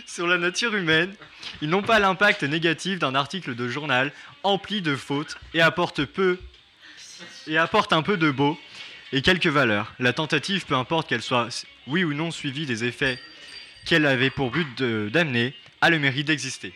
[0.06, 1.14] sur la nature humaine,
[1.62, 4.12] ils n'ont pas l'impact négatif d'un article de journal
[4.43, 6.39] empli de fautes et apportent peu
[7.47, 8.59] et apportent un peu de beau
[9.12, 9.93] et quelques valeurs.
[9.98, 13.18] La tentative, peu importe qu'elle soit oui ou non suivie des effets
[13.85, 16.72] qu'elle avait pour but d'amener, a le mérite d'exister.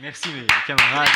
[0.00, 1.08] Merci mes camarades.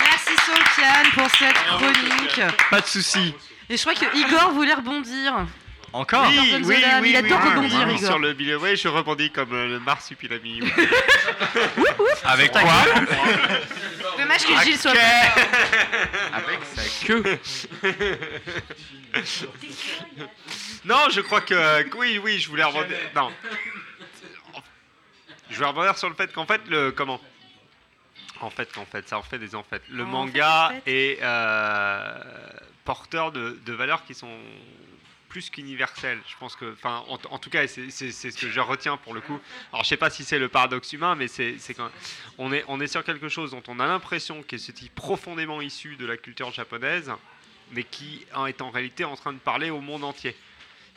[0.00, 2.40] Merci Sofiane pour cette chronique.
[2.70, 3.34] Pas de soucis.
[3.68, 5.46] Et je crois que Igor voulait rebondir.
[5.92, 8.08] Encore Oui, Igor oui, oui, il oui, adore oui, rebondir, oui, Igor.
[8.08, 10.60] Sur le milieu, ouais, je rebondis comme euh, le marsupilami.
[12.24, 12.62] Avec quoi
[14.18, 14.92] Dommage que Gilles soit
[16.32, 17.38] Avec sa queue.
[20.84, 22.96] non, je crois que que oui, oui, je voulais rebondir.
[23.14, 23.30] Non.
[25.50, 27.20] Je voulais rebondir sur le fait qu'en fait, le comment?
[28.40, 29.82] En fait, qu'en fait, ça en fait des en fait.
[29.88, 32.22] Le En manga fait, en est euh,
[32.84, 34.38] porteur de, de valeurs qui sont
[35.28, 36.20] plus qu'universelles.
[36.28, 39.20] Je pense que, enfin, en, en tout cas, c'est ce que je retiens pour le
[39.20, 39.38] coup.
[39.72, 41.90] Alors, je sais pas si c'est le paradoxe humain, mais c'est quand
[42.38, 45.96] on est on est sur quelque chose dont on a l'impression que c'est profondément issu
[45.96, 47.10] de la culture japonaise,
[47.72, 50.36] mais qui est en réalité en train de parler au monde entier.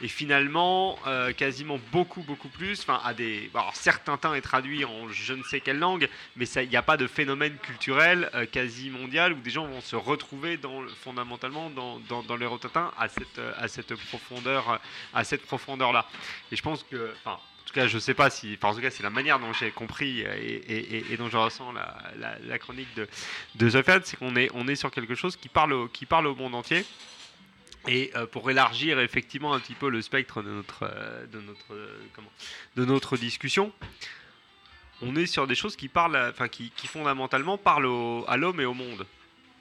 [0.01, 2.79] Et finalement, euh, quasiment beaucoup, beaucoup plus.
[2.81, 3.49] Enfin, à des.
[3.53, 3.73] alors,
[4.05, 6.07] Tintin est traduit en je ne sais quelle langue,
[6.37, 9.81] mais il n'y a pas de phénomène culturel euh, quasi mondial où des gens vont
[9.81, 10.57] se retrouver
[11.03, 14.79] fondamentalement dans, dans, dans l'héros Tintin à cette, euh, à cette profondeur,
[15.13, 16.05] à cette profondeur-là.
[16.51, 17.13] Et je pense que.
[17.25, 18.57] En tout cas, je sais pas si.
[18.63, 21.71] En tout cas, c'est la manière dont j'ai compris et, dont je ressens
[22.17, 23.07] la, chronique de,
[23.55, 26.83] de c'est qu'on est, sur quelque chose qui parle au monde entier.
[27.87, 31.73] Et euh, pour élargir effectivement un petit peu le spectre de notre, euh, de notre,
[31.73, 31.97] euh,
[32.75, 33.71] de notre discussion,
[35.01, 39.05] on est sur des choses qui parlent, qui, fondamentalement parlent à l'homme et au monde.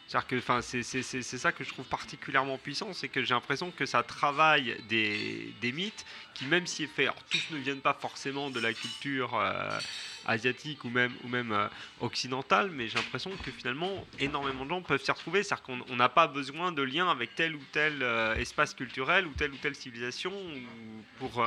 [0.08, 5.52] C'est ça que je trouve particulièrement puissant, c'est que j'ai l'impression que ça travaille des,
[5.60, 9.78] des mythes qui, même si fait, tous ne viennent pas forcément de la culture euh,
[10.24, 11.68] asiatique ou même, ou même euh,
[12.00, 15.42] occidentale, mais j'ai l'impression que finalement énormément de gens peuvent s'y retrouver.
[15.42, 19.26] C'est-à-dire qu'on on n'a pas besoin de lien avec tel ou tel euh, espace culturel
[19.26, 21.44] ou telle ou telle civilisation ou pour,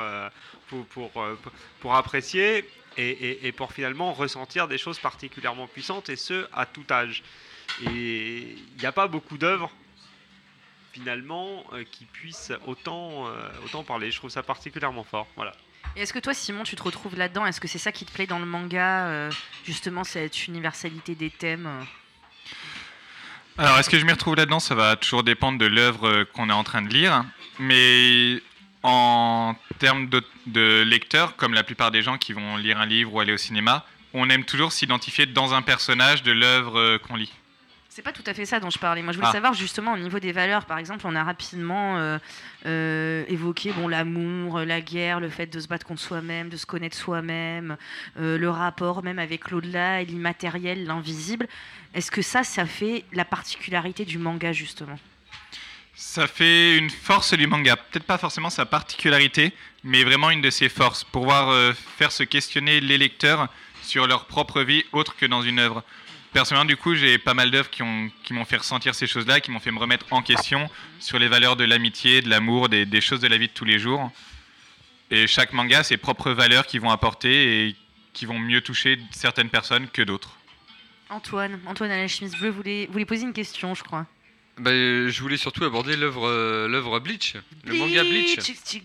[0.69, 1.27] pour, pour-
[1.79, 2.63] pour apprécier
[2.97, 7.23] et, et- et pour finalement ressentir des choses particulièrement puissantes et ce à tout âge.
[7.83, 9.71] Et il n'y a pas beaucoup d'œuvres
[10.91, 14.11] finalement euh, qui puissent autant, euh, autant parler.
[14.11, 15.27] Je trouve ça particulièrement fort.
[15.35, 15.53] Voilà.
[15.95, 17.45] Et est-ce que toi, Simon, tu te retrouves là-dedans?
[17.45, 19.31] Est-ce que c'est ça qui te plaît dans le manga euh,
[19.65, 21.67] Justement, cette universalité des thèmes
[23.57, 24.59] Alors, est-ce que je m'y retrouve là-dedans?
[24.59, 27.25] Ça va toujours dépendre de l'œuvre qu'on est en train de lire.
[27.59, 28.41] Mais
[28.83, 33.13] en termes de, de lecteur, comme la plupart des gens qui vont lire un livre
[33.13, 37.31] ou aller au cinéma, on aime toujours s'identifier dans un personnage de l'œuvre qu'on lit.
[37.93, 39.01] C'est pas tout à fait ça dont je parlais.
[39.01, 39.33] Moi, je voulais Ah.
[39.33, 40.63] savoir justement au niveau des valeurs.
[40.63, 42.19] Par exemple, on a rapidement euh,
[42.65, 46.65] euh, évoqué bon l'amour, la guerre, le fait de se battre contre soi-même, de se
[46.65, 47.75] connaître soi-même,
[48.17, 51.49] euh, le rapport même avec l'au-delà, et l'immatériel, l'invisible.
[51.93, 54.97] Est-ce que ça, ça fait la particularité du manga justement?
[55.93, 57.75] Ça fait une force du manga.
[57.75, 59.51] Peut-être pas forcément sa particularité,
[59.83, 61.03] mais vraiment une de ses forces.
[61.03, 63.49] Pouvoir euh, faire se questionner les lecteurs
[63.81, 65.83] sur leur propre vie autre que dans une œuvre.
[66.33, 69.41] Personnellement, du coup, j'ai pas mal d'œuvres qui ont- qui m'ont fait ressentir ces choses-là,
[69.41, 73.01] qui m'ont fait me remettre en question sur les valeurs de l'amitié, de l'amour, des,
[73.01, 74.11] choses de la vie de tous les jours.
[75.09, 77.75] Et chaque manga a ses propres valeurs qui vont apporter et
[78.13, 80.37] qui vont mieux toucher certaines personnes que d'autres.
[81.09, 82.53] Antoine, Antoine à la chemise bleue
[83.05, 84.05] poser une question, je crois.
[84.61, 87.33] Bah, je voulais surtout aborder l'œuvre euh, l'œuvre Bleach,
[87.65, 88.37] le manga Bleach.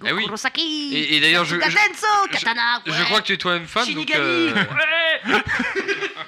[0.06, 0.24] Ah oui.
[0.24, 4.08] Kurosaki, Et, et d'ailleurs, je, Katana, je crois que tu es toi-même fan, donc.
[4.08, 4.18] Shinigami.
[4.18, 4.54] euh,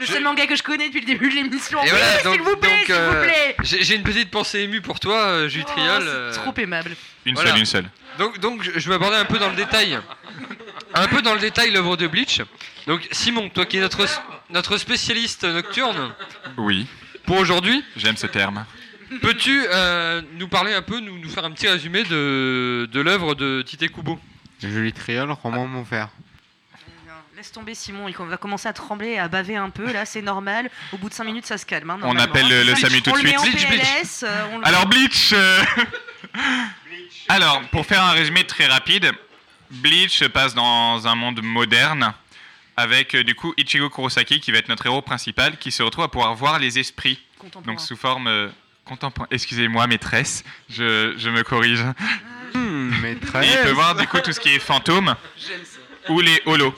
[0.01, 1.79] Le seul manga que je connais depuis le début de l'émission.
[1.81, 3.57] Et Oui, voilà, donc, s'il vous plaît, donc, s'il vous euh, plaît.
[3.63, 6.03] j'ai j'ai une petite pensée émue pour toi, euh, Jules Oh, Triol.
[6.07, 6.95] euh, trop aimable.
[7.25, 7.51] Une Voilà.
[7.51, 7.91] seule, une seule.
[8.19, 9.99] Donc, donc je, je vais aborder un peu dans le détail.
[10.95, 12.43] Un peu dans le détail l'œuvre de Bleach.
[12.87, 14.07] Donc, Simon, toi qui es notre,
[14.51, 16.13] notre spécialiste nocturne,
[16.59, 16.87] Oui.
[17.27, 18.65] pour aujourd'hui, J'aime ce terme.
[19.21, 23.35] Peux-tu euh, nous parler un peu, nous, nous faire un petit résumé de, de l'œuvre
[23.35, 24.19] de Tite Kubo?
[24.63, 26.09] Joli triol, roman mon frère.
[27.37, 30.69] Laisse tomber Simon, il va commencer à trembler, à baver un peu, là c'est normal.
[30.93, 31.89] Au bout de 5 minutes ça se calme.
[31.91, 33.41] hein, On appelle le- le On SAMU tout de le suite.
[33.41, 33.81] Bleach, Bleach.
[33.81, 35.63] PLS, euh, on le- Alors Bleach euh,
[37.29, 39.13] Alors, pour faire un résumé très rapide,
[39.71, 42.13] Bleach se passe dans un monde moderne
[42.77, 46.05] avec euh, du coup Ichigo Kurosaki qui va être notre héros principal, qui se retrouve
[46.05, 47.21] à pouvoir voir les esprits.
[47.67, 48.51] Donc sous forme
[49.31, 51.85] Excusez-moi, maîtresse, je, je me corrige.
[52.55, 53.47] maîtresse.
[53.47, 55.15] Et il peut voir du coup tout ce qui est fantôme
[56.09, 56.75] ou les holos.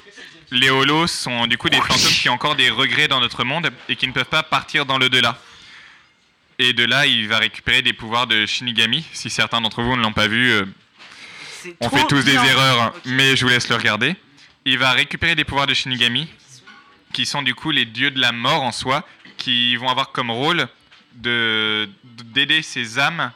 [0.50, 3.70] Les holos sont du coup des fantômes qui ont encore des regrets dans notre monde
[3.88, 5.38] et qui ne peuvent pas partir dans le-delà.
[6.58, 9.04] Et de là, il va récupérer des pouvoirs de Shinigami.
[9.12, 10.66] Si certains d'entre vous ne l'ont pas vu, euh,
[11.80, 14.14] on fait tous des erreurs, mais je vous laisse le regarder.
[14.66, 16.28] Il va récupérer des pouvoirs de Shinigami,
[17.14, 19.06] qui sont du coup les dieux de la mort en soi,
[19.38, 20.68] qui vont avoir comme rôle
[21.14, 23.32] d'aider ces âmes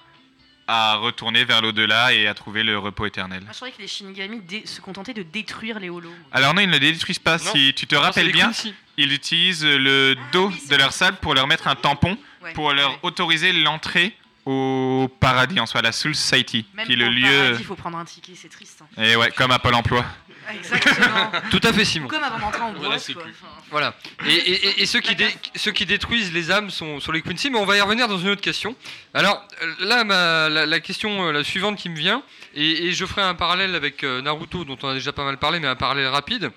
[0.66, 3.42] à retourner vers l'au-delà et à trouver le repos éternel.
[3.42, 6.08] Moi, je croyais que les Shinigami dé- se contentaient de détruire les holos.
[6.32, 7.36] Alors non, ils ne les détruisent pas.
[7.36, 7.52] Non.
[7.52, 8.50] Si tu te Non, c'est rappelles les bien,
[8.96, 12.52] ils utilisent le dos de leur salle pour leur mettre un tampon, Ouais.
[12.54, 14.14] pour leur autoriser l'entrée
[14.46, 17.56] au paradis en soi, la Soul Society, Même qui est le lieu.
[17.58, 18.82] il faut prendre un ticket, c'est triste.
[18.82, 19.02] hein.
[19.02, 20.04] Et ouais, comme à Pôle Emploi.
[20.52, 21.30] Exactement.
[21.50, 22.08] Tout à fait, Simon.
[22.08, 23.94] Comme avant d'entrer en Voilà, boîte, quoi.
[24.26, 27.22] Et, et- et- et ceux, qui dé- ceux qui détruisent les âmes sont, sont les
[27.22, 28.76] Quincy, mais on va y revenir dans une autre question.
[29.14, 29.42] Alors
[29.80, 32.22] là, ma- la, la question euh, la suivante qui me vient,
[32.54, 35.38] et, et je ferai un parallèle avec euh, Naruto, dont on a déjà pas mal
[35.38, 36.50] parlé, mais un parallèle rapide,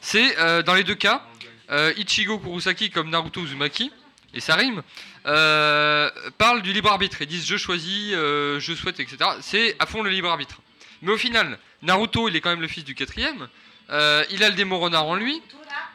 [0.00, 1.22] c'est euh, dans les deux cas,
[1.70, 3.90] euh, Ichigo Kurosaki comme Naruto Uzumaki,
[4.34, 4.82] et ça rime,
[5.26, 6.08] euh,
[6.38, 7.16] parlent du libre arbitre.
[7.20, 9.16] Ils disent je choisis, euh, je souhaite, etc.
[9.40, 10.60] C'est à fond le libre arbitre.
[11.02, 13.48] Mais au final, Naruto, il est quand même le fils du quatrième.
[13.90, 15.40] Euh, il a le démon renard en lui.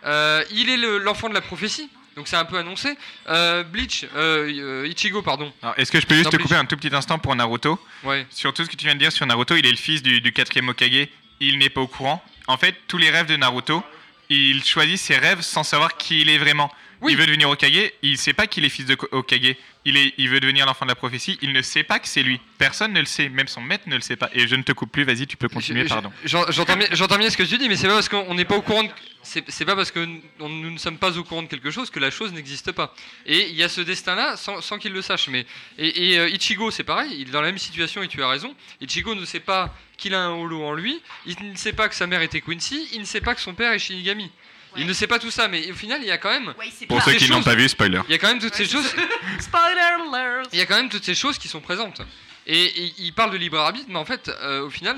[0.06, 1.90] Euh, il est le- l'enfant de la prophétie.
[2.16, 2.96] Donc c'est un peu annoncé.
[3.28, 5.52] Euh, Bleach, euh, Ichigo, pardon.
[5.78, 6.48] Est-ce que je peux juste Non, te Bleach.
[6.48, 8.26] couper un tout petit instant pour Naruto Ouais.
[8.30, 10.22] Sur tout ce que tu viens de dire sur Naruto, il est le fils du,
[10.22, 11.08] du quatrième Hokage.
[11.42, 12.24] Il n'est pas au courant.
[12.48, 13.84] En fait, tous les rêves de Naruto,
[14.30, 16.72] il choisit ses rêves sans savoir qui il est vraiment.
[17.08, 19.56] Il veut devenir Hokage, il sait pas qu'il est fils de Hokage.
[19.88, 22.24] Il, est, il veut devenir l'enfant de la prophétie, il ne sait pas que c'est
[22.24, 22.42] lui.
[22.58, 24.30] Personne ne le sait, même son maître ne le sait pas.
[24.34, 26.12] Et je ne te coupe plus, vas-y, tu peux continuer, Je- pardon.
[26.24, 28.62] j'en- J'entends bien, ce que tu dis, mais c'est pas parce qu'on n'est pas au
[28.64, 28.84] courant.
[29.22, 30.00] C'est pas parce que
[30.40, 32.94] nous ne sommes pas au courant de quelque chose que la chose n'existe pas.
[33.26, 35.28] Et il y a ce destin-là sans, sans qu'il le sache.
[35.30, 35.46] Mais
[35.78, 37.12] et, et, euh, Ichigo, c'est pareil.
[37.20, 38.56] Il est dans la même situation et tu as raison.
[38.82, 41.02] Ichigo ne sait pas qu'il a un holo en lui.
[41.26, 42.88] Il ne sait pas que sa mère était Quincy.
[42.94, 44.30] Il ne sait pas que son père est Shinigami.
[44.78, 46.54] Il ne sait pas tout ça, mais au final, il y a quand même.
[46.88, 48.02] Pour ceux qui n'ont pas vu, spoiler.
[48.08, 48.86] Il y a quand même toutes ces choses.
[49.40, 52.02] Spoiler alert Il y a quand même toutes ces choses qui sont présentes.
[52.48, 54.98] Et, et il parle de libre arbitre, mais en fait, euh, au final,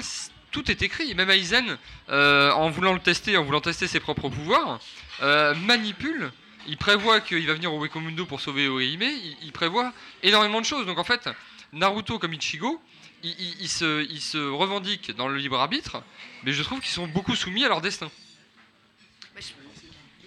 [0.51, 1.13] tout est écrit.
[1.15, 1.77] Même Aizen,
[2.09, 4.79] euh, en voulant le tester, en voulant tester ses propres pouvoirs,
[5.21, 6.31] euh, manipule.
[6.67, 9.03] Il prévoit qu'il va venir au Wekomundo pour sauver Orihime.
[9.03, 9.93] Il, il prévoit
[10.23, 10.85] énormément de choses.
[10.85, 11.29] Donc en fait,
[11.71, 12.81] Naruto comme Ichigo,
[13.23, 16.03] ils il, il se, ils se revendiquent dans le libre arbitre,
[16.43, 18.09] mais je trouve qu'ils sont beaucoup soumis à leur destin.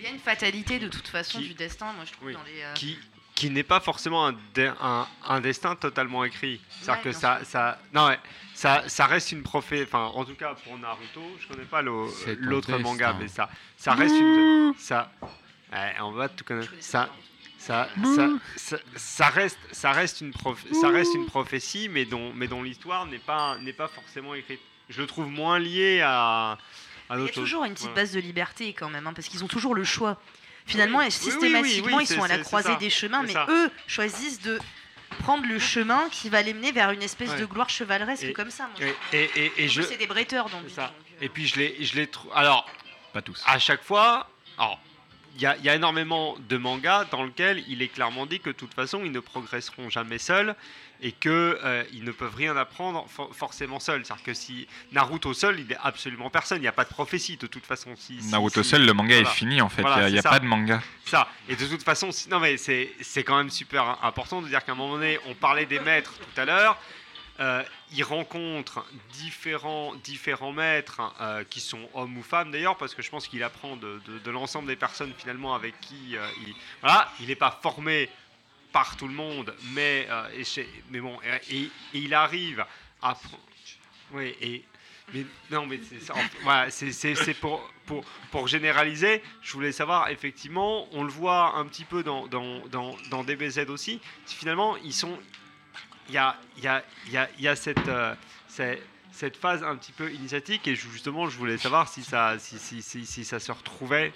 [0.01, 2.33] Il y a une fatalité de toute façon du destin, moi je trouve.
[2.33, 2.99] Dans les, euh, qui,
[3.35, 6.61] qui n'est pas forcément un, de- un, un destin totalement écrit.
[6.81, 8.19] C'est-à-dire Ouais, que ça, ça, non, ouais,
[8.55, 9.85] ça, ça reste une prophétie.
[9.85, 14.15] Enfin, en tout cas pour Naruto, je connais pas l'autre manga, mais ça, ça reste
[14.15, 15.13] une, ça,
[15.73, 16.73] ouais, on va tout connaître.
[16.81, 17.11] Ça,
[17.59, 22.33] ça, ça, ça, ça reste, ça reste une prof- ça reste une prophétie, mais dont,
[22.35, 24.61] mais dont l'histoire n'est pas, n'est pas forcément écrite.
[24.89, 26.57] Je le trouve moins lié à
[27.13, 29.49] Il y a toujours une petite base de liberté quand même, hein, parce qu'ils ont
[29.49, 30.19] toujours le choix.
[30.67, 33.33] Finalement, Oui, et oui, oui, systématiquement, oui, ils sont à la croisée des chemins, mais
[33.33, 33.47] ça.
[33.49, 34.59] eux choisissent de
[35.21, 37.41] prendre le chemin qui va les mener vers une espèce Ouais.
[37.41, 38.69] de gloire chevaleresque Et- comme ça.
[38.79, 39.15] Moi, et, trouve.
[39.15, 40.93] et, et, et En je, c'est des bretteurs dans C'est ça.
[41.21, 42.71] Et puis je l'ai, je l'ai trou- Alors,
[43.13, 43.43] pas tous.
[43.47, 44.79] À chaque fois, alors,
[45.35, 48.55] il y y a énormément de mangas dans lesquels il est clairement dit que de
[48.55, 50.55] toute façon, ils ne progresseront jamais seuls
[51.03, 54.05] et que euh, ne peuvent rien apprendre for- forcément seuls.
[54.05, 56.59] C'est-à-dire que si Naruto seul, il est absolument personne.
[56.59, 57.95] Il n'y a pas de prophétie de toute façon.
[57.97, 59.29] Si, si- Naruto si- seul, le manga voilà.
[59.31, 59.83] est fini en fait.
[59.83, 60.83] Voilà, il n'y a, pas de manga.
[61.07, 61.29] Ça.
[61.49, 64.73] Et de toute façon, non mais c'est c'est quand même super important de dire qu'à
[64.73, 66.79] un moment donné, on parlait des maîtres tout à l'heure.
[67.39, 67.63] Euh,
[67.93, 73.09] il rencontre différents, différents maîtres euh, qui sont hommes ou femmes d'ailleurs, parce que je
[73.09, 76.55] pense qu'il apprend de, de- de l'ensemble des personnes finalement avec qui euh, il.
[76.83, 78.11] Voilà, il n'est pas formé
[78.73, 80.45] par tout le monde, mais, euh,
[80.91, 81.19] mais bon,
[81.51, 82.65] et, il arrive
[83.03, 83.17] à.
[84.13, 84.65] Oui, et.
[85.13, 85.99] Mais non, mais c'est
[86.43, 86.69] voilà,
[87.41, 89.23] pour, pour, pour généraliser.
[89.43, 93.69] Je voulais savoir, effectivement, on le voit un petit peu dans, dans, dans, dans DBZ
[93.71, 94.01] aussi.
[94.25, 95.19] Finalement, ils sont.
[96.09, 98.15] Il y a, y a, y a, y a cette, euh,
[98.49, 103.07] cette, phase un petit peu initiatique, et justement, je voulais savoir si ça, si, si,
[103.07, 104.13] si ça se retrouvait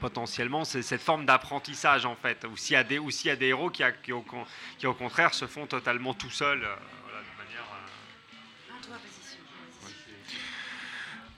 [0.00, 3.36] potentiellement c'est cette forme d'apprentissage en fait ou s'il y a des ou y a
[3.36, 4.44] des héros qui, a- qui, au, con-
[4.78, 7.66] qui, au contraire se font totalement tout seuls euh, voilà, de manière
[8.90, 8.94] euh,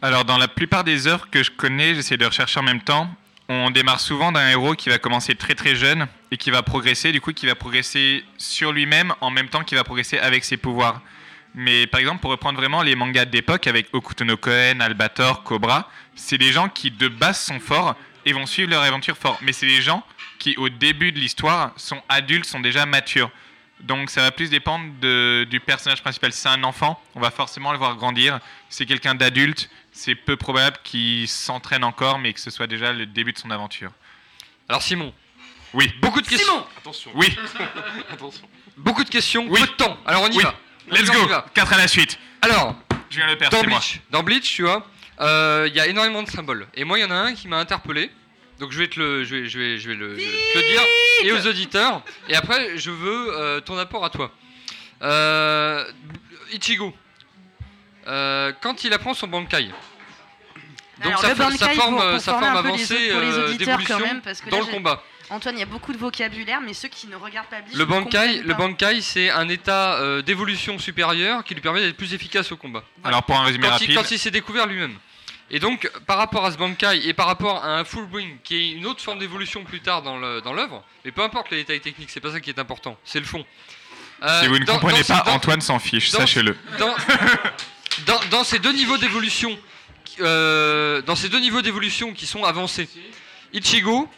[0.03, 3.09] Alors, dans la plupart des œuvres que je connais, j'essaie de rechercher en même temps.
[3.49, 7.13] On démarre souvent d'un héros qui va commencer très très jeune et qui va progresser,
[7.13, 10.57] du coup, qui va progresser sur lui-même en même temps qu'il va progresser avec ses
[10.57, 11.01] pouvoirs.
[11.55, 15.89] Mais par exemple, pour reprendre vraiment les mangas d'époque avec Okuto no Koen, Albator, Cobra,
[16.15, 17.95] c'est des gens qui de base sont forts
[18.25, 19.39] et vont suivre leur aventure fort.
[19.43, 20.05] Mais c'est des gens
[20.39, 23.31] qui, au début de l'histoire, sont adultes, sont déjà matures.
[23.81, 26.33] Donc ça va plus dépendre de- du personnage principal.
[26.33, 28.39] Si c'est un enfant, on va forcément le voir grandir.
[28.71, 32.93] Si c'est quelqu'un d'adulte, c'est peu probable qu'il s'entraîne encore, mais que ce soit déjà
[32.93, 33.91] le début de son aventure.
[34.69, 35.13] Alors Simon.
[35.75, 35.93] Oui.
[36.01, 36.47] Beaucoup de questions.
[36.53, 37.11] Simon Attention.
[37.15, 37.37] Oui.
[38.11, 38.49] Attention.
[38.77, 39.99] Beaucoup de questions, peu de temps.
[40.07, 40.43] Alors on y Oui.
[40.45, 40.55] va.
[40.91, 41.27] Let's go.
[41.27, 41.45] va.
[41.55, 42.19] 4 à la suite.
[42.43, 42.77] Alors,
[43.11, 43.79] Julien Lepers, dans c'est moi.
[43.79, 44.87] Bleach, dans Bleach, tu vois,
[45.21, 46.67] euh, il y a énormément de symboles.
[46.75, 48.11] Et moi, il y en a un qui m'a interpellé.
[48.61, 50.63] Donc je vais te le, je vais, je vais, je vais le, le- te le
[50.73, 50.83] dire
[51.25, 52.03] et aux auditeurs.
[52.29, 54.31] Et après, je veux euh, ton apport à toi.
[55.03, 55.85] Euh,
[56.53, 56.95] Ichigo,
[58.07, 59.65] euh, quand il apprend son Bankai.
[59.65, 63.09] Donc Alors, sa, le fo- Bankai, sa forme, pour- pour sa forme avancée
[63.59, 63.99] d'évolution
[64.51, 65.03] dans le combat.
[65.35, 67.85] Antoine, il y a beaucoup de vocabulaire, mais ceux qui ne regardent pas Bleach Le
[67.85, 68.55] Bankai, le.
[68.55, 72.85] Bankai, c'est un état euh, d'évolution supérieure qui lui permet d'être plus efficace au combat.
[73.03, 73.95] Alors pour un résumé quand il, rapide.
[73.97, 74.97] quand il s'est découvert lui-même.
[75.51, 78.57] Et donc, par rapport à ce Bankai et par rapport à un Full Bring, qui
[78.57, 82.09] est une autre forme d'évolution plus tard dans l'œuvre, mais peu importe les détails techniques,
[82.11, 83.45] c'est pas ça qui est important, c'est le fond.
[84.23, 86.57] Euh, si vous ne dans- comprenez dans- pas, dans- Antoine s'en fiche, sachez-le.
[86.79, 86.95] Dans,
[88.07, 89.59] dans, dans ces deux niveaux d'évolution,
[90.21, 92.89] euh, dans ces deux niveaux d'évolution qui sont avancés,
[93.53, 94.09] Ichigo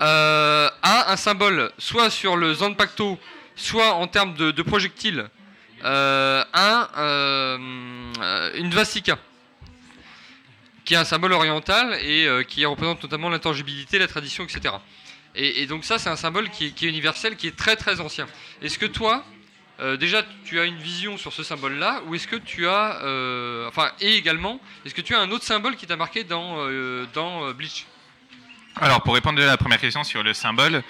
[0.00, 3.18] euh, a un symbole soit sur le Zanpakuto,
[3.56, 5.28] soit en termes de, de projectiles,
[5.84, 9.18] euh, un, euh, une Vasika,
[10.84, 14.74] qui est un symbole oriental et qui représente notamment l'intangibilité, la tradition, etc.
[15.36, 18.00] Et, donc ça, c'est un symbole qui est, qui est universel, qui est très très
[18.00, 18.26] ancien.
[18.62, 19.24] Est-ce que toi,
[19.98, 22.98] déjà, tu as une vision sur ce symbole-là, ou est-ce que tu as,
[23.66, 26.68] enfin, et également, est-ce que tu as un autre symbole qui t'a marqué dans,
[27.14, 27.86] dans Bleach?
[28.80, 30.82] Alors, pour répondre déjà à la première question sur le symbole,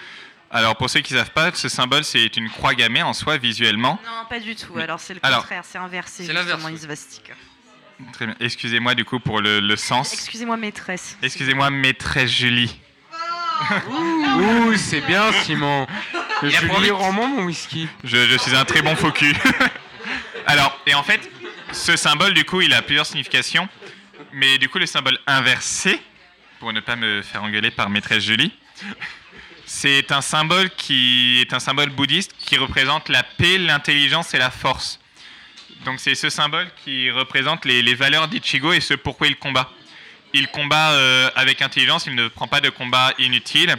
[0.50, 3.36] alors pour ceux qui ne savent pas, ce symbole c'est une croix gammée en soi
[3.36, 3.98] visuellement.
[4.04, 4.76] Non, pas du tout.
[4.78, 6.24] Alors c'est le Alors- contraire, c'est inversé.
[6.26, 7.34] C'est l'inverse, une svastika.
[8.12, 8.34] Très bien.
[8.40, 10.12] Excusez-moi du coup pour le, le sens.
[10.12, 11.16] Excusez-moi, maîtresse.
[11.22, 12.78] Excusez-moi, maîtresse Julie.
[13.90, 15.86] Ouh, c'est bien, Simon.
[16.42, 17.88] Il a Je promis- lui rends-moi mon whisky.
[18.02, 19.34] Je, je suis un très bon faux cul.
[20.46, 21.30] Alors, et en fait,
[21.72, 23.68] ce symbole, du coup, il a plusieurs significations.
[24.32, 26.00] Mais du coup, le symbole inversé,
[26.64, 28.50] pour ne pas me faire engueuler par maîtresse Julie,
[29.66, 34.50] c'est un symbole qui est un symbole bouddhiste qui représente la paix, l'intelligence et la
[34.50, 34.98] force.
[35.84, 39.70] Donc c'est ce symbole qui représente les, valeurs d'Ichigo et ce pourquoi il combat.
[40.32, 43.76] Il combat euh, avec intelligence, il ne prend pas de combat inutile.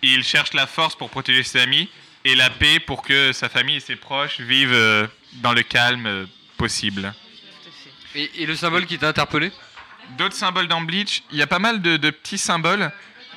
[0.00, 1.90] Il cherche la force pour protéger ses amis
[2.24, 6.06] et la paix pour que sa famille et ses proches vivent euh, dans le calme
[6.06, 6.24] euh,
[6.56, 7.12] possible.
[8.14, 9.52] et le symbole qui t'a interpellé?
[10.18, 12.90] D'autres symboles dans Bleach, il y a pas mal de, de petits symboles,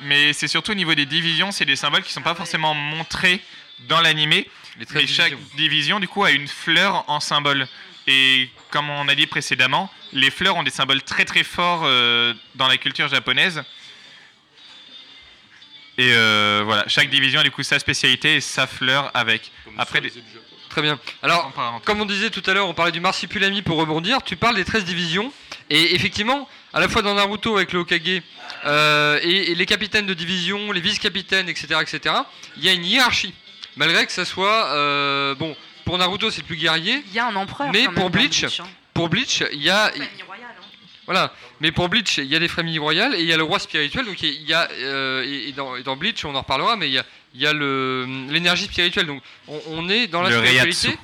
[0.03, 3.41] mais c'est surtout au niveau des divisions, c'est des symboles qui sont pas forcément montrés
[3.87, 4.49] dans l'animé.
[4.77, 7.67] Mais chaque division, du coup, a une fleur en symbole.
[8.07, 12.33] Et comme on a dit précédemment, les fleurs ont des symboles très très forts euh,
[12.55, 13.61] dans la culture japonaise.
[15.97, 19.51] Et euh, voilà, chaque division a du coup sa spécialité et sa fleur avec.
[19.77, 20.13] Après, des-
[20.69, 20.99] Très bien.
[21.23, 21.51] Alors,
[21.83, 24.21] comme on disait tout à l'heure, on parlait du marsupilami pour rebondir.
[24.23, 25.33] Tu parles des 13 divisions.
[25.71, 28.21] Et effectivement, à la fois dans Naruto avec le Hokage
[28.65, 32.15] euh, et, et les capitaines de division, les vice-capitaines, etc., etc.,
[32.57, 33.33] il y a une hiérarchie.
[33.75, 34.67] Malgré que ça soit.
[34.73, 35.55] euh, bon,
[35.85, 37.03] pour Naruto, c'est le plus guerrier.
[37.07, 37.69] Il y a un empereur.
[37.71, 38.67] Mais quand même pour dans Bleach, Bleach, hein.
[38.93, 39.91] pour Bleach, il y a.
[40.27, 40.65] Royale, hein.
[41.05, 41.33] Voilà.
[41.61, 43.57] Mais pour Bleach, il y a des familles royales et il y a le roi
[43.59, 44.05] spirituel.
[44.05, 46.87] Donc il y a euh, et et dans, et dans Bleach, on en reparlera, mais
[46.87, 49.07] il y a, il y a l'énergie spirituelle.
[49.07, 50.97] Donc on, on est dans la Le spiritualité.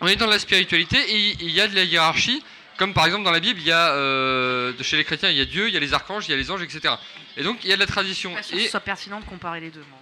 [0.00, 2.42] On est dans la spiritualité et il y a de la hiérarchie.
[2.78, 5.40] Comme par exemple dans la Bible, il y a euh, chez les chrétiens, il y
[5.40, 6.94] a Dieu, il y a les archanges, il y a les anges, etc.
[7.36, 8.32] Et donc il y a de la tradition.
[8.34, 9.84] Pas sûr que Et ce soit pertinent de comparer les deux.
[9.90, 9.98] moi.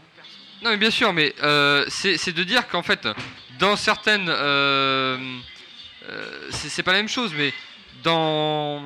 [0.62, 3.09] non, mais bien sûr, mais euh, c'est de dire qu'en fait,
[3.59, 4.28] dans certaines.
[4.28, 5.16] euh,
[6.09, 7.53] euh, c'est pas la même chose, mais
[8.05, 8.81] dans,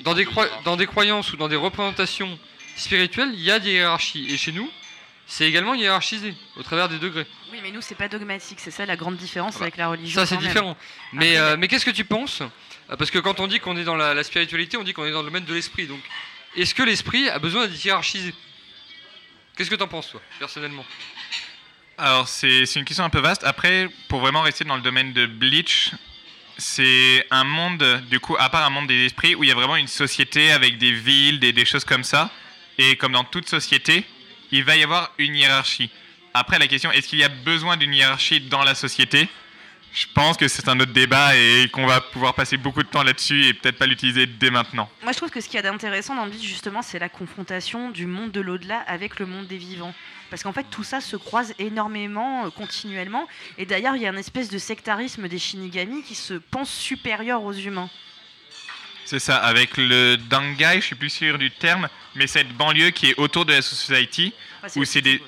[0.00, 0.26] dans, des
[0.64, 2.38] dans des croyances ou dans des représentations
[2.76, 4.26] spirituelles, il y a des hiérarchies.
[4.32, 4.70] Et chez nous,
[5.26, 7.26] c'est également hiérarchisé au travers des degrés.
[7.52, 8.58] Oui, mais nous, c'est pas dogmatique.
[8.60, 10.20] C'est ça la grande différence Ah bah, avec la religion.
[10.20, 10.44] Ça, c'est même.
[10.44, 10.76] différent.
[11.12, 12.42] Mais, euh, mais qu'est-ce que tu penses
[12.88, 15.20] Parce que quand on dit qu'on est dans la, spiritualité, on dit qu'on est dans
[15.20, 15.86] le domaine de l'esprit.
[15.86, 16.00] Donc,
[16.56, 18.34] est-ce que l'esprit a besoin d'être hiérarchisé?
[19.56, 20.84] Qu'est-ce que tu en penses, toi, personnellement?
[21.96, 23.44] Alors, c'est c'est une question un peu vaste.
[23.44, 25.92] Après, pour vraiment rester dans le domaine de Bleach,
[26.58, 29.54] c'est un monde, du coup, à part un monde des esprits, où il y a
[29.54, 32.30] vraiment une société avec des villes, des, des choses comme ça.
[32.78, 34.04] Et comme dans toute société,
[34.50, 35.90] il va y avoir une hiérarchie.
[36.34, 39.28] Après, la question, est-ce qu'il y a besoin d'une hiérarchie dans la société?
[39.94, 43.04] Je pense que c'est un autre débat et qu'on va pouvoir passer beaucoup de temps
[43.04, 44.90] là-dessus et peut-être pas l'utiliser dès maintenant.
[45.04, 47.90] Moi, je trouve que ce qu'il y a d'intéressant dans Bleach, justement, c'est la confrontation
[47.90, 49.94] du monde de l'au-delà avec le monde des vivants.
[50.30, 53.28] Parce qu'en fait, tout ça se croise énormément, euh, continuellement.
[53.56, 57.44] Et d'ailleurs, il y a une espèce de sectarisme des Shinigami qui se pensent supérieurs
[57.44, 57.88] aux humains.
[59.04, 63.10] C'est ça, avec le Dangai, je suis plus sûr du terme, mais cette banlieue qui
[63.10, 64.32] est autour de la Society,
[64.74, 65.22] où c'est des...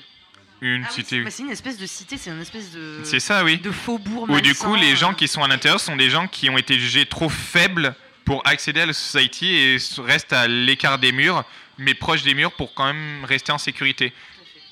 [0.61, 1.23] Une Ah cité.
[1.23, 3.01] c'est- c'est une espèce de cité, c'est une espèce de.
[3.03, 3.57] C'est ça, oui.
[3.57, 4.27] De faubourg.
[4.29, 4.95] Où du coup, les euh.
[4.95, 7.93] gens qui sont à l'intérieur sont des gens qui ont été jugés trop faibles
[8.25, 11.43] pour accéder à la society et restent à l'écart des murs,
[11.77, 14.11] mais proches des murs pour quand même rester en sécurité.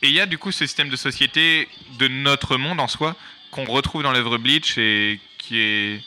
[0.02, 1.68] Et il y a du coup ce système de société
[2.00, 3.16] de notre monde en soi
[3.52, 6.02] qu'on retrouve dans l'œuvre Bleach et qui est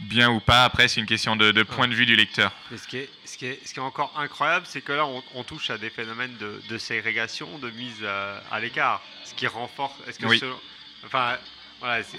[0.00, 2.52] bien ou pas, après c'est une question de, de point de vue du lecteur.
[2.70, 5.06] Mais ce qui est, ce qui est, ce qui est encore incroyable, c'est que là,
[5.06, 9.34] on, on touche à des phénomènes de, de ségrégation, de mise à, à l'écart, ce
[9.34, 9.94] qui renforce.
[10.08, 10.38] Est-ce que Oui.
[10.38, 10.58] selon-
[11.06, 11.36] enfin,
[11.80, 12.18] voilà, c'est,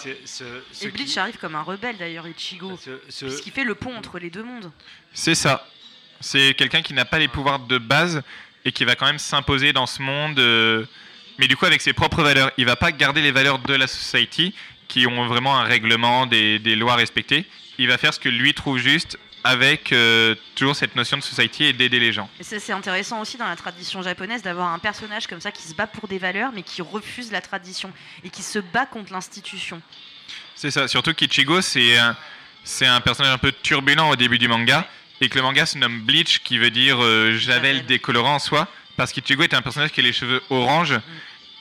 [0.00, 2.78] c'est- ce- ce Et Bleach qui- arrive comme un rebelle d'ailleurs, Ichigo.
[3.18, 4.70] Puisqu'il fait le pont entre les deux mondes.
[5.12, 5.66] C'est ça.
[6.20, 8.22] C'est quelqu'un qui n'a pas les pouvoirs de base
[8.64, 10.84] et qui va quand même s'imposer dans ce monde, euh,
[11.38, 12.50] mais du coup avec ses propres valeurs.
[12.58, 14.54] Il va pas garder les valeurs de la society
[14.90, 17.46] qui ont vraiment un règlement, des, des lois respectées.
[17.78, 21.64] Il va faire ce que lui trouve juste avec euh, toujours cette notion de society
[21.64, 22.28] et d'aider les gens.
[22.40, 25.62] Et ça, c'est intéressant aussi dans la tradition japonaise d'avoir un personnage comme ça qui
[25.62, 27.90] se bat pour des valeurs mais qui refuse la tradition
[28.24, 29.80] et qui se bat contre l'institution.
[30.56, 32.16] C'est ça, surtout qu'Ichigo, c'est un,
[32.64, 34.86] c'est un personnage un peu turbulent au début du manga,
[35.22, 38.68] et que le manga se nomme Bleach, qui veut dire euh, javel décolorant en soi,
[38.96, 41.00] parce qu'Ichigo est un personnage qui a les cheveux orange,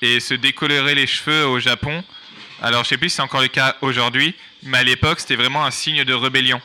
[0.01, 2.03] et se décolorer les cheveux au Japon,
[2.61, 5.65] alors je sais plus si c'est encore le cas aujourd'hui, mais à l'époque c'était vraiment
[5.65, 6.61] un signe de rébellion.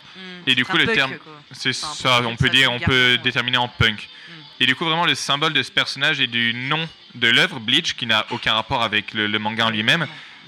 [0.47, 1.15] Et du coup le punk, terme,
[1.53, 4.09] c'est Enfin, on peut ça, on peut ça dire, on peut déterminer en punk.
[4.61, 7.95] Et du coup vraiment le symbole de ce personnage et du nom de l'œuvre Bleach,
[7.95, 10.07] qui n'a aucun rapport avec le, le manga en lui-même,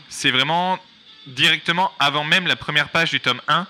[0.08, 0.78] c'est vraiment
[1.26, 3.66] directement avant même la première page du tome 1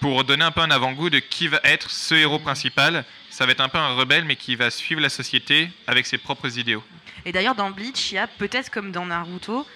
[0.00, 3.04] pour donner un peu un avant-goût de qui va être ce héros principal.
[3.30, 6.18] Ça va être un peu un rebelle mais qui va suivre la société avec ses
[6.18, 6.82] propres idéaux.
[7.24, 9.66] Et d'ailleurs dans Bleach, il y a peut-être comme dans Naruto,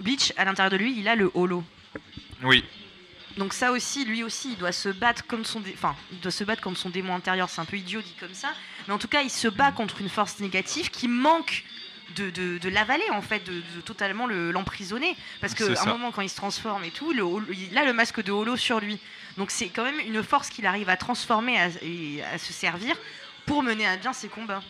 [0.00, 1.64] Bleach à l'intérieur de lui, il a le holo.
[2.42, 2.64] Oui.
[3.36, 6.30] Donc ça aussi, lui aussi, il doit se battre comme son, dé- enfin, il doit
[6.30, 7.48] se battre contre son démon intérieur.
[7.50, 8.48] C'est un peu idiot dit comme ça,
[8.86, 11.64] mais en tout cas, il se bat contre une force négative qui manque
[12.16, 15.16] de, de, de l'avaler en fait, de, de totalement le- l'emprisonner.
[15.40, 17.92] Parce qu'à un moment, quand il se transforme et tout, le holo- il a le
[17.92, 18.98] masque de holo sur lui.
[19.36, 22.94] Donc c'est quand même une force qu'il arrive à transformer à- et à se servir
[23.46, 24.62] pour mener à bien ses combats.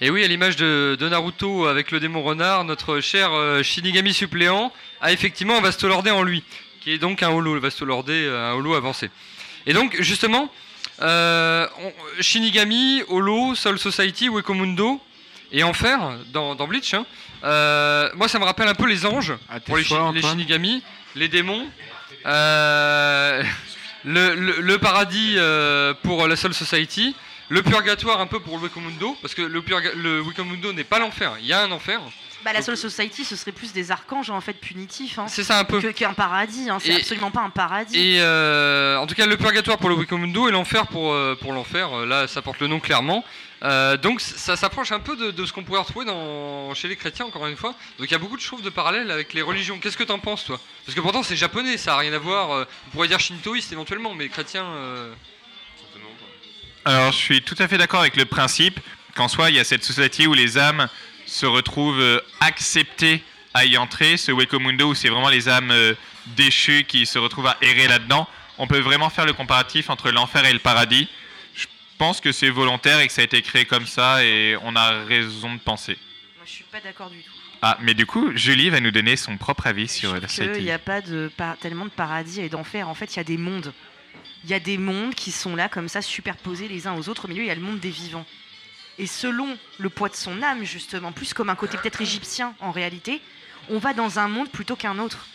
[0.00, 4.14] Et oui, à l'image de, de Naruto avec le démon renard, notre cher euh, Shinigami
[4.14, 6.44] suppléant a effectivement un Vastolordé en lui,
[6.80, 9.10] qui est donc un holo, le Vastolordé, euh, un holo avancé.
[9.66, 10.52] Et donc, justement,
[11.02, 15.00] euh, on- Shinigami, Holo, Soul Society, Wekomundo
[15.50, 15.98] et Enfer
[16.32, 16.94] dans, dans Bleach.
[16.94, 17.04] hein.
[17.44, 19.32] Euh, moi, ça me rappelle un peu les anges
[19.66, 20.12] pour les, choix.
[20.20, 20.82] Shinigami,
[21.16, 21.66] les démons,
[22.24, 23.42] le,
[24.04, 25.36] le- le paradis
[26.02, 27.16] pour la Soul Society,
[27.48, 30.98] le purgatoire un peu pour le Wekomundo, parce que le, purga- le Wekomundo n'est pas
[30.98, 32.00] l'enfer, il y a un enfer.
[32.44, 35.18] Bah, la Soul Society, ce serait plus des archanges en fait punitifs.
[35.26, 35.80] C'est ça un peu.
[35.80, 36.78] Que- Qu'un paradis, hein.
[36.80, 37.98] c'est Et- absolument pas un paradis.
[37.98, 41.52] Et euh, en tout cas, le purgatoire pour le Wikomundo et l'enfer pour, euh, pour
[41.52, 43.24] l'enfer, euh, là ça porte le nom clairement.
[43.64, 46.94] Euh, donc ça s'approche un peu de, de ce qu'on pourrait retrouver dans, chez les
[46.94, 47.74] chrétiens, encore une fois.
[47.98, 49.78] Donc il y a beaucoup de choses de parallèles avec les religions.
[49.80, 50.60] Qu'est-ce que t'en penses, toi?
[50.86, 52.50] Parce que pourtant c'est japonais, ça a rien à voir.
[52.50, 54.64] on pourrait dire shintoïste éventuellement, mais chrétien.
[54.64, 55.12] euh,
[56.88, 58.80] Alors, je suis tout à fait d'accord avec le principe
[59.14, 60.88] qu'en soi, il y a cette société où les âmes
[61.26, 64.16] se retrouvent euh, acceptées à y entrer.
[64.16, 65.92] Ce Wekomundo où c'est vraiment les âmes euh,
[66.28, 68.26] déchues qui se retrouvent à errer là-dedans.
[68.56, 71.08] On peut vraiment faire le comparatif entre l'enfer et le paradis.
[71.54, 71.66] Je
[71.98, 75.04] pense que c'est volontaire et que ça a été créé comme ça et on a
[75.04, 75.98] raison de penser.
[76.38, 77.32] Moi, je suis pas d'accord du tout.
[77.60, 80.62] Ah, mais du coup, Julie va nous donner son propre avis sur la Il société.
[80.62, 82.88] n'y a pas de, tellement de paradis et d'enfer.
[82.88, 83.74] En fait, il y a des mondes.
[84.48, 87.26] Il y a des mondes qui sont là, comme ça, superposés les uns aux autres.
[87.26, 88.24] Au milieu, il y a le monde des vivants.
[88.96, 92.70] Et selon le poids de son âme, justement, plus comme un côté peut-être égyptien en
[92.70, 93.20] réalité,
[93.68, 95.26] on va dans un monde plutôt qu'un autre.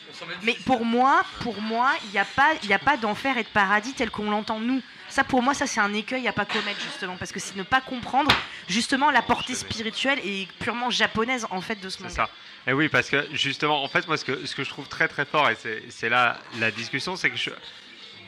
[0.42, 3.48] Mais pour moi, pour moi, il n'y a pas, il a pas d'enfer et de
[3.50, 4.82] paradis tel qu'on l'entend nous.
[5.10, 7.62] Ça, pour moi, ça c'est un écueil à pas commettre justement, parce que c'est ne
[7.62, 8.32] pas comprendre
[8.68, 12.10] justement la portée spirituelle et purement japonaise en fait de ce monde.
[12.10, 12.30] C'est ça.
[12.66, 15.08] Et oui, parce que justement, en fait, moi, ce que, ce que je trouve très
[15.08, 15.58] très fort, et
[15.90, 17.52] c'est là la discussion, c'est que je-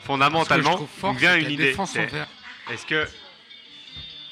[0.06, 0.88] fondamentalement,
[1.18, 1.76] vient une idée.
[2.70, 3.06] Est-ce que,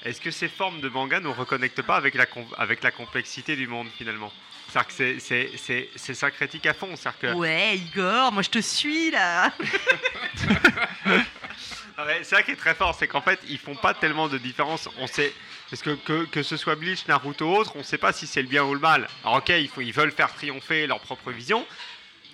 [0.04, 2.26] est-ce que ces formes de manga ne reconnectent pas avec la,
[2.58, 4.32] avec la complexité du monde finalement?
[4.68, 6.94] C'est-à-dire que c'est- critique à fond.
[7.20, 9.52] Que Ouais, Igor, moi je te suis là.
[12.18, 14.88] C'est ça qui est très fort, c'est qu'en fait, ils font pas tellement de différence.
[14.98, 15.32] On sait,
[15.70, 18.42] parce que, que que ce soit Bleach, Naruto ou autre, on sait pas si c'est
[18.42, 19.06] le bien ou le mal.
[19.22, 21.64] Alors ok, ils veulent faire triompher leur propre vision,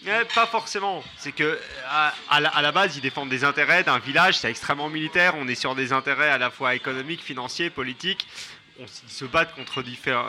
[0.06, 1.02] Ouais, pas forcément.
[1.18, 1.58] C'est que
[1.90, 4.38] à, à la, à la base, ils défendent des intérêts d'un village.
[4.38, 5.34] C'est extrêmement militaire.
[5.36, 8.26] On est sur des intérêts à la fois économiques, financiers, politiques.
[8.80, 10.24] On, ils se battent contre différents.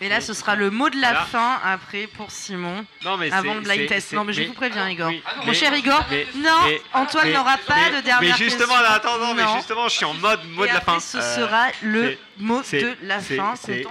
[0.00, 1.24] Et là, ce sera le mot de la Voilà.
[1.26, 2.86] fin après pour Simon.
[3.04, 4.14] Non, mais avant le blind test.
[4.14, 5.08] Non, mais je vous préviens, Igor.
[5.10, 6.58] oui, Mon mais- cher Igor, mais- non,
[6.94, 8.82] Antoine n'aura pas de dernière Mais justement, question.
[8.82, 10.98] là, attends, non, mais justement, je suis en mode mot Et de la fin.
[11.00, 13.54] ce Euh, sera le c'est- mot de la fin.
[13.56, 13.84] c'est-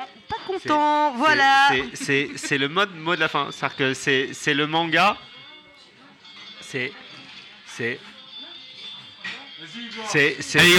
[0.51, 1.69] Content Voilà.
[1.69, 3.49] c'est- C'est c'est le mode mot de la fin.
[3.51, 5.17] C'est-à-dire que c'est c'est le manga.
[6.61, 6.91] C'est.
[7.65, 7.99] C'est.
[10.07, 10.37] C'est.
[10.41, 10.59] C'est.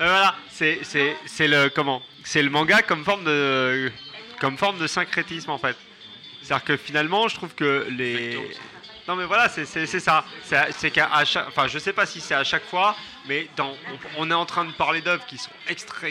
[0.00, 2.02] Euh, voilà, c'est c'est c'est le comment?
[2.24, 3.92] C'est le manga comme forme de
[4.40, 5.76] comme forme de syncrétisme en fait.
[6.42, 8.38] C'est-à-dire que finalement, je trouve que les
[9.10, 10.24] non mais voilà, c'est ça.
[10.70, 11.10] C'est qu'à
[11.48, 12.94] enfin je sais pas si c'est à chaque fois,
[13.26, 13.48] mais
[14.16, 15.50] on, est en train de parler d'œuvres qui sont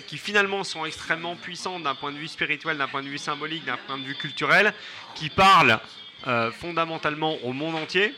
[0.05, 3.63] qui finalement sont extrêmement puissantes d'un point de vue spirituel, d'un point de vue symbolique,
[3.63, 4.73] d'un point de vue culturel,
[5.15, 5.79] qui parlent
[6.27, 8.13] euh, fondamentalement au monde entier,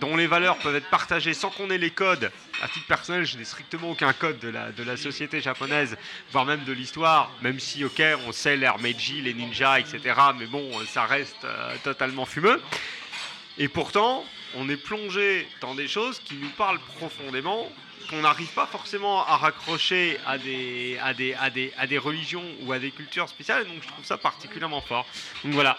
[0.00, 2.30] dont les valeurs peuvent être partagées sans qu'on ait les codes.
[2.60, 5.96] À titre personnel, je n'ai strictement aucun code de la, de la société japonaise,
[6.30, 10.46] voire même de l'histoire, même si, ok, on sait l'ère Meiji, les ninjas, etc., mais
[10.46, 12.60] bon, ça reste euh, totalement fumeux.
[13.58, 14.24] Et pourtant,
[14.54, 17.70] on est plongé dans des choses qui nous parlent profondément,
[18.10, 22.44] qu'on n'arrive pas forcément à raccrocher à des, à, des, à, des, à des religions
[22.62, 25.04] ou à des cultures spéciales, donc je trouve ça particulièrement fort.
[25.42, 25.76] Donc voilà.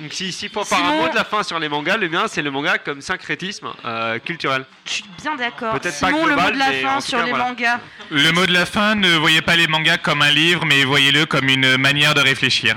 [0.00, 2.24] Donc si- s'il faut faire un mot de la fin sur les mangas, le mien
[2.26, 4.64] c'est le manga comme syncrétisme euh, culturel.
[4.84, 5.74] Je suis bien d'accord.
[5.78, 7.44] Peut-être pas Simon, le mot de la fin sur cas, les voilà.
[7.44, 7.80] mangas.
[8.10, 11.26] Le mot de la fin, ne voyez pas les mangas comme un livre, mais voyez-le
[11.26, 12.74] comme une manière de réfléchir.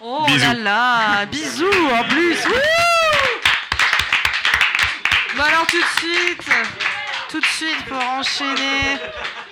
[0.00, 0.40] Oh Bisous.
[0.40, 2.44] là là, bisous en plus.
[2.46, 2.52] Wouh
[5.36, 6.50] bon alors tout de suite,
[7.28, 8.98] tout de suite pour enchaîner,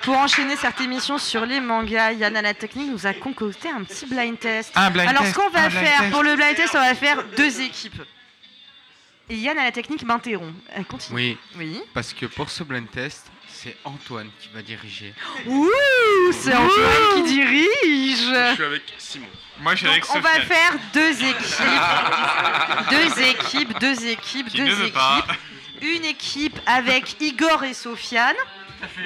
[0.02, 3.82] pour enchaîner cette émission sur les mangas, Yann à la technique nous a concocté un
[3.85, 4.73] petit blind test.
[4.77, 7.61] Un blind alors ce qu'on va faire pour le blind test, on va faire deux
[7.61, 8.02] équipes.
[9.28, 10.55] Et Yann à la technique m'interrompt.
[10.74, 11.16] Elle continue.
[11.16, 11.39] Oui.
[11.57, 11.81] Oui.
[11.94, 15.15] Parce que pour ce blind test, c'est Antoine qui va diriger.
[15.47, 15.70] Ouh,
[16.32, 18.27] c'est Antoine qui dirige.
[18.27, 19.27] Je suis avec Simon.
[19.61, 21.62] Moi, je suis avec on va faire deux équipes.
[22.90, 25.32] deux équipes, deux équipes, Qui deux ne veut équipes.
[25.82, 28.36] Une équipe avec Igor et Sofiane.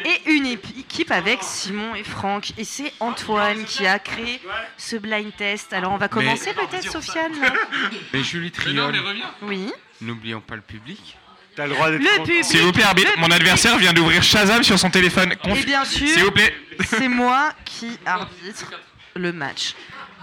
[0.04, 2.52] Et une équipe avec Simon et Franck.
[2.56, 4.40] Et c'est Antoine qui a créé
[4.76, 5.72] ce blind test.
[5.72, 7.32] Alors on va commencer peut-être, Sofiane
[8.12, 9.16] Mais Julie Mais non, Triol.
[9.42, 9.72] Oui.
[10.00, 11.16] n'oublions pas le public.
[11.56, 12.44] T'as le droit d'être Le public.
[12.44, 13.40] S'il vous plaît, arbitre, mon public.
[13.40, 15.34] adversaire vient d'ouvrir Shazam sur son téléphone.
[15.42, 16.54] Confi- Et bien sûr, S'il vous plaît.
[16.86, 18.70] c'est moi qui arbitre
[19.16, 19.74] le match.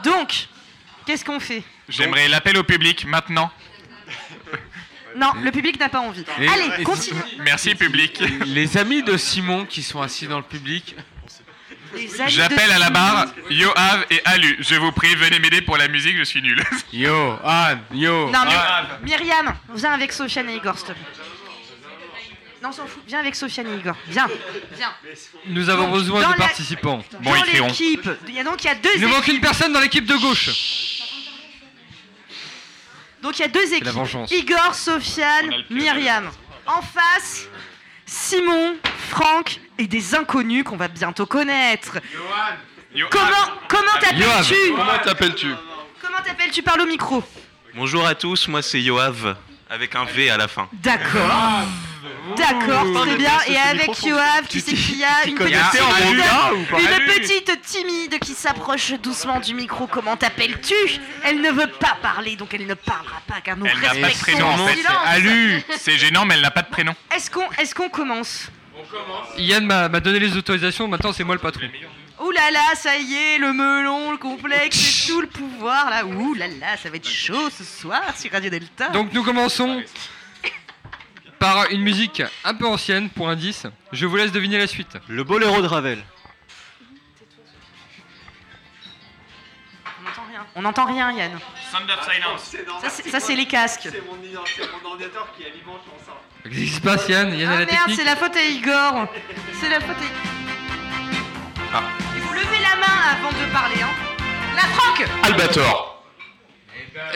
[0.06, 0.48] Donc,
[1.06, 1.64] qu'est-ce qu'on fait?
[1.90, 3.52] J'aimerais l'appel au public maintenant.
[5.16, 6.24] Non, le public n'a pas envie.
[6.40, 7.20] Et- Allez, continue.
[7.40, 8.22] Merci, public.
[8.46, 10.96] Les amis de Simon qui sont assis dans le public,
[11.94, 12.92] Les amis de J'appelle à la Simon.
[13.00, 14.58] barre Yoav et Alu.
[14.62, 16.62] Je vous prie, venez m'aider pour la musique, je suis nul.
[16.94, 18.30] yo, Anne, yo.
[18.32, 18.88] Non, mais Ah.
[19.04, 21.02] Myriam, viens avec Sofiane et Igor, s'il te plaît.
[22.64, 23.02] Non, on s'en fout.
[23.08, 23.96] Viens avec Sofiane et Igor.
[24.08, 24.28] Viens,
[24.78, 24.94] viens.
[25.48, 27.04] Nous avons Donc, besoin dans de la- participants.
[27.20, 27.68] Bon, dans ils crieront.
[27.68, 29.80] l'équipe, il y a donc il y a deux Il ne manque une personne dans
[29.80, 30.50] l'équipe de gauche.
[33.22, 33.86] Donc il y a deux équipes.
[33.86, 34.32] la vengeance.
[34.32, 35.52] Igor, Sofiane.
[35.70, 36.30] Myriam.
[36.66, 37.48] En face,
[38.06, 38.76] Simon,
[39.10, 42.00] Franck et des inconnus qu'on va bientôt connaître.
[43.10, 43.28] Comment
[43.68, 45.48] comment t'appelles-tu Comment t'appelles-tu
[46.02, 46.62] Comment t'appelles-tu?
[46.62, 47.24] Parle au micro.
[47.76, 49.36] Bonjour à tous, moi c'est Yoav,
[49.70, 50.68] avec un V à la fin.
[50.74, 51.66] D'accord.
[52.36, 53.32] D'accord, très bien.
[53.48, 59.54] Et avec Yoav, qui c'est qu'il y a une petite timide, qui s'approche doucement du
[59.54, 59.88] micro.
[59.88, 60.76] Comment t'appelles-tu?
[61.24, 63.96] Elle ne veut pas parler, donc elle ne parlera pas, car nous Elle n'a pas
[63.96, 64.78] de respectons prénom en le fait.
[64.78, 64.98] silence.
[65.06, 65.64] Alu.
[65.78, 66.94] C'est gênant, mais elle n'a pas de prénom.
[67.16, 68.48] Est-ce qu'on est qu'on commence?
[69.38, 71.68] Yann m'a m'a donné les autorisations, maintenant c'est moi le patron.
[72.24, 76.06] Ouh là là, ça y est, le melon, le complexe, et tout le pouvoir là.
[76.06, 78.90] Ouh là là, ça va être chaud ce soir sur Radio Delta.
[78.90, 79.82] Donc nous commençons
[81.42, 83.66] par une musique un peu ancienne pour indice.
[83.92, 84.96] Je vous laisse deviner la suite.
[85.08, 85.98] Le boléro de Ravel.
[90.00, 90.46] on n'entend rien.
[90.56, 91.32] On n'entend rien, Yann.
[91.72, 92.56] Sound of silence.
[92.84, 93.90] Ça, c'est- ça, c'est les casques.
[93.92, 94.20] C'est mon,
[94.88, 96.14] ordinateur qui alimente ça.
[96.44, 99.08] Qu'est-ce qui se passe Yann Yann Ah la merde, technique c'est la faute à Igor.
[99.60, 101.74] C'est la faute à...
[101.74, 101.84] Ah.
[102.16, 103.90] Il faut lever la main avant de parler, hein.
[104.56, 106.01] La Franck Albator.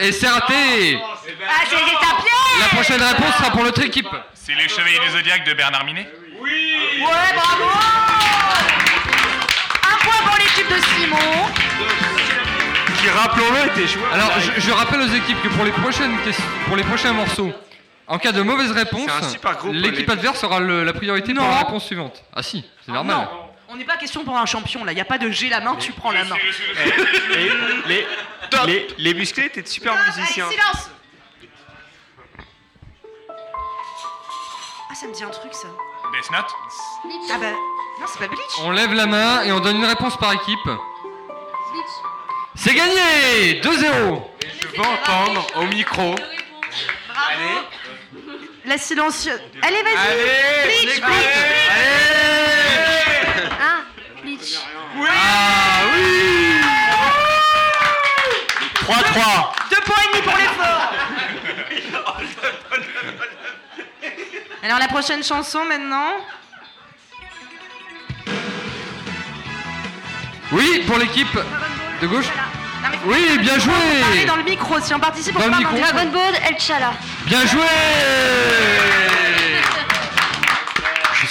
[0.00, 4.08] Et c'est raté Ah, c'est La prochaine réponse sera pour l'autre équipe.
[4.34, 6.08] C'est les Chevaliers du Zodiaque de Bernard Minet
[6.40, 7.64] Ouais, bravo
[9.82, 11.46] Un point pour l'équipe de Simon.
[13.00, 14.02] Qui, rappelons-le, était joué.
[14.12, 17.52] Alors je, je rappelle aux équipes que pour les, prochaines ques- pour les prochains morceaux,
[18.06, 20.92] en cas de mauvaise réponse, C'est un super groupe, l'équipe les- adverse aura le- la
[20.94, 21.50] priorité pour Non.
[21.50, 22.24] la réponse suivante.
[22.34, 23.16] Ah si, c'est normal.
[23.16, 23.28] Non,
[23.68, 24.92] on n'est pas question pour un champion là.
[24.92, 26.36] Il n'y a pas de j'ai la main, tu prends la main.
[27.90, 28.06] Et
[28.98, 30.48] les, musclés étaient de super musiciens.
[30.50, 30.90] Silence
[34.90, 35.68] Ah, ça me dit un truc, ça.
[36.12, 36.46] Death Note
[37.04, 37.30] Bleach.
[37.32, 37.50] Ah bah,
[38.00, 38.40] non, c'est pas Bleach.
[38.60, 40.70] On lève la main et on donne une réponse par équipe.
[42.54, 44.22] C'est gagné 2-0
[44.60, 46.14] Je veux entendre au micro.
[46.14, 47.60] Allez.
[48.64, 49.40] La silencieuse.
[49.62, 49.94] Allez, vas-y
[50.64, 51.02] Bleach, Bleach, Bleach
[51.70, 53.82] Allez, Ah,
[54.22, 54.58] Bleach.
[55.08, 56.35] Ah, oui
[58.86, 59.52] 3-3.
[59.70, 60.92] Deux points et demi pour l'effort.
[64.62, 66.12] Alors la prochaine chanson maintenant.
[70.52, 71.38] Oui, pour l'équipe
[72.00, 72.26] de gauche.
[72.26, 73.72] Non, Oui, bien joué.
[74.00, 75.76] parler dans le micro si on participe on Dans le micro.
[75.76, 76.92] Dragon Ball El Chala.
[77.26, 77.62] Bien joué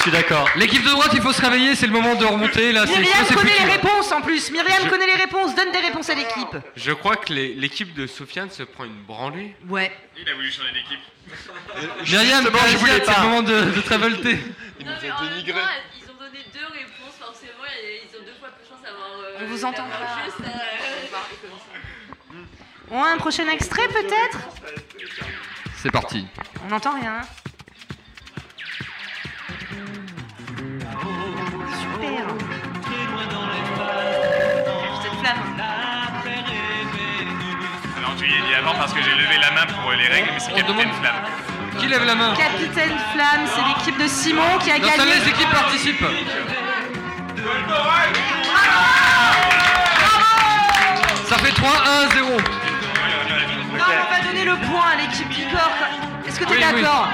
[0.10, 0.49] suis d'accord.
[0.56, 2.72] L'équipe de droite, il faut se réveiller, c'est le moment de remonter.
[2.72, 4.52] Là, Myriam connaît les réponses en plus.
[4.52, 5.56] Myriam Je- connaît les réponses.
[5.56, 6.56] Donne des réponses à l'équipe.
[6.76, 9.56] Je crois que les- l'équipe de Sofiane se prend une branlée.
[9.68, 9.91] Ouais.
[10.18, 10.99] Il a voulu changer d'équipe.
[12.07, 13.15] Myriam, Justement, je voulais c'est pas.
[13.22, 14.38] le moment de, de te révolter.
[14.86, 15.52] Non, mais en même temps,
[15.98, 19.10] ils ont donné deux réponses, forcément, et ils ont deux fois plus de chance d'avoir.
[19.19, 20.23] euh, On vous entend d'avoir pas.
[20.26, 22.38] juste, euh,
[22.90, 24.38] Bon, un prochain extrait peut-être?
[25.77, 26.27] C'est parti.
[26.65, 27.22] On n'entend rien.
[31.01, 32.23] Super.
[35.01, 35.43] Cette flamme.
[37.97, 40.30] Alors tu y es dit avant parce que j'ai levé la main pour les règles,
[40.34, 41.15] mais c'est Capitaine Flamme.
[41.80, 45.05] Qui lève la main Capitaine Flamme, c'est l'équipe de Simon qui a gagné.
[45.19, 46.05] les équipes participent.
[51.26, 51.61] Ça fait 3-1-0.
[53.77, 55.72] Non, on va donner le point à l'équipe du corps.
[56.27, 56.81] Est-ce que tu es Oui, oui.
[56.81, 57.09] d'accord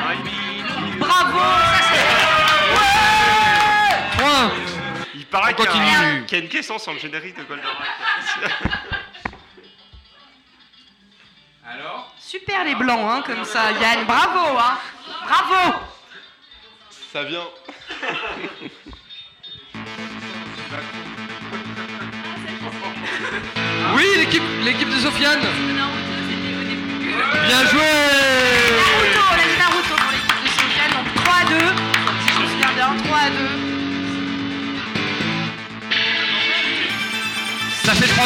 [1.00, 2.31] Bravo ça,
[4.66, 5.96] c'est- 3 Il paraît qu'il y, a continue.
[5.96, 7.76] un- qu'il y a une question sur le générique de Goldorak.
[11.66, 14.06] Alors Super les blancs, hein, comme ça, Yann.
[14.06, 14.78] Bravo, hein.
[15.28, 15.74] Bravo.
[17.14, 17.48] Ça vient.
[23.96, 25.40] Oui, l'équipe, l'équipe de Sofiane.
[27.48, 27.82] Bien joué
[38.02, 38.18] Fait 3-2.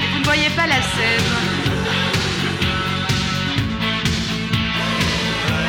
[0.00, 1.28] Et vous ne voyez pas la scène.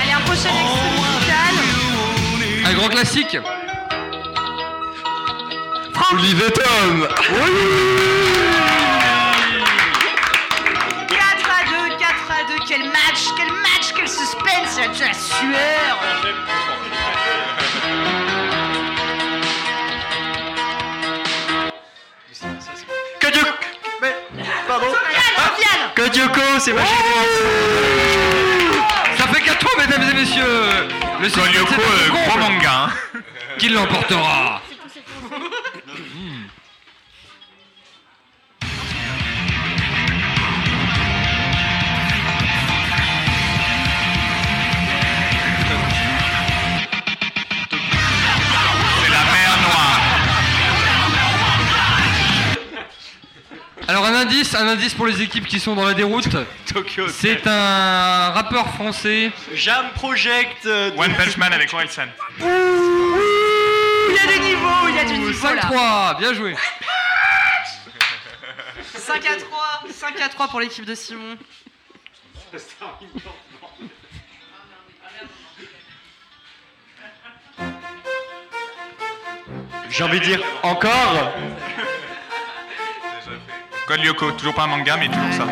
[0.02, 1.56] Allez, un prochain extrait musical.
[2.66, 3.38] Un grand classique.
[6.14, 8.67] Olivier Tom 4
[14.88, 15.98] de la sueur.
[23.20, 23.44] Que Dieu.
[24.02, 24.16] Mais.
[24.68, 24.88] Pardon.
[24.88, 26.82] Sofiane Que c'est ma
[29.18, 30.44] Ça fait 4 ans, mesdames et messieurs.
[31.20, 32.86] Le est euh, gros manga.
[32.86, 33.20] Hein.
[33.58, 34.57] Qui l'emportera?
[54.48, 56.30] Indice, un indice pour les équipes qui sont dans la déroute.
[56.72, 57.08] Tokyo.
[57.10, 59.32] C'est un rappeur français.
[59.54, 60.66] Jam Project.
[60.66, 62.08] euh, One Punch Man avec Orelsan.
[62.40, 65.62] Il y a du niveau, il y a du niveau là.
[65.62, 66.56] 5-3, bien joué.
[68.96, 71.38] 5 à 3, 5 à 3 pour l'équipe de Simon.
[79.90, 81.34] J'ai envie de dire encore.
[83.88, 85.48] Code Lyoko, toujours pas un manga, mais toujours ça.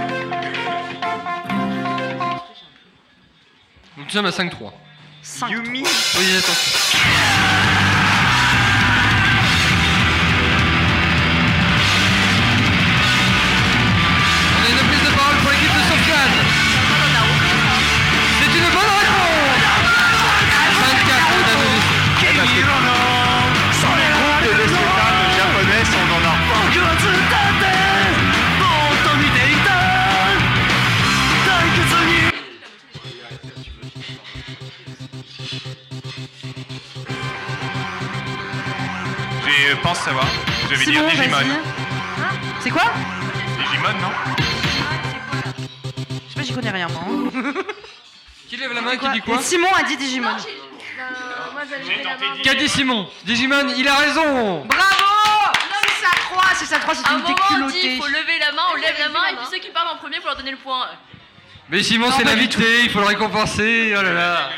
[3.96, 4.74] Nous sommes à 5-3.
[5.48, 5.84] Yumi.
[5.84, 7.65] Oui, attention.
[39.72, 40.26] Euh, pense savoir.
[40.70, 41.38] Je vais Simon, dire Digimon.
[41.38, 41.60] vas-y.
[42.62, 42.84] C'est quoi
[43.58, 44.12] Digimon, non
[46.28, 47.02] Je sais pas, j'y connais rien moi.
[47.08, 47.54] hein.
[48.50, 50.36] Qui lève la main, qui dit quoi Simon a dit Digimon.
[52.44, 55.54] Qu'a dit Simon Digimon, il a raison Bravo
[55.98, 57.96] 6 à 3, 6 à 3, c'est À un une moment, on dit déculottée.
[57.96, 59.98] il faut lever la main, on lève la main, et puis ceux qui parlent en
[59.98, 60.86] premier, faut leur donner le point.
[61.70, 63.96] Mais Simon, c'est l'invité, il faut le récompenser.
[63.98, 64.50] Oh là là.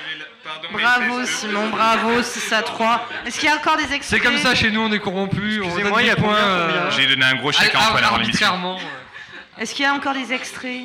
[0.72, 3.08] Bravo Simon, bravo, 6 à 3.
[3.26, 5.62] Est-ce qu'il y a encore des extraits C'est comme ça chez nous, on est corrompus.
[5.64, 8.78] Excusez-moi, il y a combien, euh, J'ai donné un gros chèque ar- en avant l'émission.
[9.58, 10.84] Est-ce qu'il y a encore des extraits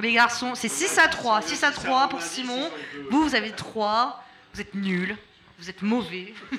[0.00, 1.42] Les garçons, c'est 6 à 3.
[1.42, 2.70] 6 à 3 pour Simon.
[3.10, 4.22] Vous, vous avez 3.
[4.54, 5.16] Vous êtes nuls.
[5.60, 6.32] Vous êtes mauvais.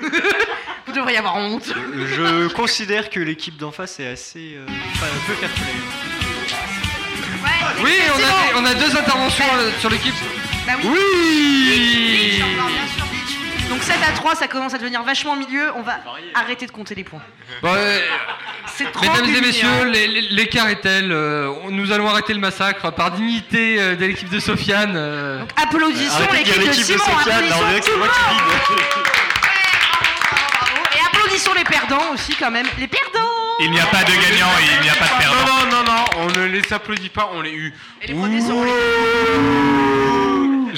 [0.88, 1.64] vous devriez avoir honte.
[1.96, 5.48] Je considère que l'équipe d'en face est assez euh, enfin, peu play.
[7.82, 10.14] Oui, on a, des- on a deux interventions euh, sur l'équipe.
[10.68, 10.90] Bah oui.
[10.90, 13.06] Oui Encore, bien sûr.
[13.70, 15.72] Donc 7 à 3, ça commence à devenir vachement milieu.
[15.76, 16.00] On va
[16.34, 17.22] arrêter de compter les points.
[17.62, 18.00] Bon, euh,
[18.76, 21.12] C'est trop Mesdames et messieurs, les- les- l'écart est tel.
[21.12, 24.94] euh, nous allons arrêter le massacre par dignité euh, de l'équipe de Sofiane.
[24.96, 25.44] euh.
[25.62, 27.04] Applaudissons Arrêtez l'équipe de l'équipe de Simon.
[27.04, 28.42] Sofiane, là, on dirait Applaudissons que c'est tout le moi qui monde.
[30.96, 32.66] Et applaudissons les perdants aussi quand même.
[32.80, 33.20] Les perdants
[33.62, 35.46] Il n'y a pas de gagnant et il n'y a pas de perdant.
[35.46, 37.74] Non, non, non, non, on ne les applaudit pas, on les eut.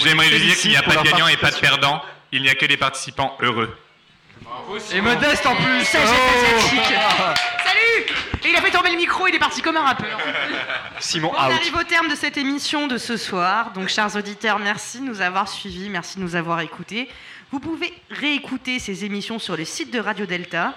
[0.04, 2.02] J'aimerais juste dire qu'il n'y a pas de gagnant et pas de perdant.
[2.32, 3.76] Il n'y a que des participants heureux.
[4.94, 5.84] Et modeste en plus.
[5.86, 6.08] Ça, Oh.
[6.42, 6.94] c'est asiatique.
[7.66, 8.16] Salut
[8.46, 10.18] Et il a fait tomber le micro, il est parti comme un rappeur.
[11.00, 11.52] Simon Bon, on out.
[11.52, 13.72] arrive au terme de cette émission de ce soir.
[13.74, 17.10] Donc, chers auditeurs, merci de nous avoir suivis, merci de nous avoir écoutés.
[17.52, 20.74] Vous pouvez réécouter ces émissions sur le site de Radio Delta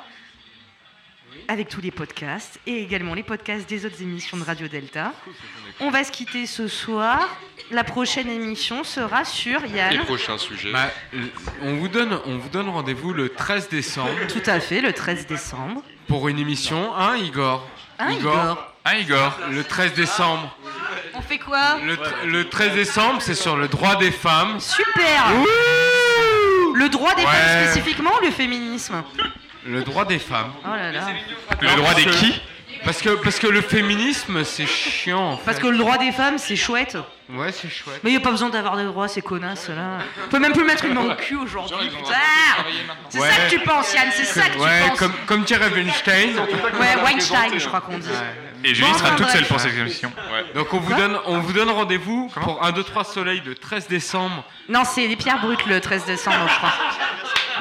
[1.49, 5.13] avec tous les podcasts et également les podcasts des autres émissions de Radio Delta.
[5.81, 7.29] On va se quitter ce soir.
[7.71, 9.91] La prochaine émission sera sur Yann.
[9.93, 10.73] Les prochains sujets.
[10.73, 11.27] Bah, euh,
[11.63, 14.11] on vous donne, on vous donne rendez-vous le 13 décembre.
[14.29, 15.83] Tout à fait, le 13 décembre.
[16.09, 17.67] Pour une émission, hein, Igor?
[17.99, 18.73] Hein, Igor?
[18.85, 20.57] Hein, Igor Le 13 décembre.
[21.15, 21.79] On fait quoi?
[21.85, 24.59] Le, tr- le 13 décembre, c'est sur le droit des femmes.
[24.61, 25.33] Super
[26.75, 27.29] Le droit des Ouais.
[27.29, 29.03] femmes spécifiquement le féminisme?
[29.67, 30.53] Le droit des femmes.
[30.65, 31.07] Oh là là.
[31.61, 32.41] Le droit des qui
[32.85, 35.33] parce que, parce que le féminisme, c'est chiant.
[35.33, 36.99] en Parce que le droit des femmes, c'est chouette.
[37.31, 38.01] Ouais, c'est chouette.
[38.05, 39.99] Mais il n'y a pas besoin d'avoir des droits, ces connasses là.
[40.27, 42.11] On peut même plus mettre une main au cul aujourd'hui, putain
[43.09, 43.31] C'est Ouais.
[43.31, 44.99] ça que tu penses, Yann, c'est ça que Ouais, tu penses.
[44.99, 46.37] comme, comme dirait Weinstein.
[46.37, 48.09] Ouais, Weinstein, je crois qu'on dit.
[48.65, 50.13] Et Julie Bon, sera toute seule pour cette émission.
[50.55, 53.89] Donc on vous donne, on vous donne rendez-vous pour 1, 2, 3 soleil le 13
[53.89, 54.45] décembre.
[54.69, 56.73] Non, c'est les pierres brutes le 13 décembre, je crois.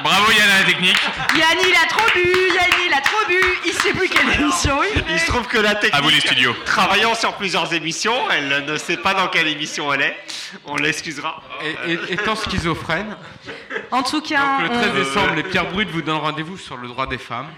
[0.02, 0.96] Bravo Yann à la technique.
[1.36, 2.22] Yann, il a trop bu,
[2.54, 5.58] Yann, il a trop bu, il sait plus quelle émission il Il se trouve que
[5.58, 6.54] la technique, À vous les studios.
[6.66, 10.16] travaillant sur plusieurs émissions, elle ne sait pas dans quelle émission elle est.
[10.66, 11.42] On l'excusera.
[11.86, 13.16] Et, et- étant schizophrène,
[13.90, 16.88] En tout cas, le 13 on- décembre, les pierres brutes vous donnent rendez-vous sur le
[16.88, 17.48] droit des femmes.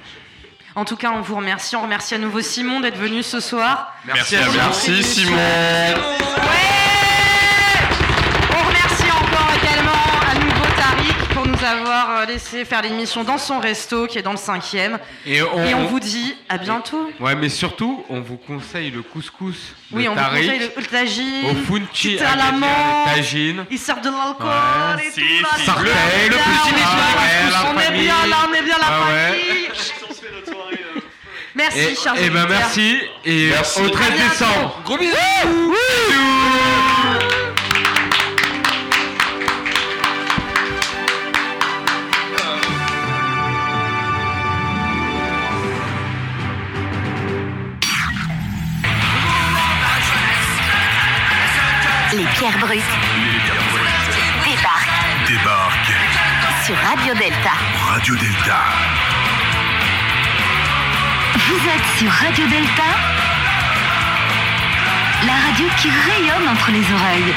[0.75, 1.75] en tout cas, on vous remercie.
[1.77, 3.93] On remercie à nouveau Simon d'être venu ce soir.
[4.05, 4.53] Merci à vous.
[4.57, 5.37] Merci Simon.
[8.53, 9.93] On remercie encore également
[10.31, 14.23] à nouveau Tariq pour nous avoir euh, laissé faire l'émission dans son resto qui est
[14.23, 14.99] dans le cinquième.
[15.27, 17.11] Et on- vous dit à bientôt.
[17.21, 20.87] Ouais, mais surtout, on vous conseille le couscous Oui, on vous Tariq conseille le, le
[20.87, 21.47] tagine.
[21.51, 23.65] au funchi à la tagines.
[23.71, 24.47] Ils servent de l'alcool
[24.97, 25.07] Ouais.
[25.07, 25.43] et Si, tout.
[25.43, 27.07] là, si, bien, le petit on est bien, Nicolas,
[27.47, 29.29] tous, la on est bien là, on est bien la Ah ouais.
[29.29, 29.69] famille.
[31.55, 33.81] Merci, Et, chers et ben merci et Merci.
[33.81, 34.31] au 13 À bientôt.
[34.31, 34.81] décembre.
[34.85, 35.17] Gros bisous.
[52.17, 52.81] Les pierres brutes
[54.47, 55.93] débarquent Débarque
[56.65, 57.53] sur Radio Delta.
[57.91, 58.59] Radio Delta.
[61.35, 62.85] Vous êtes sur Radio Delta
[65.27, 67.35] La radio qui rayonne entre les oreilles.